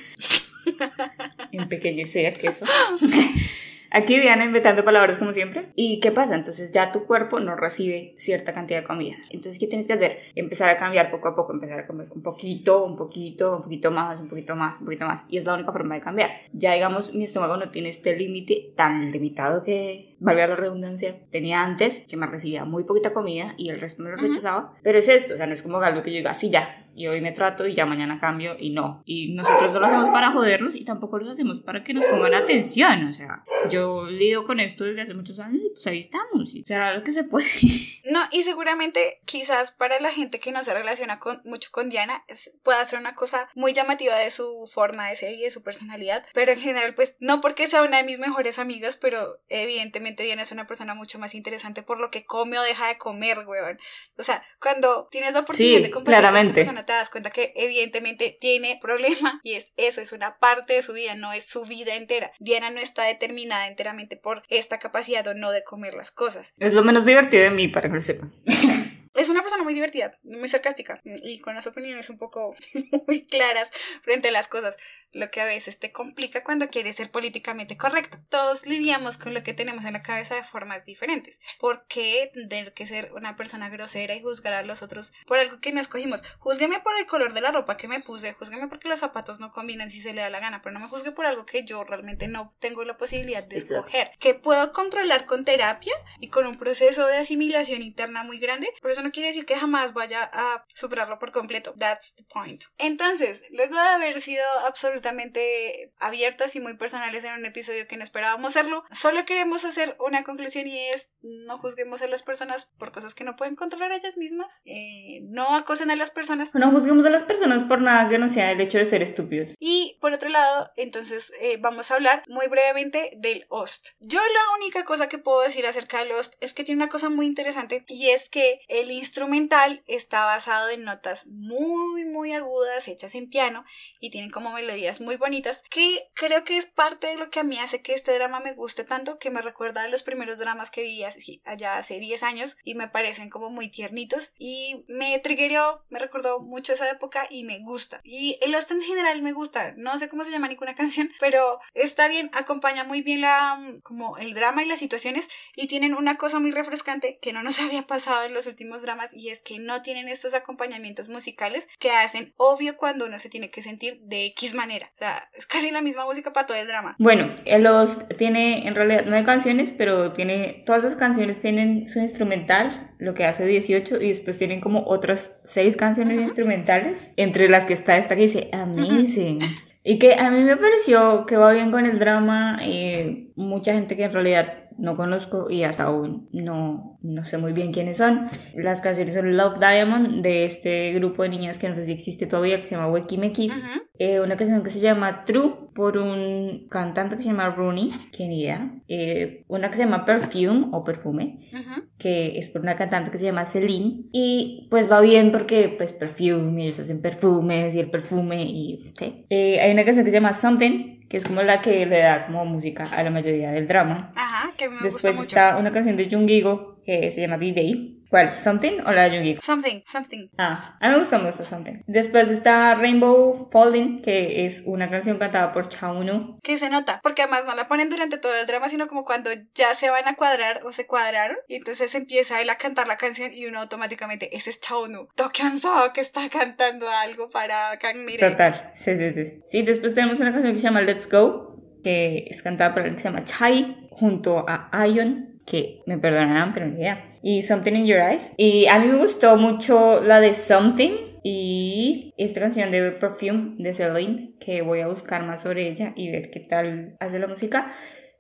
[1.52, 2.66] Empequeñecer, que eso.
[3.92, 5.70] Aquí Diana inventando palabras como siempre.
[5.76, 6.36] ¿Y qué pasa?
[6.36, 9.16] Entonces ya tu cuerpo no recibe cierta cantidad de comida.
[9.30, 10.20] Entonces, ¿qué tienes que hacer?
[10.36, 13.92] Empezar a cambiar poco a poco, empezar a comer un poquito, un poquito, un poquito
[13.92, 15.26] más, un poquito más, un poquito más.
[15.30, 16.32] Y es la única forma de cambiar.
[16.54, 21.64] Ya digamos, mi estómago no tiene este límite tan limitado que valga la redundancia, tenía
[21.64, 24.74] antes, que me recibía muy poquita comida y el resto me lo rechazaba.
[24.84, 27.06] Pero es esto, o sea, no es como algo que yo diga, sí, ya, y
[27.08, 29.04] hoy me trato y ya mañana cambio y no.
[29.06, 32.34] Y nosotros no lo hacemos para joderlos y tampoco lo hacemos para que nos pongan
[32.34, 36.54] atención, o sea, yo lidio con esto desde hace muchos años y pues ahí estamos,
[36.56, 37.48] y será lo que se puede.
[38.10, 42.24] No, y seguramente quizás para la gente que no se relaciona con, mucho con Diana
[42.30, 45.62] es- pueda ser una cosa muy llamativa de su forma de ser y de su
[45.62, 49.20] personalidad, pero en general pues no porque sea una de mis mejores amigas, pero
[49.50, 52.98] evidentemente Diana es una persona mucho más interesante por lo que come o deja de
[52.98, 53.78] comer, weón.
[54.18, 56.54] O sea, cuando tienes la oportunidad Sí, de compartir con esa claramente.
[56.54, 60.82] persona te das cuenta que evidentemente tiene problema y es eso, es una parte de
[60.82, 62.32] su vida, no es su vida entera.
[62.40, 66.56] Diana no está determinada enteramente por esta capacidad o no de comer las cosas.
[66.58, 68.34] Es lo menos divertido de mí, para que lo sepan.
[69.18, 72.56] Es una persona muy divertida, muy sarcástica y con las opiniones un poco
[73.08, 73.72] muy claras
[74.04, 74.78] frente a las cosas,
[75.12, 78.20] lo que a veces te complica cuando quieres ser políticamente correcto.
[78.30, 81.40] Todos lidiamos con lo que tenemos en la cabeza de formas diferentes.
[81.60, 85.60] ¿Por qué tener que ser una persona grosera y juzgar a los otros por algo
[85.60, 86.24] que no escogimos?
[86.38, 89.50] Júzgueme por el color de la ropa que me puse, júzgueme porque los zapatos no
[89.50, 91.84] combinan si se le da la gana, pero no me juzgue por algo que yo
[91.84, 96.58] realmente no tengo la posibilidad de escoger, que puedo controlar con terapia y con un
[96.58, 100.66] proceso de asimilación interna muy grande, pero eso no quiere decir que jamás vaya a
[100.68, 101.74] superarlo por completo.
[101.78, 102.64] That's the point.
[102.78, 108.04] Entonces, luego de haber sido absolutamente abiertas y muy personales en un episodio que no
[108.04, 112.92] esperábamos serlo, solo queremos hacer una conclusión y es no juzguemos a las personas por
[112.92, 117.06] cosas que no pueden controlar ellas mismas, eh, no acosen a las personas No juzguemos
[117.06, 119.56] a las personas por nada que no sea el hecho de ser estúpidos.
[119.60, 123.90] y por otro lado, entonces eh, vamos a hablar muy brevemente del Host.
[124.00, 127.10] Yo la única cosa que puedo decir acerca del Host es que tiene una cosa
[127.10, 133.16] muy interesante y es que el instrumental está basado en notas muy muy agudas hechas
[133.16, 133.64] en piano
[134.00, 137.44] y tienen como melodías muy bonitas que creo que es parte de lo que a
[137.44, 140.72] mí hace que este drama me guste tanto que me recuerda a los primeros dramas
[140.72, 145.84] que vi allá hace 10 años y me parecen como muy tiernitos y me triggeró,
[145.90, 148.00] me recordó mucho esa época y me gusta.
[148.04, 151.60] Y el Lost en general me gusta, no sé cómo se llama ninguna canción, pero
[151.74, 156.18] está bien, acompaña muy bien la como el drama y las situaciones y tienen una
[156.18, 159.60] cosa muy refrescante que no nos había pasado en los últimos dramas y es que
[159.60, 164.26] no tienen estos acompañamientos musicales que hacen obvio cuando uno se tiene que sentir de
[164.28, 164.88] X manera.
[164.94, 166.96] O sea, es casi la misma música para todo el drama.
[167.00, 172.00] Bueno, el Lost tiene en realidad nueve canciones, pero tiene todas las canciones tienen su
[172.00, 176.24] instrumental, lo que hace 18, y después tienen como otras seis canciones Ujú.
[176.24, 179.40] instrumentales, entre las que está esta que dice Amazing.
[179.84, 182.60] Y que a mí me pareció que va bien con el drama.
[182.64, 187.54] eh, mucha gente que en realidad no conozco y hasta aún no, no sé muy
[187.54, 188.30] bien quiénes son.
[188.56, 192.26] Las canciones son Love Diamond de este grupo de niñas que no sé si existe
[192.28, 193.48] todavía, que se llama Weki Meki.
[193.48, 193.82] Ujú.
[194.00, 198.28] Eh, una canción que se llama True por un cantante que se llama Rooney, que
[198.28, 198.72] ni idea.
[198.88, 201.82] Eh, una que se llama Perfume o Perfume, Ujú.
[201.98, 204.04] que es por una cantante que se llama Celine.
[204.12, 208.92] Y pues va bien porque pues Perfume, ellos hacen perfumes y el perfume y...
[208.98, 209.26] ¿sí?
[209.30, 212.26] Eh, hay una canción que se llama Something, que es como la que le da
[212.28, 214.12] como música a la mayoría del drama.
[214.16, 215.28] Ajá, que me gusta Después mucho.
[215.28, 217.94] está una canción de Jungigo que se llama B-Day.
[218.10, 218.38] ¿Cuál?
[218.42, 219.42] ¿Something o la de Jungigo?
[219.42, 220.30] Something, something.
[220.38, 221.82] Ah, a mí me gusta mucho Something.
[221.88, 226.40] Después está Rainbow Falling, que es una canción cantada por Chaunu.
[226.42, 229.30] que se nota, porque además no la ponen durante todo el drama, sino como cuando
[229.54, 232.96] ya se van a cuadrar o se cuadraron, y entonces empieza él a cantar la
[232.96, 238.30] canción y uno automáticamente, ese es Chaunu, Dokyeon-so que está cantando algo para Kang Mire.
[238.30, 239.42] Total, sí, sí, sí.
[239.48, 241.57] Sí, después tenemos una canción que se llama Let's Go,
[241.88, 246.54] que es cantada por alguien que se llama Chai, junto a Ion, que me perdonarán,
[246.54, 247.18] pero ni idea.
[247.24, 248.34] Y Something in Your Eyes.
[248.36, 250.92] Y a mí me gustó mucho la de Something.
[251.24, 256.12] Y esta canción de Perfume de Celine, que voy a buscar más sobre ella y
[256.12, 257.72] ver qué tal hace la música.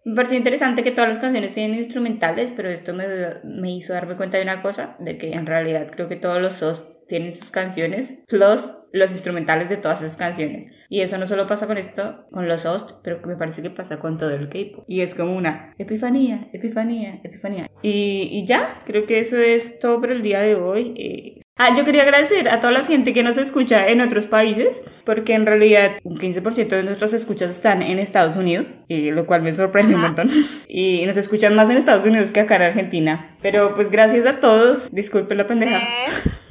[0.05, 3.05] Me pareció interesante que todas las canciones tienen instrumentales, pero esto me,
[3.43, 6.53] me hizo darme cuenta de una cosa, de que en realidad creo que todos los
[6.53, 10.71] SOS tienen sus canciones, plus los instrumentales de todas esas canciones.
[10.89, 13.69] Y eso no solo pasa con esto, con los hosts, pero que me parece que
[13.69, 14.85] pasa con todo el K-pop.
[14.87, 17.69] Y es como una epifanía, epifanía, epifanía.
[17.81, 20.93] Y, y ya, creo que eso es todo por el día de hoy.
[20.97, 24.83] Eh, Ah, yo quería agradecer a toda la gente que nos escucha en otros países,
[25.05, 29.41] porque en realidad un 15% de nuestras escuchas están en Estados Unidos, y lo cual
[29.41, 30.29] me sorprende un montón.
[30.69, 33.35] Y nos escuchan más en Estados Unidos que acá en Argentina.
[33.41, 35.79] Pero pues gracias a todos, disculpe la pendeja.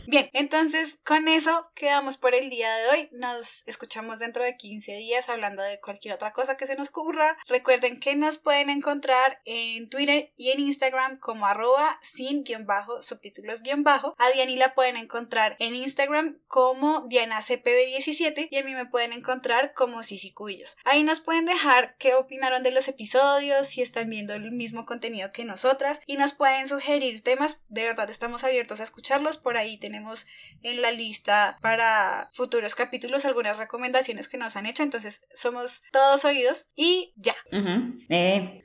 [0.08, 3.08] Bien, entonces con eso quedamos por el día de hoy.
[3.10, 7.36] Nos escuchamos dentro de 15 días hablando de cualquier otra cosa que se nos ocurra.
[7.48, 13.02] Recuerden que nos pueden encontrar en Twitter y en Instagram como arroba sin guion bajo,
[13.02, 14.14] subtítulos guion bajo.
[14.18, 19.74] A Diani la pueden encontrar en Instagram como DianaCPB17 y a mí me pueden encontrar
[19.74, 20.02] como
[20.34, 20.76] Cubillos.
[20.84, 25.32] Ahí nos pueden dejar qué opinaron de los episodios, si están viendo el mismo contenido
[25.32, 27.64] que nosotras y nos pueden sugerir temas.
[27.68, 29.36] De verdad estamos abiertos a escucharlos.
[29.36, 30.26] Por ahí tenemos tenemos
[30.62, 36.24] en la lista para futuros capítulos algunas recomendaciones que nos han hecho, entonces somos todos
[36.26, 37.32] oídos y ya.
[37.50, 38.06] Uh -huh.
[38.10, 38.62] eh,